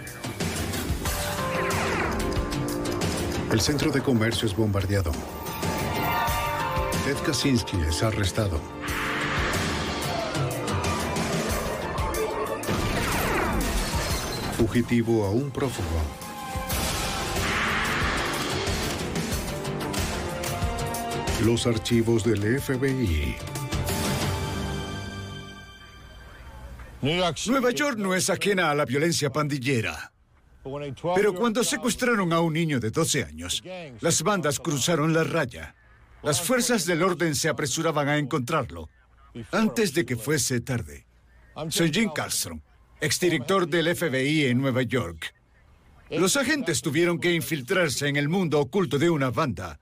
[3.51, 5.11] El centro de comercio es bombardeado.
[7.05, 8.78] Ted Kaczynski es arrestado.
[14.59, 15.87] Fugitivo a un prófugo.
[21.45, 23.37] Los archivos del FBI.
[27.03, 30.13] Nueva York no es ajena a la violencia pandillera.
[31.15, 33.63] Pero cuando secuestraron a un niño de 12 años,
[34.01, 35.77] las bandas cruzaron la raya.
[36.25, 38.89] Las fuerzas del orden se apresuraban a encontrarlo
[39.53, 41.07] antes de que fuese tarde.
[41.69, 42.61] Soy Jim Carlstrom,
[43.01, 45.35] exdirector del FBI en Nueva York.
[46.11, 49.79] Los agentes tuvieron que infiltrarse en el mundo oculto de una banda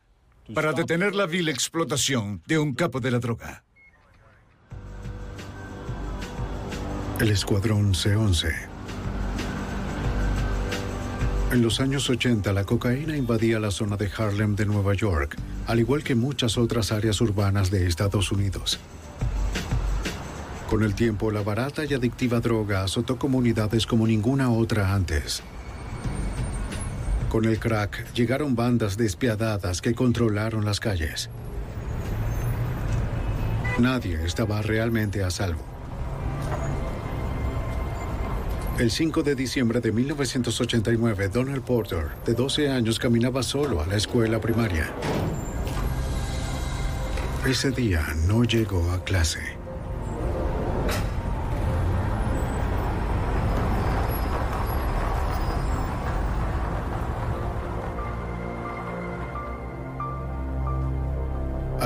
[0.55, 3.65] para detener la vil explotación de un capo de la droga.
[7.21, 8.53] El Escuadrón C-11.
[11.53, 15.37] En los años 80, la cocaína invadía la zona de Harlem de Nueva York,
[15.67, 18.81] al igual que muchas otras áreas urbanas de Estados Unidos.
[20.69, 25.43] Con el tiempo, la barata y adictiva droga azotó comunidades como ninguna otra antes.
[27.29, 31.31] Con el crack llegaron bandas despiadadas que controlaron las calles.
[33.79, 35.65] Nadie estaba realmente a salvo.
[38.79, 43.97] El 5 de diciembre de 1989, Donald Porter, de 12 años, caminaba solo a la
[43.97, 44.93] escuela primaria.
[47.47, 49.56] Ese día no llegó a clase.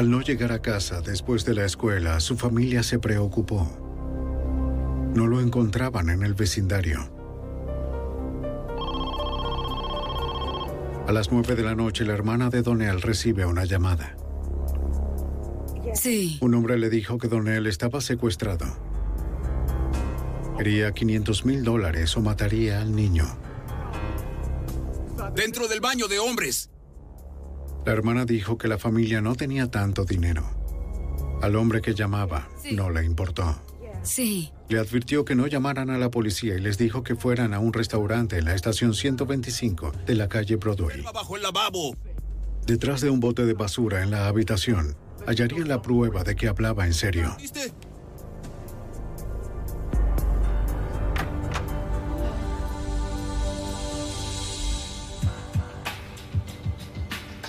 [0.01, 3.71] Al no llegar a casa después de la escuela, su familia se preocupó.
[5.15, 7.01] No lo encontraban en el vecindario.
[11.07, 14.17] A las nueve de la noche, la hermana de Donnell recibe una llamada.
[15.93, 16.39] Sí.
[16.41, 18.65] Un hombre le dijo que Donnell estaba secuestrado.
[20.57, 23.27] Quería 500 mil dólares o mataría al niño.
[25.35, 26.70] Dentro del baño de hombres.
[27.85, 30.45] La hermana dijo que la familia no tenía tanto dinero.
[31.43, 33.57] Al hombre que llamaba no le importó.
[34.03, 34.53] Sí.
[34.69, 37.73] Le advirtió que no llamaran a la policía y les dijo que fueran a un
[37.73, 41.03] restaurante en la estación 125 de la calle Broadway.
[41.03, 41.97] Bajo el lavabo.
[42.67, 44.97] Detrás de un bote de basura en la habitación,
[45.27, 47.35] hallarían la prueba de que hablaba en serio.
[47.39, 47.73] ¿Viste?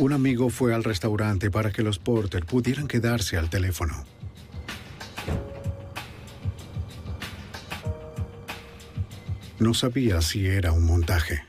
[0.02, 4.03] Un amigo fue al restaurante para que los Porter pudieran quedarse al teléfono.
[9.60, 11.44] No sabía si era un montaje.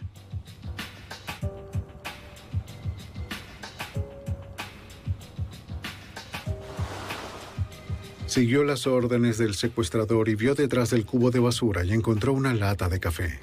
[8.27, 12.53] Siguió las órdenes del secuestrador y vio detrás del cubo de basura y encontró una
[12.53, 13.41] lata de café.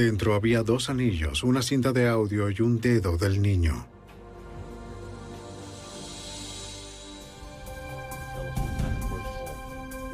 [0.00, 3.86] Dentro había dos anillos, una cinta de audio y un dedo del niño.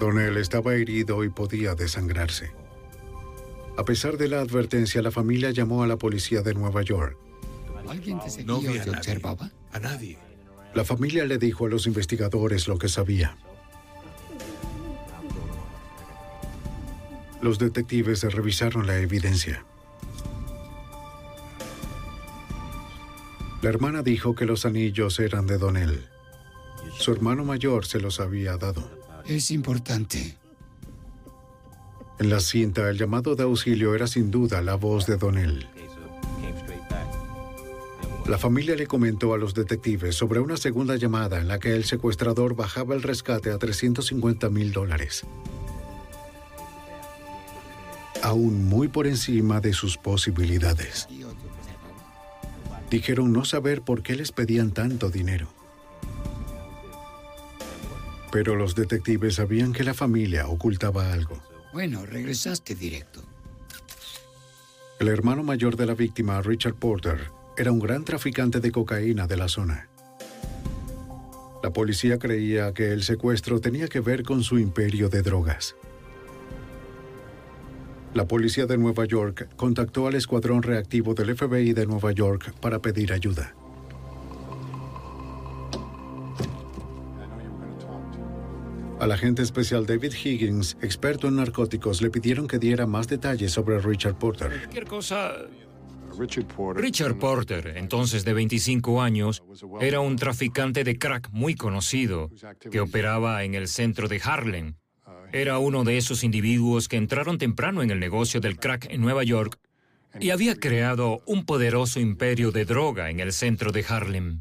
[0.01, 2.51] Donnell estaba herido y podía desangrarse.
[3.79, 7.17] A pesar de la advertencia, la familia llamó a la policía de Nueva York.
[7.89, 8.91] ¿Alguien te seguía No vi o a nadie.
[8.91, 9.53] observaba?
[9.73, 10.19] A nadie.
[10.75, 13.37] La familia le dijo a los investigadores lo que sabía.
[17.41, 19.65] Los detectives revisaron la evidencia.
[23.66, 26.06] La hermana dijo que los anillos eran de Donnell.
[27.01, 28.88] Su hermano mayor se los había dado.
[29.26, 30.38] Es importante.
[32.20, 35.66] En la cinta, el llamado de auxilio era sin duda la voz de Donnell.
[38.28, 41.82] La familia le comentó a los detectives sobre una segunda llamada en la que el
[41.82, 45.24] secuestrador bajaba el rescate a 350 mil dólares.
[48.22, 51.09] Aún muy por encima de sus posibilidades.
[52.91, 55.49] Dijeron no saber por qué les pedían tanto dinero.
[58.31, 61.41] Pero los detectives sabían que la familia ocultaba algo.
[61.73, 63.23] Bueno, regresaste directo.
[64.99, 69.37] El hermano mayor de la víctima, Richard Porter, era un gran traficante de cocaína de
[69.37, 69.89] la zona.
[71.63, 75.75] La policía creía que el secuestro tenía que ver con su imperio de drogas.
[78.16, 82.78] La policía de Nueva York contactó al escuadrón reactivo del FBI de Nueva York para
[82.78, 83.55] pedir ayuda.
[88.98, 93.78] Al agente especial David Higgins, experto en narcóticos, le pidieron que diera más detalles sobre
[93.80, 94.48] Richard Porter.
[94.48, 95.34] Cualquier cosa...
[96.74, 99.43] Richard Porter, entonces de 25 años,
[99.82, 102.30] era un traficante de crack muy conocido
[102.70, 104.76] que operaba en el centro de Harlem.
[105.32, 109.24] Era uno de esos individuos que entraron temprano en el negocio del crack en Nueva
[109.24, 109.59] York
[110.20, 114.40] y había creado un poderoso imperio de droga en el centro de Harlem.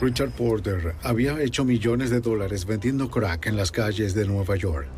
[0.00, 4.88] Richard Porter había hecho millones de dólares vendiendo crack en las calles de Nueva York.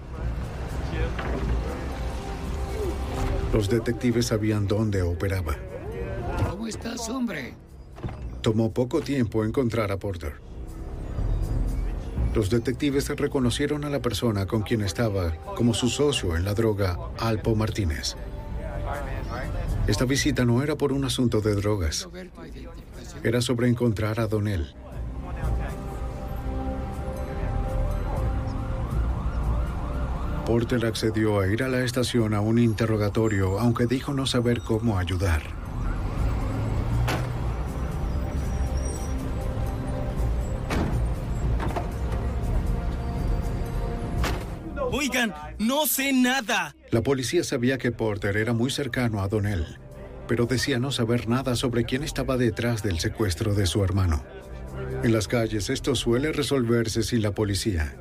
[3.52, 5.56] Los detectives sabían dónde operaba.
[6.48, 7.54] ¿Cómo estás, hombre?
[8.40, 10.34] Tomó poco tiempo encontrar a Porter.
[12.34, 16.98] Los detectives reconocieron a la persona con quien estaba como su socio en la droga,
[17.18, 18.16] Alpo Martínez.
[19.86, 22.08] Esta visita no era por un asunto de drogas.
[23.22, 24.74] Era sobre encontrar a Donnell.
[30.44, 34.98] Porter accedió a ir a la estación a un interrogatorio, aunque dijo no saber cómo
[34.98, 35.53] ayudar.
[45.04, 46.74] Oigan, no sé nada.
[46.90, 49.78] La policía sabía que Porter era muy cercano a Donnell,
[50.26, 54.24] pero decía no saber nada sobre quién estaba detrás del secuestro de su hermano.
[55.02, 57.98] En las calles esto suele resolverse sin la policía.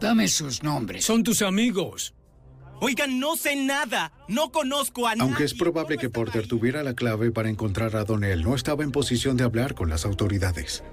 [0.00, 1.02] Dame sus nombres.
[1.02, 2.12] Son tus amigos.
[2.80, 4.12] Oigan, no sé nada.
[4.28, 5.22] No conozco a nadie.
[5.22, 8.92] Aunque es probable que Porter tuviera la clave para encontrar a Donnell, no estaba en
[8.92, 10.84] posición de hablar con las autoridades.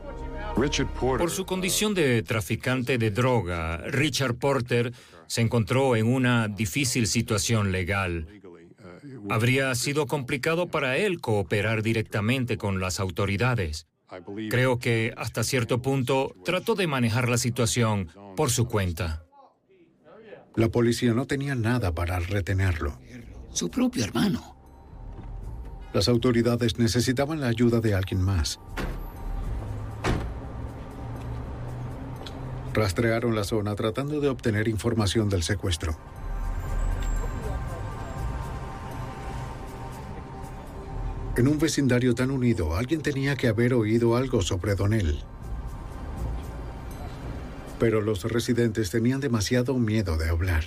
[1.00, 4.94] Por su condición de traficante de droga, Richard Porter
[5.28, 8.28] se encontró en una difícil situación legal.
[9.30, 13.88] Habría sido complicado para él cooperar directamente con las autoridades.
[14.50, 19.24] Creo que hasta cierto punto trató de manejar la situación por su cuenta.
[20.56, 23.00] La policía no tenía nada para retenerlo.
[23.52, 24.58] Su propio hermano.
[25.94, 28.60] Las autoridades necesitaban la ayuda de alguien más.
[32.80, 35.98] Rastrearon la zona tratando de obtener información del secuestro.
[41.36, 45.20] En un vecindario tan unido, alguien tenía que haber oído algo sobre Donnell.
[47.80, 50.64] Pero los residentes tenían demasiado miedo de hablar.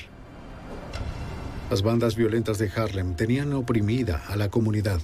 [1.71, 5.01] Las bandas violentas de Harlem tenían oprimida a la comunidad.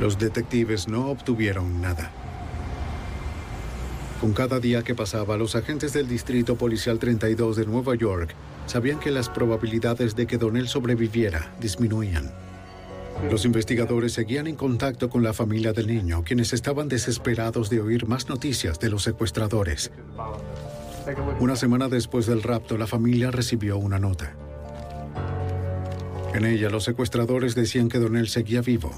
[0.00, 2.10] Los detectives no obtuvieron nada.
[4.20, 8.34] Con cada día que pasaba, los agentes del Distrito Policial 32 de Nueva York
[8.66, 12.32] sabían que las probabilidades de que Donnell sobreviviera disminuían.
[13.30, 18.06] Los investigadores seguían en contacto con la familia del niño, quienes estaban desesperados de oír
[18.06, 19.90] más noticias de los secuestradores.
[21.40, 24.34] Una semana después del rapto, la familia recibió una nota.
[26.34, 28.92] En ella, los secuestradores decían que Donnell seguía vivo.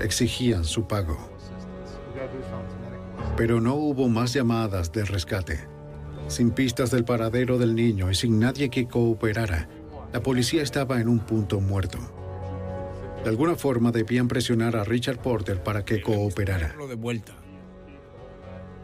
[0.00, 1.16] Exigían su pago.
[3.36, 5.66] Pero no hubo más llamadas de rescate.
[6.28, 9.68] Sin pistas del paradero del niño y sin nadie que cooperara,
[10.12, 11.98] la policía estaba en un punto muerto.
[13.24, 16.74] De alguna forma debían presionar a Richard Porter para que cooperara.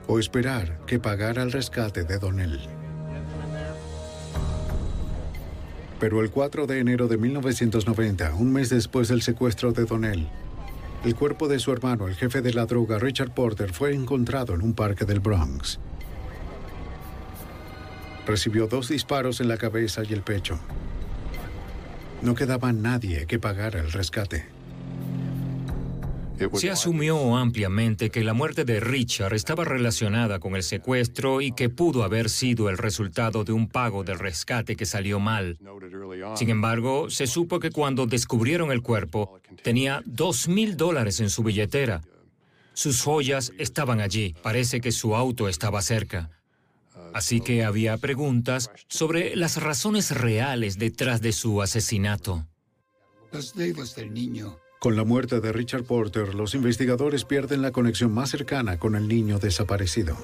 [0.06, 2.60] O esperar que pagara el rescate de Donnell.
[6.00, 10.28] Pero el 4 de enero de 1990, un mes después del secuestro de Donnell,
[11.04, 14.62] el cuerpo de su hermano, el jefe de la droga, Richard Porter, fue encontrado en
[14.62, 15.78] un parque del Bronx.
[18.26, 20.58] Recibió dos disparos en la cabeza y el pecho.
[22.22, 24.53] No quedaba nadie que pagara el rescate.
[26.54, 31.68] Se asumió ampliamente que la muerte de Richard estaba relacionada con el secuestro y que
[31.68, 35.58] pudo haber sido el resultado de un pago del rescate que salió mal.
[36.36, 41.44] Sin embargo, se supo que cuando descubrieron el cuerpo, tenía dos mil dólares en su
[41.44, 42.02] billetera.
[42.72, 44.34] Sus joyas estaban allí.
[44.42, 46.30] Parece que su auto estaba cerca.
[47.12, 52.44] Así que había preguntas sobre las razones reales detrás de su asesinato.
[53.30, 54.58] Las deudas del niño.
[54.84, 59.08] Con la muerte de Richard Porter, los investigadores pierden la conexión más cercana con el
[59.08, 60.14] niño desaparecido.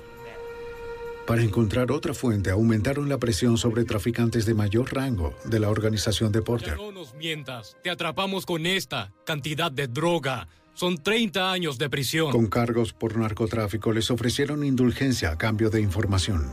[1.27, 6.31] Para encontrar otra fuente, aumentaron la presión sobre traficantes de mayor rango de la organización
[6.31, 6.77] de Porter.
[6.77, 7.79] No nos mientas.
[7.83, 10.47] Te atrapamos con esta cantidad de droga.
[10.75, 12.31] Son 30 años de prisión.
[12.31, 16.53] Con cargos por narcotráfico les ofrecieron indulgencia a cambio de información.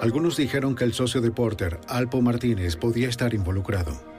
[0.00, 4.11] Algunos dijeron que el socio de Porter, Alpo Martínez, podía estar involucrado.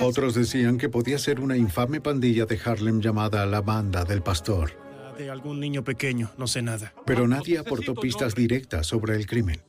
[0.00, 4.72] Otros decían que podía ser una infame pandilla de Harlem llamada la Banda del Pastor.
[5.16, 6.94] De algún niño pequeño, no sé nada.
[7.04, 9.60] Pero nadie aportó pistas directas sobre el crimen.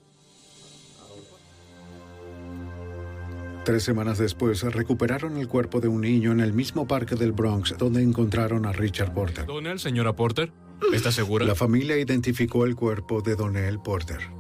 [3.66, 7.76] Tres semanas después, recuperaron el cuerpo de un niño en el mismo parque del Bronx
[7.78, 9.46] donde encontraron a Richard Porter.
[9.46, 10.52] ¿Donel, señora Porter?
[10.94, 11.46] ¿Está segura?
[11.46, 14.39] La familia identificó el cuerpo de Donnell Porter.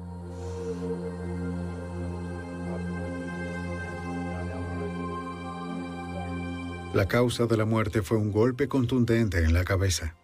[6.93, 10.15] La causa de la muerte fue un golpe contundente en la cabeza.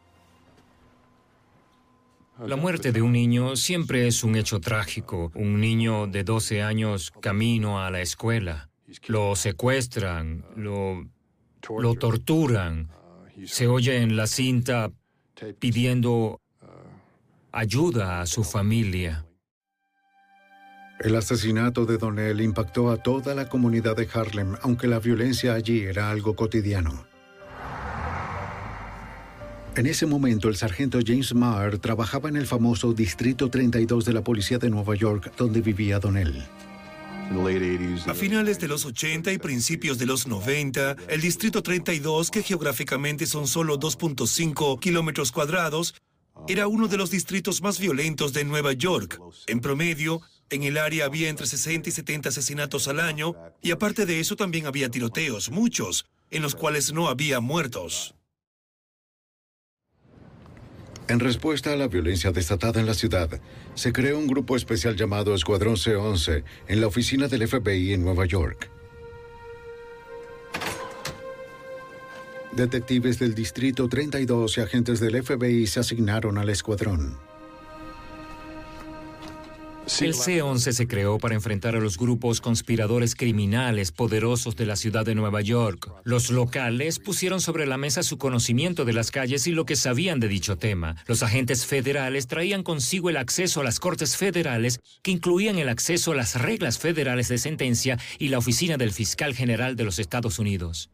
[2.43, 5.31] La muerte de un niño siempre es un hecho trágico.
[5.35, 8.69] Un niño de 12 años camino a la escuela.
[9.07, 11.07] Lo secuestran, lo,
[11.79, 12.89] lo torturan.
[13.45, 14.91] Se oye en la cinta
[15.59, 16.41] pidiendo
[17.51, 19.25] ayuda a su familia.
[20.99, 25.81] El asesinato de Donnell impactó a toda la comunidad de Harlem, aunque la violencia allí
[25.81, 27.05] era algo cotidiano.
[29.75, 34.23] En ese momento, el sargento James Marr trabajaba en el famoso Distrito 32 de la
[34.23, 36.45] Policía de Nueva York, donde vivía Donnell.
[38.07, 43.25] A finales de los 80 y principios de los 90, el Distrito 32, que geográficamente
[43.25, 45.95] son solo 2.5 kilómetros cuadrados,
[46.47, 49.19] era uno de los distritos más violentos de Nueva York.
[49.47, 54.05] En promedio, en el área había entre 60 y 70 asesinatos al año, y aparte
[54.05, 58.15] de eso también había tiroteos, muchos, en los cuales no había muertos.
[61.07, 63.29] En respuesta a la violencia desatada en la ciudad,
[63.75, 68.25] se creó un grupo especial llamado Escuadrón C-11 en la oficina del FBI en Nueva
[68.25, 68.71] York.
[72.53, 77.24] Detectives del Distrito 32 y agentes del FBI se asignaron al escuadrón.
[80.01, 85.05] El C-11 se creó para enfrentar a los grupos conspiradores criminales poderosos de la ciudad
[85.05, 85.91] de Nueva York.
[86.03, 90.19] Los locales pusieron sobre la mesa su conocimiento de las calles y lo que sabían
[90.19, 90.95] de dicho tema.
[91.05, 96.13] Los agentes federales traían consigo el acceso a las cortes federales, que incluían el acceso
[96.13, 100.39] a las reglas federales de sentencia y la oficina del fiscal general de los Estados
[100.39, 100.89] Unidos.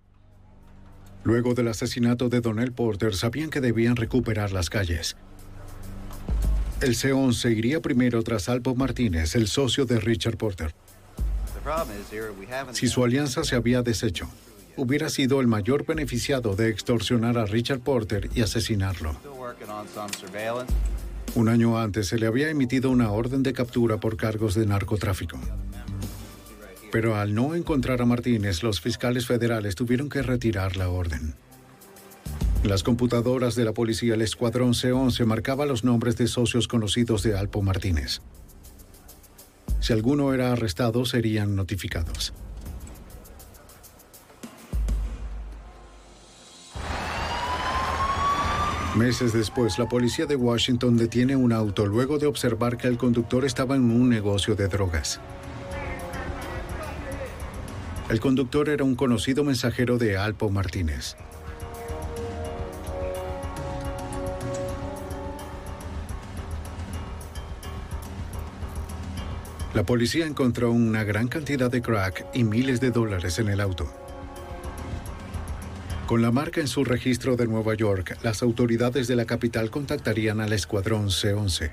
[1.24, 5.16] Luego del asesinato de Donnell Porter, sabían que debían recuperar las calles.
[6.82, 10.74] El C-11 iría primero tras Alpo Martínez, el socio de Richard Porter.
[12.72, 14.28] Si su alianza se había deshecho,
[14.78, 19.16] hubiera sido el mayor beneficiado de extorsionar a Richard Porter y asesinarlo.
[21.36, 25.40] Un año antes se le había emitido una orden de captura por cargos de narcotráfico.
[26.92, 31.36] Pero al no encontrar a Martínez, los fiscales federales tuvieron que retirar la orden.
[32.64, 37.36] Las computadoras de la policía El Escuadrón C11 marcaba los nombres de socios conocidos de
[37.36, 38.22] Alpo Martínez.
[39.80, 42.34] Si alguno era arrestado, serían notificados.
[48.96, 53.44] Meses después, la policía de Washington detiene un auto luego de observar que el conductor
[53.44, 55.20] estaba en un negocio de drogas.
[58.10, 61.16] El conductor era un conocido mensajero de Alpo Martínez.
[69.74, 73.92] La policía encontró una gran cantidad de crack y miles de dólares en el auto.
[76.08, 80.42] Con la marca en su registro de Nueva York, las autoridades de la capital contactarían
[80.42, 81.72] al escuadrón C-11.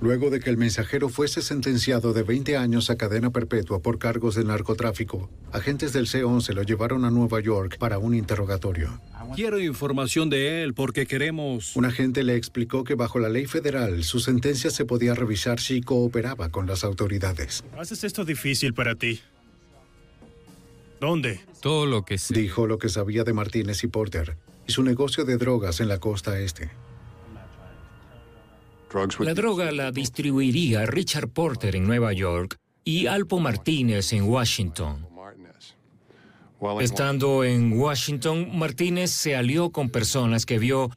[0.00, 4.34] Luego de que el mensajero fuese sentenciado de 20 años a cadena perpetua por cargos
[4.34, 8.98] de narcotráfico, agentes del C-11 lo llevaron a Nueva York para un interrogatorio.
[9.36, 11.76] Quiero información de él porque queremos...
[11.76, 15.82] Un agente le explicó que bajo la ley federal su sentencia se podía revisar si
[15.82, 17.62] cooperaba con las autoridades.
[17.76, 19.20] Haces esto difícil para ti.
[20.98, 21.40] ¿Dónde?
[21.60, 22.34] Todo lo que sé.
[22.34, 24.36] Dijo lo que sabía de Martínez y Porter
[24.66, 26.70] y su negocio de drogas en la costa este.
[29.20, 35.06] La droga la distribuiría Richard Porter en Nueva York y Alpo Martínez en Washington.
[36.80, 40.90] Estando en Washington, Martínez se alió con personas que vio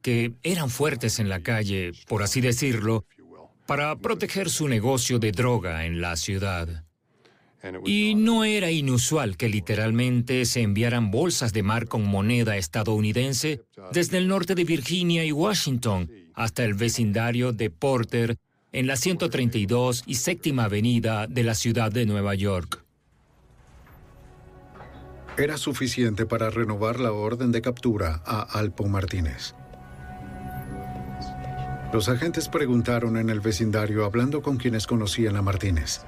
[0.00, 3.04] que eran fuertes en la calle, por así decirlo,
[3.66, 6.84] para proteger su negocio de droga en la ciudad.
[7.84, 13.60] Y no era inusual que literalmente se enviaran bolsas de mar con moneda estadounidense
[13.92, 16.10] desde el norte de Virginia y Washington
[16.40, 18.36] hasta el vecindario de Porter
[18.72, 22.82] en la 132 y séptima avenida de la ciudad de Nueva York.
[25.36, 29.54] Era suficiente para renovar la orden de captura a Alpo Martínez.
[31.92, 36.00] Los agentes preguntaron en el vecindario hablando con quienes conocían a Martínez.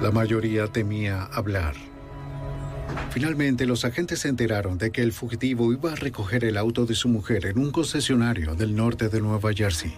[0.00, 1.74] La mayoría temía hablar.
[3.10, 6.94] Finalmente, los agentes se enteraron de que el fugitivo iba a recoger el auto de
[6.94, 9.94] su mujer en un concesionario del norte de Nueva Jersey.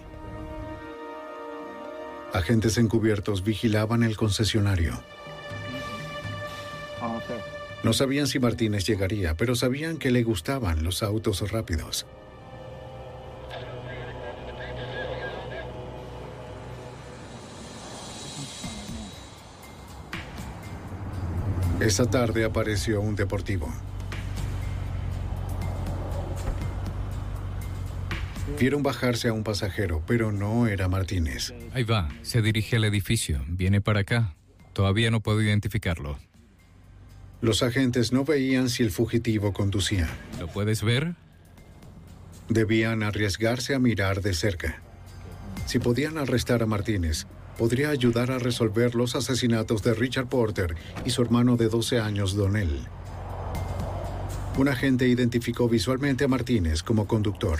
[2.33, 5.03] Agentes encubiertos vigilaban el concesionario.
[7.83, 12.05] No sabían si Martínez llegaría, pero sabían que le gustaban los autos rápidos.
[21.79, 23.73] Esa tarde apareció un deportivo.
[28.59, 31.53] Vieron bajarse a un pasajero, pero no era Martínez.
[31.73, 34.35] Ahí va, se dirige al edificio, viene para acá.
[34.73, 36.17] Todavía no puedo identificarlo.
[37.39, 40.09] Los agentes no veían si el fugitivo conducía.
[40.37, 41.15] ¿Lo puedes ver?
[42.49, 44.81] Debían arriesgarse a mirar de cerca.
[45.65, 47.27] Si podían arrestar a Martínez,
[47.59, 52.33] podría ayudar a resolver los asesinatos de Richard Porter y su hermano de 12 años,
[52.33, 52.87] Donnell.
[54.57, 57.59] Un agente identificó visualmente a Martínez como conductor.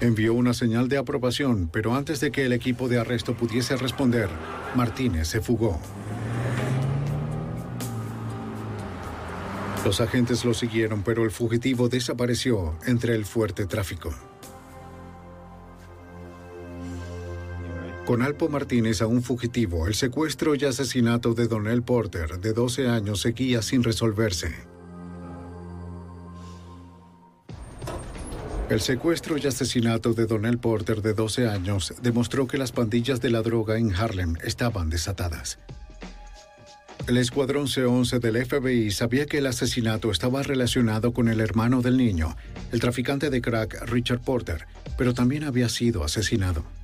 [0.00, 4.30] Envió una señal de aprobación, pero antes de que el equipo de arresto pudiese responder,
[4.74, 5.78] Martínez se fugó.
[9.84, 14.14] Los agentes lo siguieron, pero el fugitivo desapareció entre el fuerte tráfico.
[18.06, 22.86] Con Alpo Martínez a un fugitivo, el secuestro y asesinato de Donnell Porter, de 12
[22.86, 24.54] años, seguía sin resolverse.
[28.70, 33.30] El secuestro y asesinato de Donnell Porter, de 12 años, demostró que las pandillas de
[33.30, 35.58] la droga en Harlem estaban desatadas.
[37.08, 41.96] El escuadrón C-11 del FBI sabía que el asesinato estaba relacionado con el hermano del
[41.96, 42.36] niño,
[42.70, 46.75] el traficante de crack Richard Porter, pero también había sido asesinado.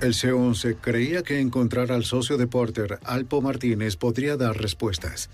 [0.00, 5.28] El C-11 creía que encontrar al socio de Porter, Alpo Martínez, podría dar respuestas.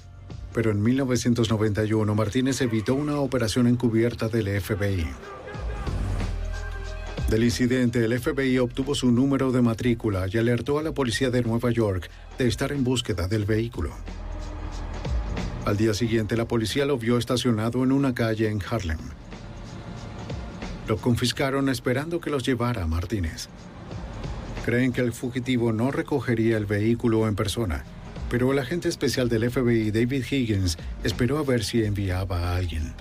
[0.55, 5.07] Pero en 1991 Martínez evitó una operación encubierta del FBI.
[7.29, 11.43] Del incidente, el FBI obtuvo su número de matrícula y alertó a la policía de
[11.43, 12.09] Nueva York
[12.39, 13.91] de estar en búsqueda del vehículo.
[15.67, 18.99] Al día siguiente, la policía lo vio estacionado en una calle en Harlem.
[20.89, 23.51] Lo confiscaron esperando que los llevara Martínez.
[24.65, 27.85] Creen que el fugitivo no recogería el vehículo en persona,
[28.31, 32.95] pero el agente especial del FBI, David Higgins, esperó a ver si enviaba a alguien.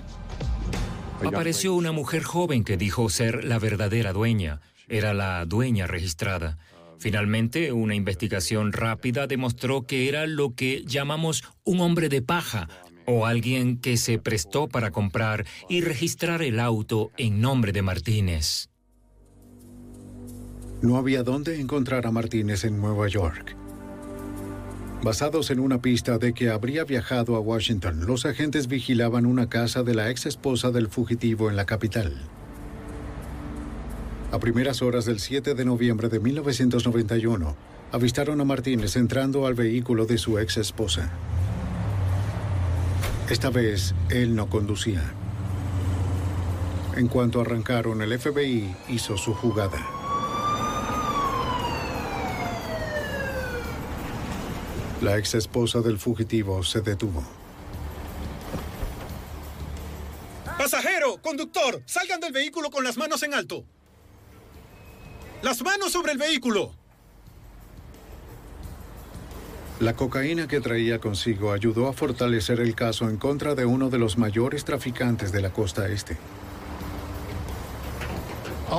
[1.24, 4.60] Apareció una mujer joven que dijo ser la verdadera dueña.
[4.88, 6.58] Era la dueña registrada.
[6.98, 12.68] Finalmente, una investigación rápida demostró que era lo que llamamos un hombre de paja
[13.06, 18.68] o alguien que se prestó para comprar y registrar el auto en nombre de Martínez.
[20.84, 23.56] No había dónde encontrar a Martínez en Nueva York.
[25.02, 29.82] Basados en una pista de que habría viajado a Washington, los agentes vigilaban una casa
[29.82, 32.12] de la ex esposa del fugitivo en la capital.
[34.30, 37.56] A primeras horas del 7 de noviembre de 1991,
[37.90, 41.10] avistaron a Martínez entrando al vehículo de su ex esposa.
[43.30, 45.14] Esta vez, él no conducía.
[46.94, 49.93] En cuanto arrancaron, el FBI hizo su jugada.
[55.04, 57.22] La ex esposa del fugitivo se detuvo.
[60.56, 63.66] Pasajero, conductor, salgan del vehículo con las manos en alto.
[65.42, 66.72] Las manos sobre el vehículo.
[69.78, 73.98] La cocaína que traía consigo ayudó a fortalecer el caso en contra de uno de
[73.98, 76.16] los mayores traficantes de la costa este.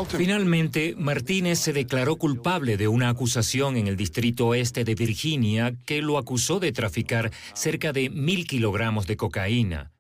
[0.04, 6.02] Finalmente, Martínez se declaró culpable de una acusación en el distrito oeste de Virginia que
[6.02, 9.92] lo acusó de traficar cerca de mil kilogramos de cocaína.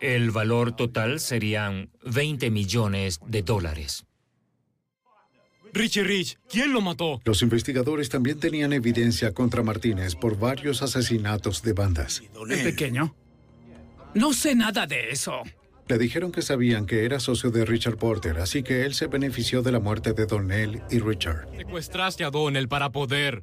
[0.00, 4.06] El valor total serían 20 millones de dólares.
[5.72, 7.20] Richie Rich, ¿quién lo mató?
[7.24, 12.22] Los investigadores también tenían evidencia contra Martínez por varios asesinatos de bandas.
[12.48, 13.14] ¿El pequeño?
[14.14, 15.42] No sé nada de eso.
[15.88, 19.62] Le dijeron que sabían que era socio de Richard Porter, así que él se benefició
[19.62, 21.48] de la muerte de Donnell y Richard.
[21.56, 23.42] Secuestraste a Donnell para poder.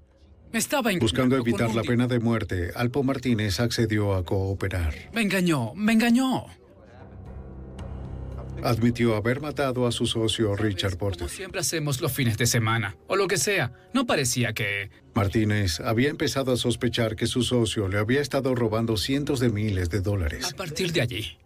[0.52, 4.96] Me estaba Buscando evitar la pena de muerte, Alpo Martínez accedió a cooperar.
[5.14, 6.48] Me engañó, me engañó.
[8.64, 11.20] Admitió haber matado a su socio Richard Porter.
[11.20, 13.72] Como siempre hacemos los fines de semana, o lo que sea.
[13.94, 14.90] No parecía que...
[15.14, 19.90] Martínez había empezado a sospechar que su socio le había estado robando cientos de miles
[19.90, 20.52] de dólares.
[20.52, 21.38] A partir de allí,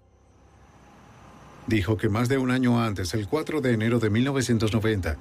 [1.68, 5.15] Dijo que más de un año antes, el 4 de enero de 1990,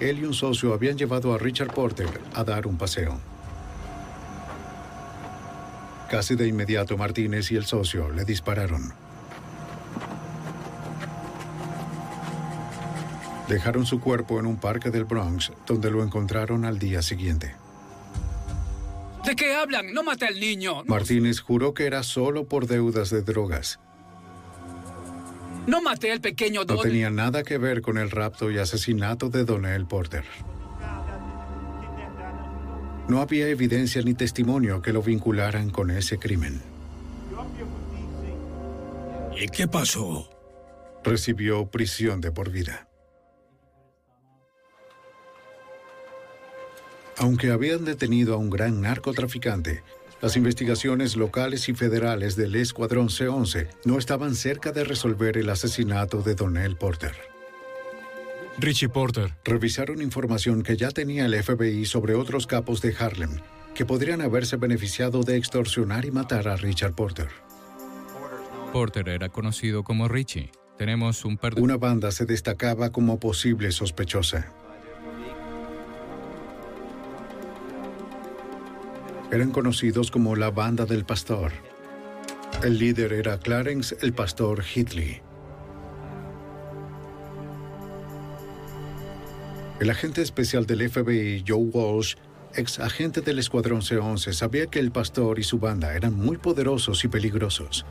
[0.00, 3.18] él y un socio habían llevado a Richard Porter a dar un paseo.
[6.08, 8.92] Casi de inmediato Martínez y el socio le dispararon.
[13.48, 17.54] Dejaron su cuerpo en un parque del Bronx, donde lo encontraron al día siguiente.
[19.24, 19.92] ¿De qué hablan?
[19.92, 20.84] No mate al niño.
[20.84, 23.80] Martínez juró que era solo por deudas de drogas.
[25.68, 26.80] No maté al pequeño No Don.
[26.80, 30.24] tenía nada que ver con el rapto y asesinato de Donnell Porter.
[33.06, 36.62] No había evidencia ni testimonio que lo vincularan con ese crimen.
[39.38, 40.30] ¿Y qué pasó?
[41.04, 42.88] Recibió prisión de por vida.
[47.18, 49.82] Aunque habían detenido a un gran narcotraficante,
[50.20, 56.22] las investigaciones locales y federales del Escuadrón C-11 no estaban cerca de resolver el asesinato
[56.22, 57.14] de Donnell Porter.
[58.58, 59.34] Richie Porter.
[59.44, 63.38] Revisaron información que ya tenía el FBI sobre otros capos de Harlem
[63.78, 67.28] que podrían haberse beneficiado de extorsionar y matar a Richard Porter.
[68.72, 70.50] Porter era conocido como Richie.
[70.76, 71.62] Tenemos un par de...
[71.62, 74.52] Una banda se destacaba como posible sospechosa.
[79.30, 81.52] Eran conocidos como la Banda del Pastor.
[82.62, 85.20] El líder era Clarence el Pastor Hitley.
[89.80, 92.14] El agente especial del FBI, Joe Walsh,
[92.54, 97.04] ex agente del Escuadrón C-11, sabía que el pastor y su banda eran muy poderosos
[97.04, 97.84] y peligrosos.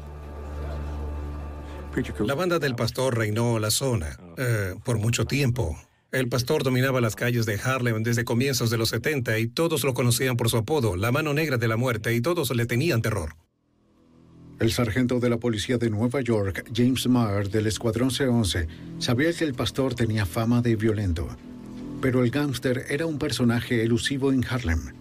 [2.26, 5.78] La banda del pastor reinó la zona eh, por mucho tiempo.
[6.12, 9.94] El pastor dominaba las calles de Harlem desde comienzos de los 70 y todos lo
[9.94, 13.36] conocían por su apodo, la mano negra de la muerte, y todos le tenían terror.
[14.60, 18.68] El sargento de la policía de Nueva York, James Maher, del Escuadrón C-11,
[19.00, 21.28] sabía que el pastor tenía fama de violento.
[22.02, 24.97] Pero el gángster era un personaje elusivo en Harlem.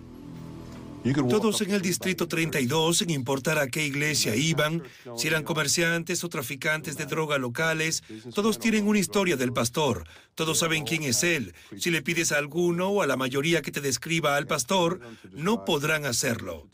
[1.29, 4.83] Todos en el Distrito 32, sin importar a qué iglesia iban,
[5.17, 8.03] si eran comerciantes o traficantes de droga locales,
[8.35, 10.05] todos tienen una historia del pastor.
[10.35, 11.55] Todos saben quién es él.
[11.77, 15.01] Si le pides a alguno o a la mayoría que te describa al pastor,
[15.33, 16.69] no podrán hacerlo.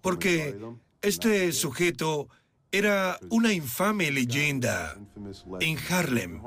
[0.00, 0.56] Porque
[1.02, 2.28] este sujeto
[2.72, 4.96] era una infame leyenda
[5.60, 6.40] en Harlem.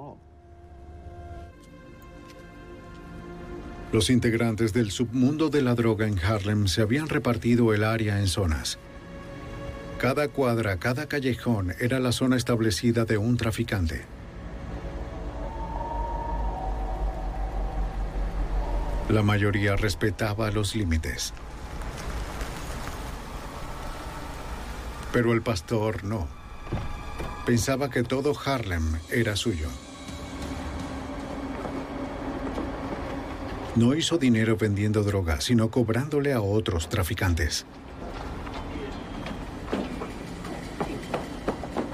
[3.92, 8.28] Los integrantes del submundo de la droga en Harlem se habían repartido el área en
[8.28, 8.80] zonas.
[9.98, 14.04] Cada cuadra, cada callejón era la zona establecida de un traficante.
[19.10, 21.34] La mayoría respetaba los límites.
[25.14, 26.28] Pero el pastor no.
[27.46, 29.70] Pensaba que todo Harlem era suyo.
[33.78, 37.68] No hizo dinero vendiendo droga, sino cobrándole a otros traficantes.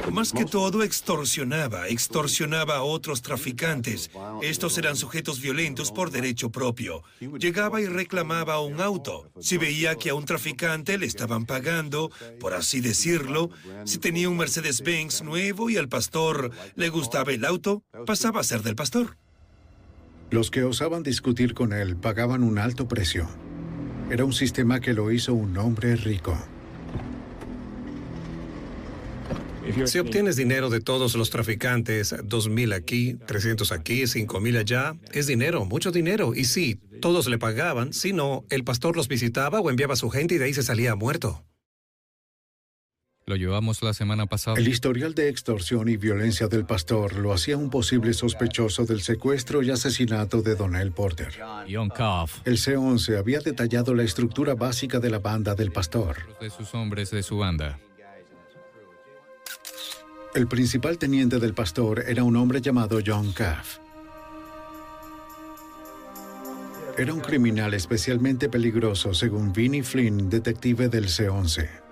[0.09, 4.11] Más que todo, extorsionaba, extorsionaba a otros traficantes.
[4.41, 7.03] Estos eran sujetos violentos por derecho propio.
[7.19, 9.29] Llegaba y reclamaba un auto.
[9.41, 13.49] Si veía que a un traficante le estaban pagando, por así decirlo,
[13.83, 18.61] si tenía un Mercedes-Benz nuevo y al pastor le gustaba el auto, pasaba a ser
[18.61, 19.17] del pastor.
[20.33, 23.29] Los que osaban discutir con él pagaban un alto precio.
[24.09, 26.35] Era un sistema que lo hizo un hombre rico.
[29.85, 34.95] Si obtienes dinero de todos los traficantes, dos mil aquí, 300 aquí, cinco mil allá,
[35.11, 36.33] es dinero, mucho dinero.
[36.33, 40.33] Y sí, todos le pagaban, si no, el pastor los visitaba o enviaba su gente
[40.33, 41.43] y de ahí se salía muerto.
[43.25, 44.59] Lo llevamos la semana pasada.
[44.59, 49.63] El historial de extorsión y violencia del pastor lo hacía un posible sospechoso del secuestro
[49.63, 51.33] y asesinato de Donnell Porter.
[52.43, 56.17] El C-11 había detallado la estructura básica de la banda del pastor.
[56.41, 57.79] De sus hombres de su banda.
[60.35, 63.77] El principal teniente del pastor era un hombre llamado John Caff.
[66.97, 71.82] Era un criminal especialmente peligroso, según Vinnie Flynn, detective del C-11.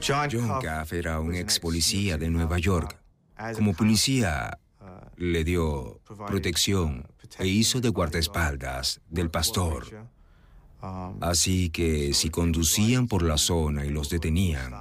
[0.00, 2.98] John Caff era un ex policía de Nueva York.
[3.54, 4.58] Como policía,
[5.16, 7.06] le dio protección
[7.38, 10.08] e hizo de guardaespaldas del pastor.
[11.20, 14.72] Así que si conducían por la zona y los detenían,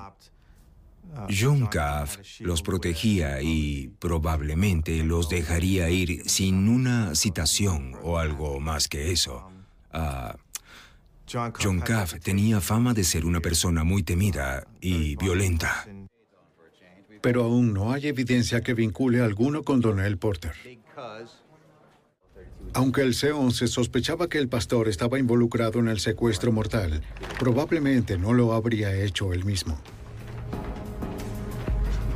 [1.29, 8.87] John Caff los protegía y probablemente los dejaría ir sin una citación o algo más
[8.87, 9.49] que eso.
[9.91, 10.35] Ah,
[11.31, 15.87] John Caff tenía fama de ser una persona muy temida y violenta.
[17.21, 20.53] Pero aún no hay evidencia que vincule a alguno con Donnell Porter.
[22.73, 27.01] Aunque el C-11 sospechaba que el pastor estaba involucrado en el secuestro mortal,
[27.39, 29.79] probablemente no lo habría hecho él mismo.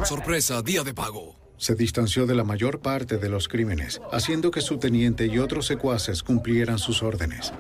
[0.04, 1.36] Sorpresa, día de pago.
[1.58, 5.66] Se distanció de la mayor parte de los crímenes, haciendo que su teniente y otros
[5.66, 7.52] secuaces cumplieran sus órdenes.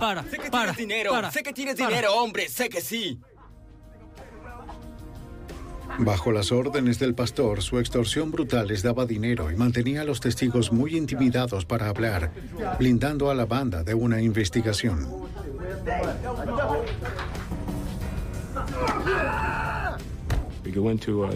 [0.00, 3.20] Para, sé que tienes dinero, sé que tienes dinero, hombre, sé que sí.
[5.98, 10.20] Bajo las órdenes del pastor, su extorsión brutal les daba dinero y mantenía a los
[10.20, 12.32] testigos muy intimidados para hablar,
[12.78, 15.06] blindando a la banda de una investigación.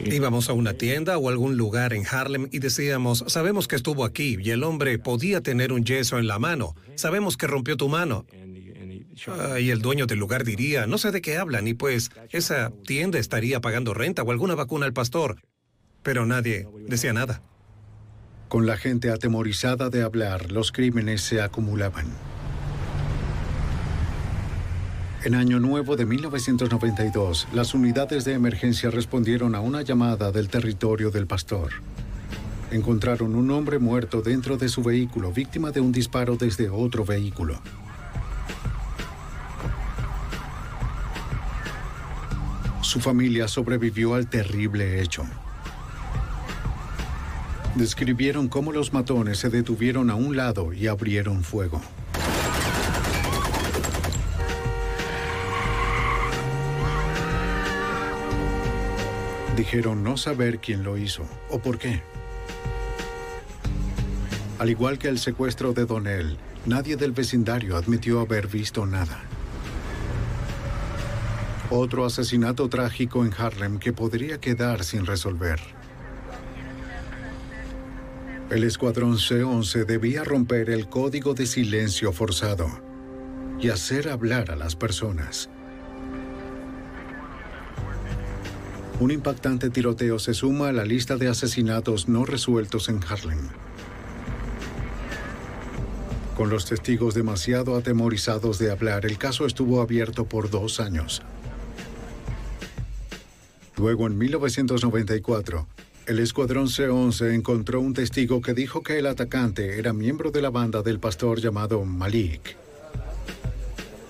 [0.05, 4.37] Íbamos a una tienda o algún lugar en Harlem y decíamos, sabemos que estuvo aquí
[4.41, 6.75] y el hombre podía tener un yeso en la mano.
[6.95, 8.25] Sabemos que rompió tu mano.
[9.29, 12.71] Ah, y el dueño del lugar diría, no sé de qué hablan y pues esa
[12.87, 15.41] tienda estaría pagando renta o alguna vacuna al pastor.
[16.03, 17.43] Pero nadie decía nada.
[18.49, 22.07] Con la gente atemorizada de hablar, los crímenes se acumulaban.
[25.27, 31.11] En Año Nuevo de 1992, las unidades de emergencia respondieron a una llamada del territorio
[31.11, 31.73] del pastor.
[32.71, 37.61] Encontraron un hombre muerto dentro de su vehículo, víctima de un disparo desde otro vehículo.
[42.83, 45.25] Su familia sobrevivió al terrible hecho.
[47.75, 51.83] Describieron cómo los matones se detuvieron a un lado y abrieron fuego.
[59.57, 62.03] Dijeron no saber quién lo hizo o por qué.
[64.59, 69.23] Al igual que el secuestro de Donnell, nadie del vecindario admitió haber visto nada.
[71.71, 75.59] Otro asesinato trágico en Harlem que podría quedar sin resolver.
[78.51, 82.69] El escuadrón C-11 debía romper el código de silencio forzado
[83.59, 85.51] y hacer hablar a las personas.
[88.99, 93.51] Un impactante tiroteo se suma a la lista de asesinatos no resueltos en Harlem.
[96.35, 101.21] Con los testigos demasiado atemorizados de hablar, el caso estuvo abierto por dos años.
[103.77, 105.67] Luego, en 1994,
[106.07, 110.49] el Escuadrón C-11 encontró un testigo que dijo que el atacante era miembro de la
[110.49, 112.57] banda del pastor llamado Malik.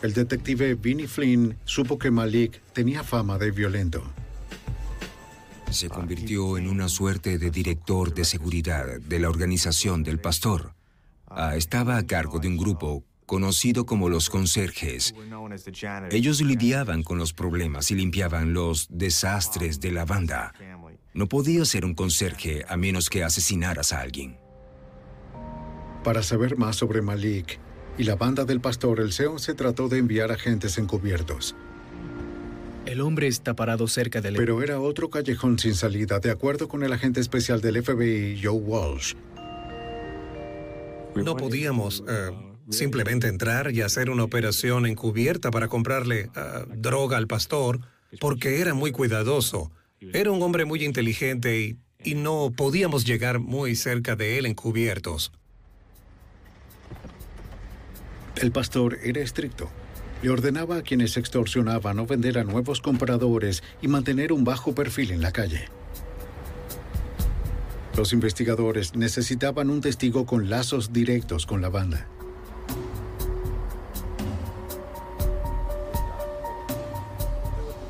[0.02, 4.04] El detective Vinnie Flynn supo que Malik tenía fama de violento
[5.70, 10.74] se convirtió en una suerte de director de seguridad de la organización del pastor.
[11.28, 15.14] Ah, estaba a cargo de un grupo conocido como los conserjes.
[16.10, 20.52] Ellos lidiaban con los problemas y limpiaban los desastres de la banda.
[21.12, 24.38] No podía ser un conserje a menos que asesinaras a alguien.
[26.05, 27.59] Para saber más sobre Malik,
[27.98, 31.56] y la banda del pastor El se trató de enviar agentes encubiertos.
[32.86, 34.36] El hombre está parado cerca del...
[34.36, 38.52] Pero era otro callejón sin salida, de acuerdo con el agente especial del FBI, Joe
[38.52, 39.14] Walsh.
[41.16, 42.30] No podíamos eh,
[42.70, 46.30] simplemente entrar y hacer una operación encubierta para comprarle eh,
[46.76, 47.80] droga al pastor,
[48.20, 49.72] porque era muy cuidadoso.
[50.00, 55.32] Era un hombre muy inteligente y, y no podíamos llegar muy cerca de él encubiertos.
[58.36, 59.70] El pastor era estricto.
[60.22, 65.10] Le ordenaba a quienes extorsionaban no vender a nuevos compradores y mantener un bajo perfil
[65.10, 65.68] en la calle.
[67.97, 72.06] Los investigadores necesitaban un testigo con lazos directos con la banda.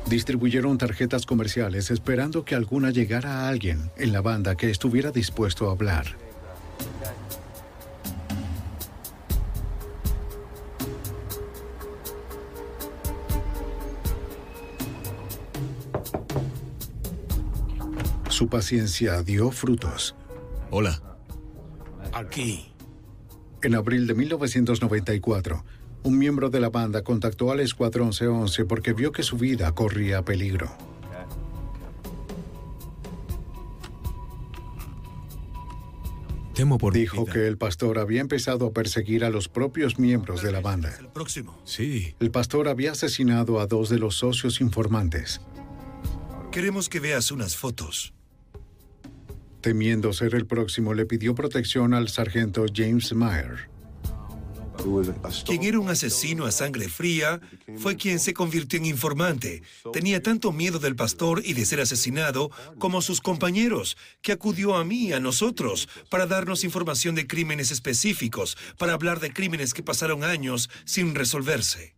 [0.05, 5.67] Distribuyeron tarjetas comerciales esperando que alguna llegara a alguien en la banda que estuviera dispuesto
[5.67, 6.26] a hablar.
[18.37, 20.13] Su paciencia dio frutos.
[20.69, 21.01] Hola.
[22.13, 22.71] Aquí.
[23.63, 25.65] En abril de 1994,
[26.03, 30.23] un miembro de la banda contactó al Escuadrón C-11 porque vio que su vida corría
[30.23, 30.69] peligro.
[36.53, 40.51] Temo por Dijo que el pastor había empezado a perseguir a los propios miembros de
[40.51, 40.95] la banda.
[40.99, 41.59] El próximo.
[41.63, 42.13] Sí.
[42.19, 45.41] El pastor había asesinado a dos de los socios informantes.
[46.51, 48.13] Queremos que veas unas fotos.
[49.61, 53.69] Temiendo ser el próximo, le pidió protección al sargento James Meyer.
[55.45, 57.41] Quien era un asesino a sangre fría
[57.77, 59.63] fue quien se convirtió en informante.
[59.91, 64.85] Tenía tanto miedo del pastor y de ser asesinado como sus compañeros, que acudió a
[64.85, 70.23] mí, a nosotros, para darnos información de crímenes específicos, para hablar de crímenes que pasaron
[70.23, 71.96] años sin resolverse.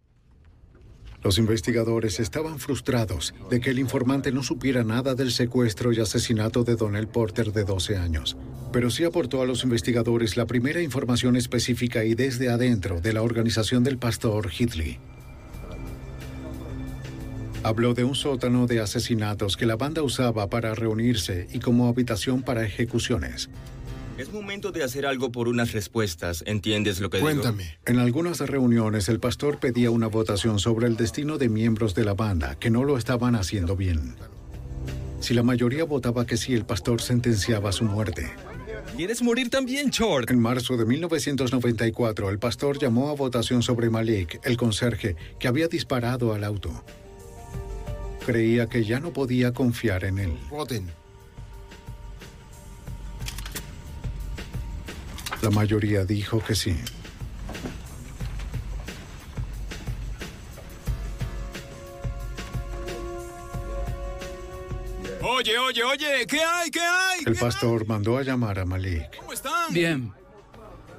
[1.22, 6.64] Los investigadores estaban frustrados de que el informante no supiera nada del secuestro y asesinato
[6.64, 8.38] de Donnell Porter de 12 años,
[8.72, 13.22] pero sí aportó a los investigadores la primera información específica y desde adentro de la
[13.22, 15.00] organización del pastor Hitley.
[17.64, 22.42] Habló de un sótano de asesinatos que la banda usaba para reunirse y como habitación
[22.42, 23.50] para ejecuciones.
[24.20, 26.44] Es momento de hacer algo por unas respuestas.
[26.46, 27.64] ¿Entiendes lo que Cuéntame.
[27.64, 27.76] digo?
[27.86, 32.16] En algunas reuniones el pastor pedía una votación sobre el destino de miembros de la
[32.16, 34.18] banda que no lo estaban haciendo bien.
[35.22, 38.30] Si la mayoría votaba que sí, el pastor sentenciaba su muerte.
[38.98, 40.30] ¿Quieres morir también, Short?
[40.30, 45.70] En marzo de 1994, el pastor llamó a votación sobre Malik, el conserje, que había
[45.70, 46.84] disparado al auto.
[48.26, 50.38] Creía que ya no podía confiar en él.
[50.50, 50.99] Voten.
[55.42, 56.76] La mayoría dijo que sí.
[65.22, 66.70] Oye, oye, oye, ¿qué hay?
[66.72, 67.20] ¿Qué hay?
[67.26, 69.18] El pastor mandó a llamar a Malik.
[69.18, 69.74] ¿Cómo están?
[69.74, 70.14] Bien.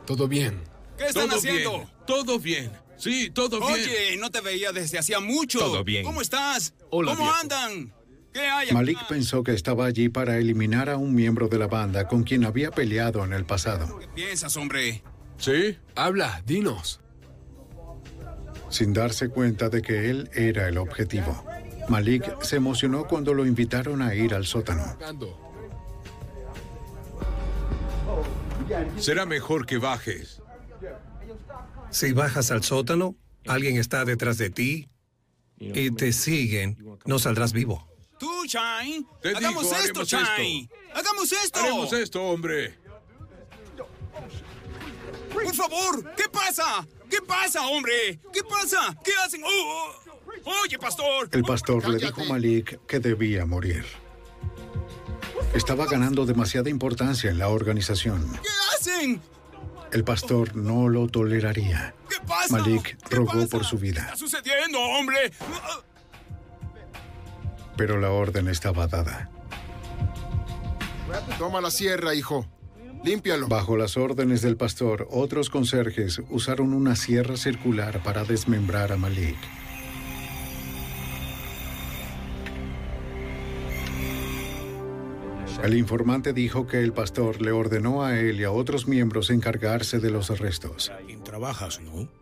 [0.07, 0.61] Todo bien.
[0.99, 1.73] ¿Qué están Todo haciendo?
[1.79, 1.89] bien.
[2.07, 2.73] Todo bien.
[2.97, 3.73] Sí, todo bien.
[3.73, 5.59] Oye, no te veía desde hacía mucho.
[5.59, 6.05] Todo bien.
[6.05, 6.75] ¿Cómo estás?
[6.91, 7.39] Hola, ¿Cómo viejo.
[7.41, 7.95] andan?
[8.33, 8.75] ¿Qué hay acá?
[8.75, 12.45] Malik pensó que estaba allí para eliminar a un miembro de la banda con quien
[12.45, 13.99] había peleado en el pasado.
[13.99, 15.03] ¿Qué piensas, hombre?
[15.39, 17.01] Sí, habla, dinos.
[18.69, 21.45] sin darse cuenta de que él era el objetivo.
[21.89, 24.97] Malik se emocionó cuando lo invitaron a ir al sótano.
[28.97, 30.41] Será mejor que bajes.
[31.91, 33.17] Si bajas al sótano,
[33.47, 34.89] alguien está detrás de ti
[35.59, 37.90] y te siguen, no saldrás vivo.
[38.51, 40.69] Te Hagamos digo, esto, Shine.
[40.93, 41.61] Hagamos esto.
[41.61, 42.77] Haremos esto, hombre.
[45.33, 46.85] Por favor, ¿qué pasa?
[47.09, 48.19] ¿Qué pasa, hombre?
[48.33, 48.99] ¿Qué pasa?
[49.05, 49.43] ¿Qué hacen?
[49.45, 49.93] Oh,
[50.47, 50.63] oh.
[50.65, 51.29] Oye, pastor.
[51.31, 53.85] El pastor le dijo a Malik que debía morir.
[55.55, 58.33] Estaba ganando demasiada importancia en la organización.
[58.43, 59.23] ¿Qué hacen?
[59.93, 61.95] El pastor no lo toleraría.
[62.09, 62.59] ¿Qué pasa?
[62.59, 65.33] Malik rogó por su vida, ¿Qué está sucediendo, hombre?
[67.81, 69.31] Pero la orden estaba dada.
[71.39, 72.45] Toma la sierra, hijo.
[73.03, 73.49] Límpialo.
[73.49, 79.39] Bajo las órdenes del pastor, otros conserjes usaron una sierra circular para desmembrar a Malik.
[85.65, 90.01] El informante dijo que el pastor le ordenó a él y a otros miembros encargarse
[90.01, 90.93] de los restos.
[91.25, 92.20] Trabajas, ¿no?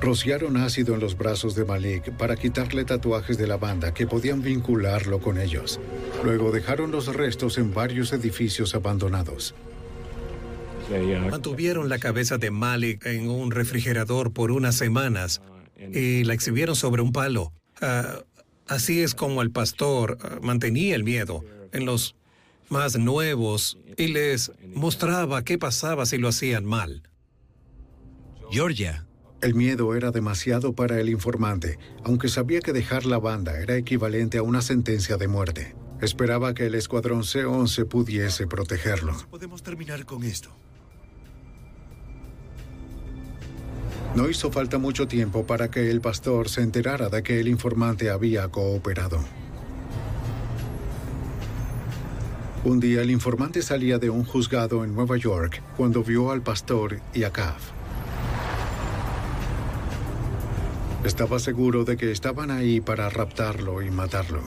[0.00, 4.40] Rociaron ácido en los brazos de Malik para quitarle tatuajes de la banda que podían
[4.40, 5.78] vincularlo con ellos.
[6.24, 9.54] Luego dejaron los restos en varios edificios abandonados.
[11.30, 15.42] Mantuvieron la cabeza de Malik en un refrigerador por unas semanas
[15.76, 17.52] y la exhibieron sobre un palo.
[17.80, 18.24] Ah,
[18.66, 22.16] así es como el pastor ah, mantenía el miedo en los
[22.70, 27.02] más nuevos y les mostraba qué pasaba si lo hacían mal.
[28.50, 29.06] Georgia.
[29.42, 34.36] El miedo era demasiado para el informante, aunque sabía que dejar la banda era equivalente
[34.36, 35.74] a una sentencia de muerte.
[36.02, 39.14] Esperaba que el escuadrón C-11 pudiese protegerlo.
[39.30, 40.50] Podemos terminar con esto.
[44.14, 48.10] No hizo falta mucho tiempo para que el pastor se enterara de que el informante
[48.10, 49.20] había cooperado.
[52.62, 57.00] Un día el informante salía de un juzgado en Nueva York cuando vio al pastor
[57.14, 57.79] y a Cav.
[61.04, 64.42] Estaba seguro de que estaban ahí para raptarlo y matarlo.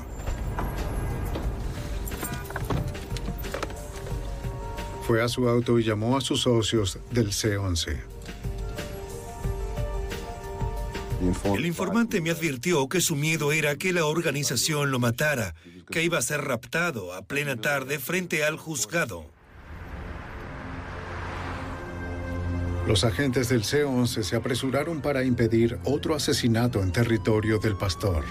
[5.08, 7.98] Fue a su auto y llamó a sus socios del C-11.
[11.56, 15.56] El informante me advirtió que su miedo era que la organización lo matara,
[15.90, 19.33] que iba a ser raptado a plena tarde frente al juzgado.
[22.88, 28.26] Los agentes del C-11 se apresuraron para impedir otro asesinato en territorio del pastor.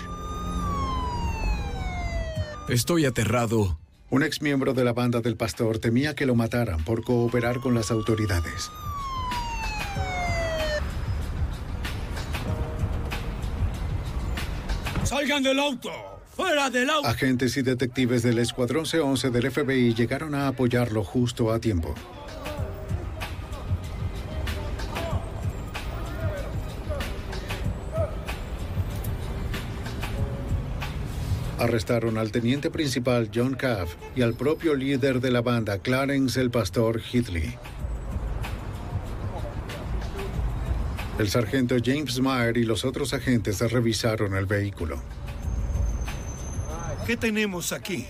[2.68, 3.78] Estoy aterrado.
[4.10, 7.90] Un exmiembro de la banda del pastor temía que lo mataran por cooperar con las
[7.90, 8.70] autoridades.
[15.04, 15.90] ¡Salgan del auto!
[16.36, 17.08] ¡Fuera del auto!
[17.08, 21.94] Agentes y detectives del Escuadrón C-11 del FBI llegaron a apoyarlo justo a tiempo.
[31.62, 36.50] Arrestaron al teniente principal John Caff y al propio líder de la banda, Clarence el
[36.50, 37.56] Pastor Hitley.
[41.20, 45.00] El sargento James Meyer y los otros agentes revisaron el vehículo.
[47.06, 48.06] ¿Qué tenemos aquí?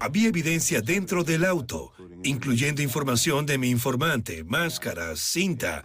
[0.00, 1.92] Había evidencia dentro del auto,
[2.24, 5.84] incluyendo información de mi informante, máscara, cinta.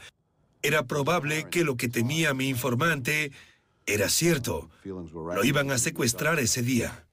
[0.63, 3.31] Era probable que lo que temía mi informante
[3.87, 4.69] era cierto.
[4.83, 7.05] Lo iban a secuestrar ese día.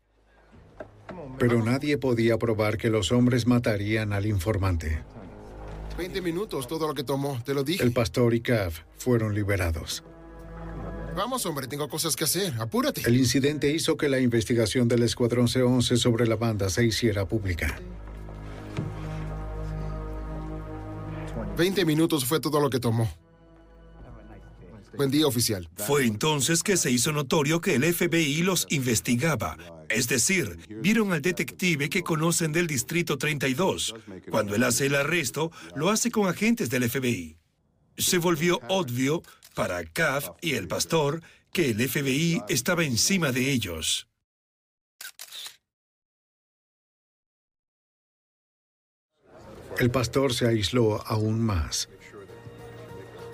[1.38, 5.02] Pero nadie podía probar que los hombres matarían al informante.
[5.96, 7.82] 20 minutos, todo lo que tomó, te lo dije.
[7.82, 10.02] El pastor y Cav fueron liberados.
[11.16, 12.52] Vamos, hombre, tengo cosas que hacer.
[12.58, 13.02] Apúrate.
[13.07, 17.78] El incidente hizo que la investigación del Escuadrón C-11 sobre la banda se hiciera pública.
[21.57, 23.08] 20 minutos fue todo lo que tomó.
[24.97, 25.68] Buen día, oficial.
[25.76, 29.56] Fue entonces que se hizo notorio que el FBI los investigaba.
[29.89, 33.94] Es decir, vieron al detective que conocen del Distrito 32.
[34.31, 37.36] Cuando él hace el arresto, lo hace con agentes del FBI.
[37.97, 39.23] Se volvió obvio
[39.55, 44.08] para Caff y el pastor que el FBI estaba encima de ellos.
[49.78, 51.89] El pastor se aisló aún más.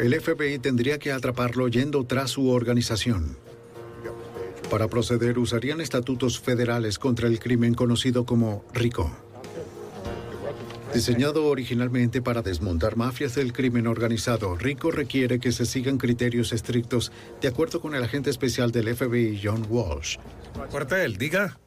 [0.01, 3.37] El FBI tendría que atraparlo yendo tras su organización.
[4.71, 9.11] Para proceder usarían estatutos federales contra el crimen conocido como RICO.
[10.95, 17.13] Diseñado originalmente para desmontar mafias del crimen organizado, RICO requiere que se sigan criterios estrictos
[17.43, 20.17] de acuerdo con el agente especial del FBI, John Walsh.
[20.71, 21.59] Cuartel, diga.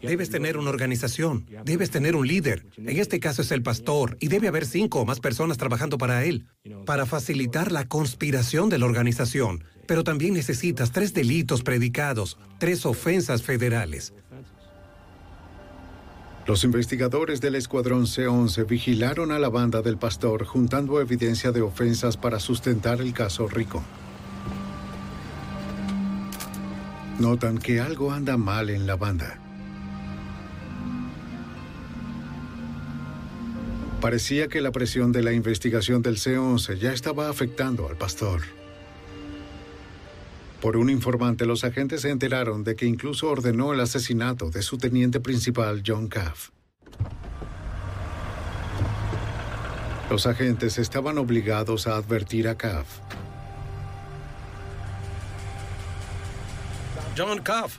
[0.00, 2.66] Debes tener una organización, debes tener un líder.
[2.76, 6.24] En este caso es el pastor y debe haber cinco o más personas trabajando para
[6.24, 6.46] él,
[6.86, 9.64] para facilitar la conspiración de la organización.
[9.86, 14.12] Pero también necesitas tres delitos predicados, tres ofensas federales.
[16.46, 22.16] Los investigadores del Escuadrón C-11 vigilaron a la banda del pastor juntando evidencia de ofensas
[22.16, 23.82] para sustentar el caso Rico.
[27.18, 29.47] Notan que algo anda mal en la banda.
[34.00, 38.42] Parecía que la presión de la investigación del C-11 ya estaba afectando al pastor.
[40.60, 44.78] Por un informante, los agentes se enteraron de que incluso ordenó el asesinato de su
[44.78, 46.50] teniente principal, John Caff.
[50.10, 53.00] Los agentes estaban obligados a advertir a Caff.
[57.16, 57.78] John Caff.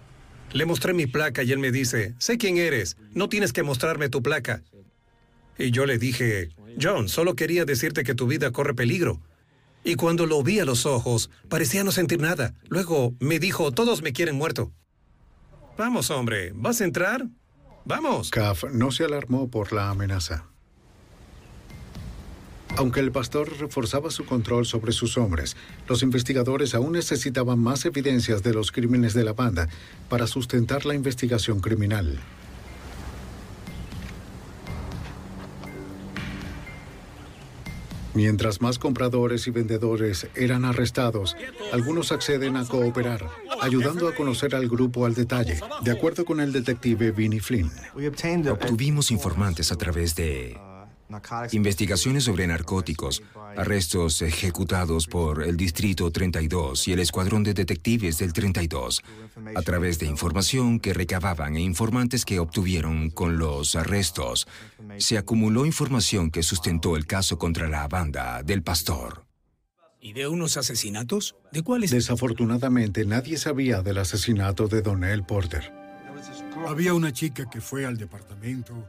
[0.52, 4.10] Le mostré mi placa y él me dice, sé quién eres, no tienes que mostrarme
[4.10, 4.64] tu placa.
[5.60, 6.50] Y yo le dije,
[6.82, 9.22] John, solo quería decirte que tu vida corre peligro.
[9.84, 12.54] Y cuando lo vi a los ojos, parecía no sentir nada.
[12.70, 14.72] Luego me dijo, todos me quieren muerto.
[15.78, 17.28] Vamos, hombre, ¿vas a entrar?
[17.84, 18.32] Vamos.
[18.32, 20.46] Caff no se alarmó por la amenaza.
[22.78, 25.58] Aunque el pastor reforzaba su control sobre sus hombres,
[25.88, 29.68] los investigadores aún necesitaban más evidencias de los crímenes de la banda
[30.08, 32.20] para sustentar la investigación criminal.
[38.14, 41.38] Mientras más compradores y vendedores eran arrestados,
[41.72, 43.28] algunos acceden a cooperar,
[43.62, 47.72] ayudando a conocer al grupo al detalle, de acuerdo con el detective Vinnie Flynn.
[48.50, 50.58] Obtuvimos informantes a través de
[51.52, 53.24] investigaciones sobre narcóticos,
[53.58, 59.02] arrestos ejecutados por el Distrito 32 y el Escuadrón de Detectives del 32,
[59.56, 64.48] a través de información que recababan e informantes que obtuvieron con los arrestos.
[64.98, 69.26] Se acumuló información que sustentó el caso contra la banda del pastor.
[70.02, 71.36] ¿Y de unos asesinatos?
[71.52, 71.92] ¿De cuáles?
[71.92, 75.74] Desafortunadamente, nadie sabía del asesinato de Donnell Porter.
[76.68, 78.86] Había una chica que fue al departamento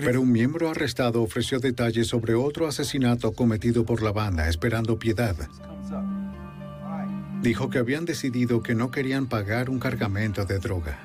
[0.00, 5.34] Pero un miembro arrestado ofreció detalles sobre otro asesinato cometido por la banda, esperando piedad.
[7.40, 10.98] Dijo que habían decidido que no querían pagar un cargamento de droga.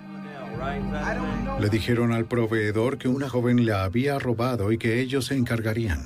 [1.59, 6.01] Le dijeron al proveedor que una joven la había robado y que ellos se encargarían.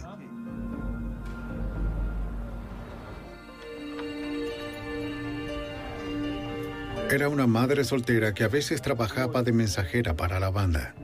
[7.10, 10.96] Era una madre soltera que a veces trabajaba de mensajera para la banda.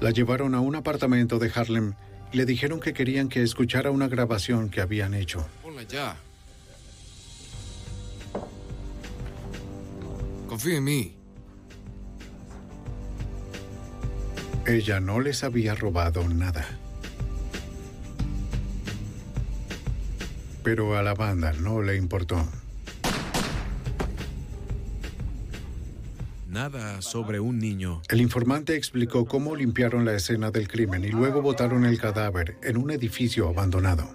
[0.00, 1.94] La llevaron a un apartamento de Harlem
[2.32, 5.46] y le dijeron que querían que escuchara una grabación que habían hecho.
[5.62, 6.16] Ponla ya.
[10.48, 11.16] Confía en mí.
[14.66, 16.66] Ella no les había robado nada.
[20.62, 22.44] Pero a la banda no le importó.
[26.56, 28.00] Nada sobre un niño.
[28.08, 32.78] El informante explicó cómo limpiaron la escena del crimen y luego botaron el cadáver en
[32.78, 34.08] un edificio abandonado.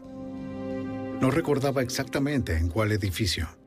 [1.21, 3.60] No recordaba exactamente en cuál edificio.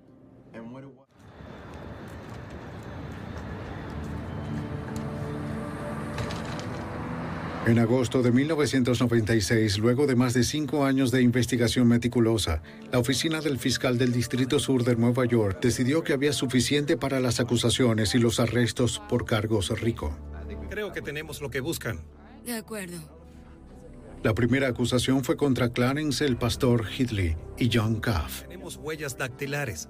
[7.66, 12.62] En agosto de 1996, luego de más de cinco años de investigación meticulosa,
[12.92, 17.20] la oficina del fiscal del Distrito Sur de Nueva York decidió que había suficiente para
[17.20, 20.14] las acusaciones y los arrestos por cargos rico.
[20.68, 22.00] Creo que tenemos lo que buscan.
[22.44, 22.98] De acuerdo.
[24.22, 28.42] La primera acusación fue contra Clarence el pastor Hitley y John Cuff.
[28.42, 29.88] Tenemos huellas dactilares.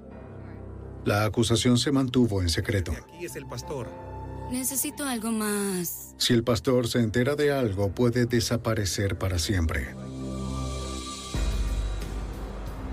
[1.05, 2.93] La acusación se mantuvo en secreto.
[2.93, 4.14] Aquí es el pastor.
[4.55, 6.15] Necesito algo más.
[6.17, 9.97] Si el pastor se entera de algo, puede desaparecer para siempre.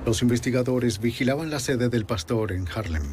[0.03, 3.03] Los investigadores vigilaban la sede del pastor en Harlem.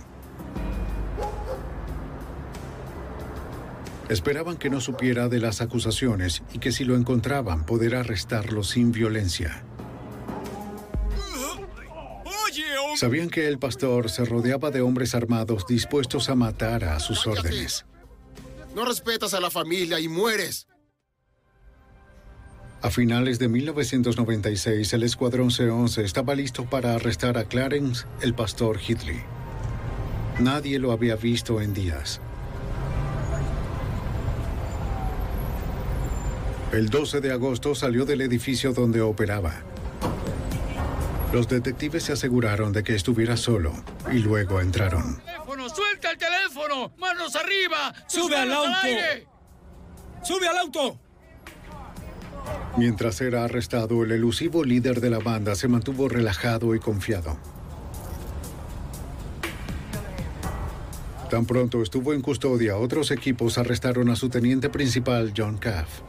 [4.08, 8.92] Esperaban que no supiera de las acusaciones y que si lo encontraban, poder arrestarlo sin
[8.92, 9.62] violencia.
[12.96, 17.84] Sabían que el pastor se rodeaba de hombres armados dispuestos a matar a sus órdenes.
[18.78, 20.68] No respetas a la familia y mueres.
[22.81, 28.78] A finales de 1996, el Escuadrón C-11 estaba listo para arrestar a Clarence, el pastor
[28.78, 29.20] Hitley.
[30.39, 32.20] Nadie lo había visto en días.
[36.70, 39.55] El 12 de agosto salió del edificio donde operaba.
[41.32, 43.73] Los detectives se aseguraron de que estuviera solo
[44.12, 45.20] y luego entraron.
[45.78, 46.92] ¡Suelta el teléfono!
[46.98, 47.94] ¡Manos arriba!
[48.08, 48.70] ¡Sus ¡Sube al auto!
[48.82, 49.28] aire!
[50.24, 50.98] ¡Sube al auto!
[52.76, 57.39] Mientras era arrestado, el elusivo líder de la banda se mantuvo relajado y confiado.
[61.31, 66.00] Tan pronto estuvo en custodia, otros equipos arrestaron a su teniente principal, John Caff.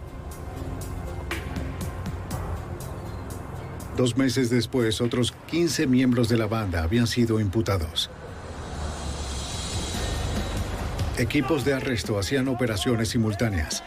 [3.95, 8.09] Dos meses después, otros 15 miembros de la banda habían sido imputados.
[11.19, 13.83] Equipos de arresto hacían operaciones simultáneas.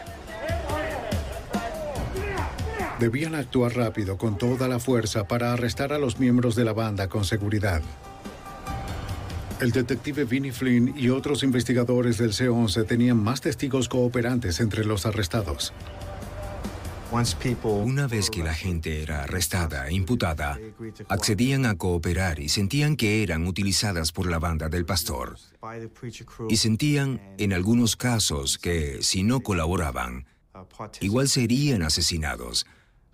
[2.99, 7.09] Debían actuar rápido con toda la fuerza para arrestar a los miembros de la banda
[7.09, 7.81] con seguridad.
[9.59, 15.07] El detective Vinnie Flynn y otros investigadores del C-11 tenían más testigos cooperantes entre los
[15.07, 15.73] arrestados.
[17.63, 20.59] Una vez que la gente era arrestada e imputada,
[21.09, 25.37] accedían a cooperar y sentían que eran utilizadas por la banda del pastor.
[26.49, 30.25] Y sentían, en algunos casos, que si no colaboraban,
[31.01, 32.65] igual serían asesinados.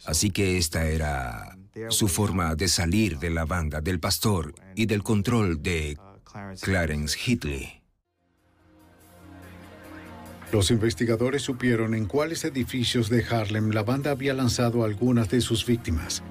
[0.05, 1.57] Así que esta era
[1.89, 5.97] su forma de salir de la banda del pastor y del control de
[6.61, 7.78] Clarence Hitley.
[10.51, 15.63] Los investigadores supieron en cuáles edificios de Harlem la banda había lanzado algunas de sus
[15.65, 16.23] víctimas.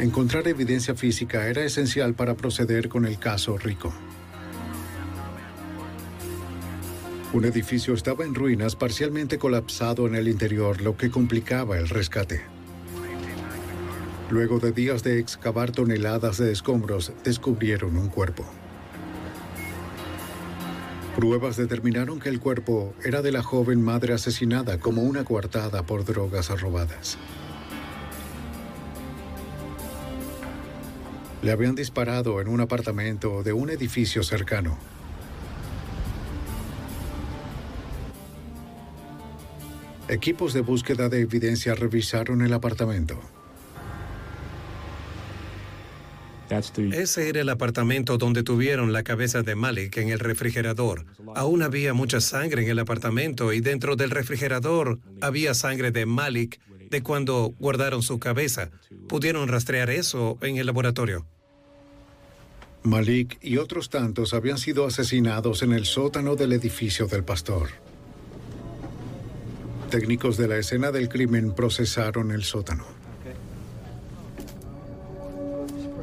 [0.00, 3.92] Encontrar evidencia física era esencial para proceder con el caso Rico.
[7.32, 12.42] Un edificio estaba en ruinas, parcialmente colapsado en el interior, lo que complicaba el rescate.
[14.30, 18.46] Luego de días de excavar toneladas de escombros, descubrieron un cuerpo.
[21.16, 26.04] Pruebas determinaron que el cuerpo era de la joven madre asesinada como una coartada por
[26.04, 27.16] drogas robadas.
[31.40, 34.76] Le habían disparado en un apartamento de un edificio cercano.
[40.08, 43.18] Equipos de búsqueda de evidencia revisaron el apartamento.
[46.92, 51.04] Ese era el apartamento donde tuvieron la cabeza de Malik en el refrigerador.
[51.34, 56.60] Aún había mucha sangre en el apartamento y dentro del refrigerador había sangre de Malik
[56.90, 58.70] de cuando guardaron su cabeza.
[59.08, 61.26] Pudieron rastrear eso en el laboratorio.
[62.84, 67.70] Malik y otros tantos habían sido asesinados en el sótano del edificio del pastor.
[69.90, 72.95] Técnicos de la escena del crimen procesaron el sótano.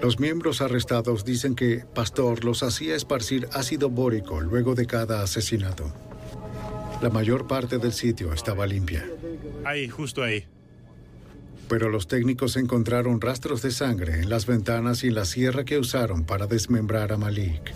[0.04, 5.94] Los miembros arrestados dicen que Pastor los hacía esparcir ácido bórico luego de cada asesinato.
[7.02, 9.10] La mayor parte del sitio estaba limpia.
[9.64, 10.44] Ahí, justo ahí.
[11.70, 15.80] Pero los técnicos encontraron rastros de sangre en las ventanas y en la sierra que
[15.80, 17.72] usaron para desmembrar a Malik.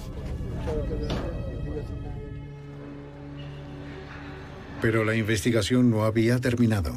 [4.81, 6.91] Pero la investigación no había terminado.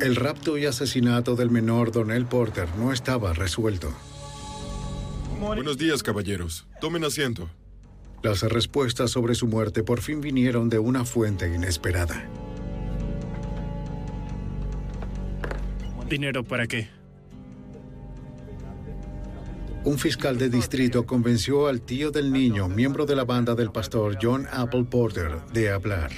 [0.00, 3.92] El rapto y asesinato del menor Donnell Porter no estaba resuelto.
[5.40, 6.68] Buenos días, caballeros.
[6.80, 7.48] Tomen asiento.
[8.22, 12.28] Las respuestas sobre su muerte por fin vinieron de una fuente inesperada.
[16.08, 16.88] ¿Dinero para qué?
[19.84, 24.16] Un fiscal de distrito convenció al tío del niño, miembro de la banda del pastor
[24.20, 26.10] John Apple Porter, de hablar.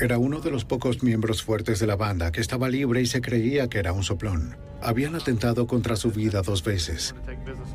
[0.00, 3.20] Era uno de los pocos miembros fuertes de la banda que estaba libre y se
[3.20, 4.56] creía que era un soplón.
[4.80, 7.16] Habían atentado contra su vida dos veces.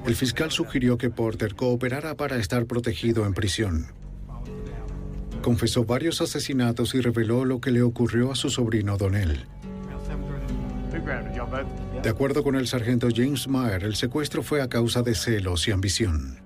[0.06, 3.88] El fiscal sugirió que Porter cooperara para estar protegido en prisión.
[5.42, 9.46] Confesó varios asesinatos y reveló lo que le ocurrió a su sobrino Donnell.
[12.02, 15.72] De acuerdo con el sargento James Meyer, el secuestro fue a causa de celos y
[15.72, 16.43] ambición.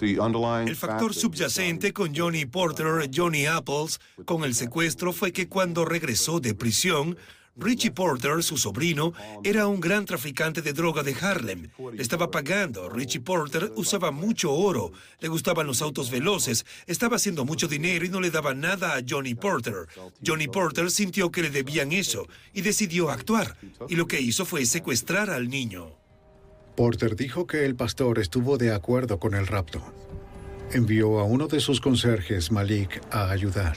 [0.00, 6.40] El factor subyacente con Johnny Porter, Johnny Apples, con el secuestro fue que cuando regresó
[6.40, 7.16] de prisión,
[7.58, 9.12] Richie Porter, su sobrino,
[9.42, 11.68] era un gran traficante de droga de Harlem.
[11.92, 12.88] Le estaba pagando.
[12.88, 18.10] Richie Porter usaba mucho oro, le gustaban los autos veloces, estaba haciendo mucho dinero y
[18.10, 19.88] no le daba nada a Johnny Porter.
[20.24, 23.56] Johnny Porter sintió que le debían eso y decidió actuar.
[23.88, 25.96] Y lo que hizo fue secuestrar al niño.
[26.78, 29.82] Porter dijo que el pastor estuvo de acuerdo con el rapto.
[30.70, 33.74] Envió a uno de sus conserjes, Malik, a ayudar.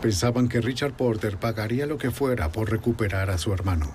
[0.00, 3.92] Pensaban que Richard Porter pagaría lo que fuera por recuperar a su hermano.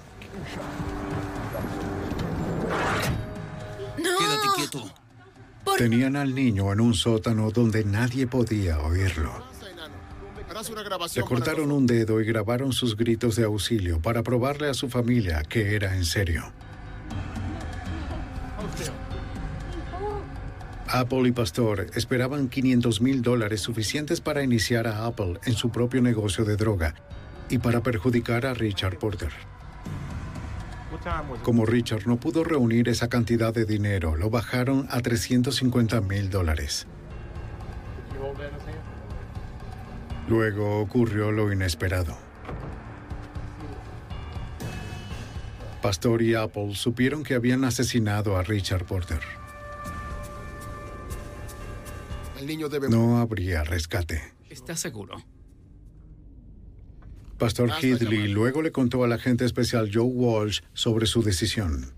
[3.95, 4.93] Quédate quieto.
[5.77, 9.31] Tenían al niño en un sótano donde nadie podía oírlo.
[11.15, 15.43] Le cortaron un dedo y grabaron sus gritos de auxilio para probarle a su familia
[15.43, 16.51] que era en serio.
[20.91, 26.01] Apple y Pastor esperaban 500 mil dólares suficientes para iniciar a Apple en su propio
[26.01, 26.95] negocio de droga
[27.47, 29.29] y para perjudicar a Richard Porter.
[31.43, 36.87] Como Richard no pudo reunir esa cantidad de dinero, lo bajaron a 350 mil dólares.
[40.27, 42.17] Luego ocurrió lo inesperado.
[45.83, 49.21] Pastor y Apple supieron que habían asesinado a Richard Porter.
[52.89, 54.21] No habría rescate.
[54.49, 55.23] ¿Estás seguro?
[57.37, 61.93] Pastor Headley luego le contó al agente especial Joe Walsh sobre su decisión.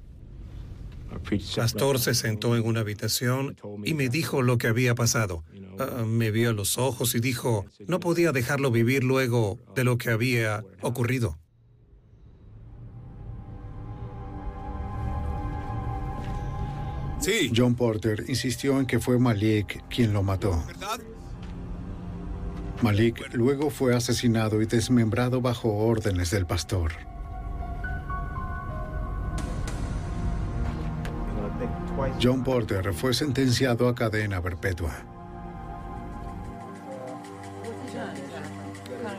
[1.55, 5.43] Pastor se sentó en una habitación y me dijo lo que había pasado.
[5.79, 9.97] Ah, me vio a los ojos y dijo, no podía dejarlo vivir luego de lo
[9.97, 11.37] que había ocurrido.
[17.21, 17.51] Sí.
[17.55, 20.63] John Porter insistió en que fue Malik quien lo mató.
[22.81, 26.91] Malik luego fue asesinado y desmembrado bajo órdenes del pastor.
[32.21, 34.91] John Porter fue sentenciado a cadena perpetua.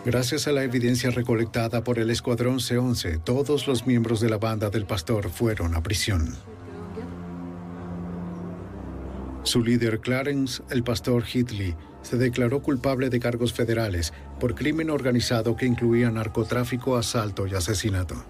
[0.04, 4.68] Gracias a la evidencia recolectada por el Escuadrón C-11, todos los miembros de la banda
[4.68, 6.36] del pastor fueron a prisión.
[9.44, 15.56] Su líder, Clarence, el pastor Hitley, se declaró culpable de cargos federales por crimen organizado
[15.56, 18.24] que incluía narcotráfico, asalto y asesinato.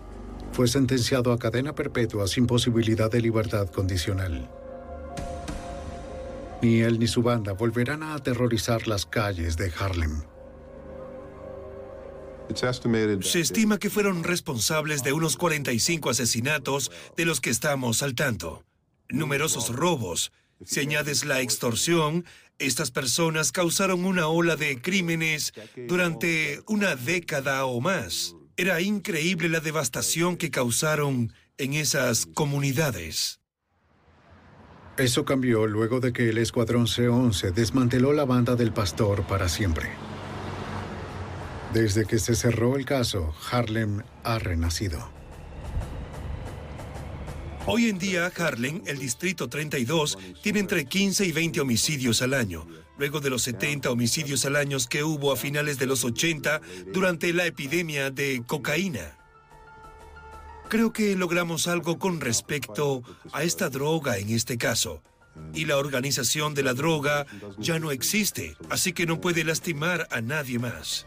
[0.53, 4.51] Fue sentenciado a cadena perpetua sin posibilidad de libertad condicional.
[6.63, 10.23] Ni él ni su banda volverán a aterrorizar las calles de Harlem.
[13.23, 18.63] Se estima que fueron responsables de unos 45 asesinatos de los que estamos al tanto.
[19.09, 20.33] Numerosos robos.
[20.65, 22.25] Si añades la extorsión,
[22.59, 25.53] estas personas causaron una ola de crímenes
[25.89, 28.37] durante una década o más.
[28.57, 33.41] Era increíble la devastación que causaron en esas comunidades.
[34.99, 39.91] Eso cambió luego de que el Escuadrón C-11 desmanteló la banda del pastor para siempre.
[41.73, 45.22] Desde que se cerró el caso, Harlem ha renacido.
[47.65, 52.67] Hoy en día, Harlem, el Distrito 32, tiene entre 15 y 20 homicidios al año,
[52.99, 56.61] luego de los 70 homicidios al año que hubo a finales de los 80
[56.93, 59.17] durante la epidemia de cocaína.
[60.69, 65.01] Creo que logramos algo con respecto a esta droga en este caso.
[65.55, 67.27] Y la organización de la droga
[67.59, 71.07] ya no existe, así que no puede lastimar a nadie más.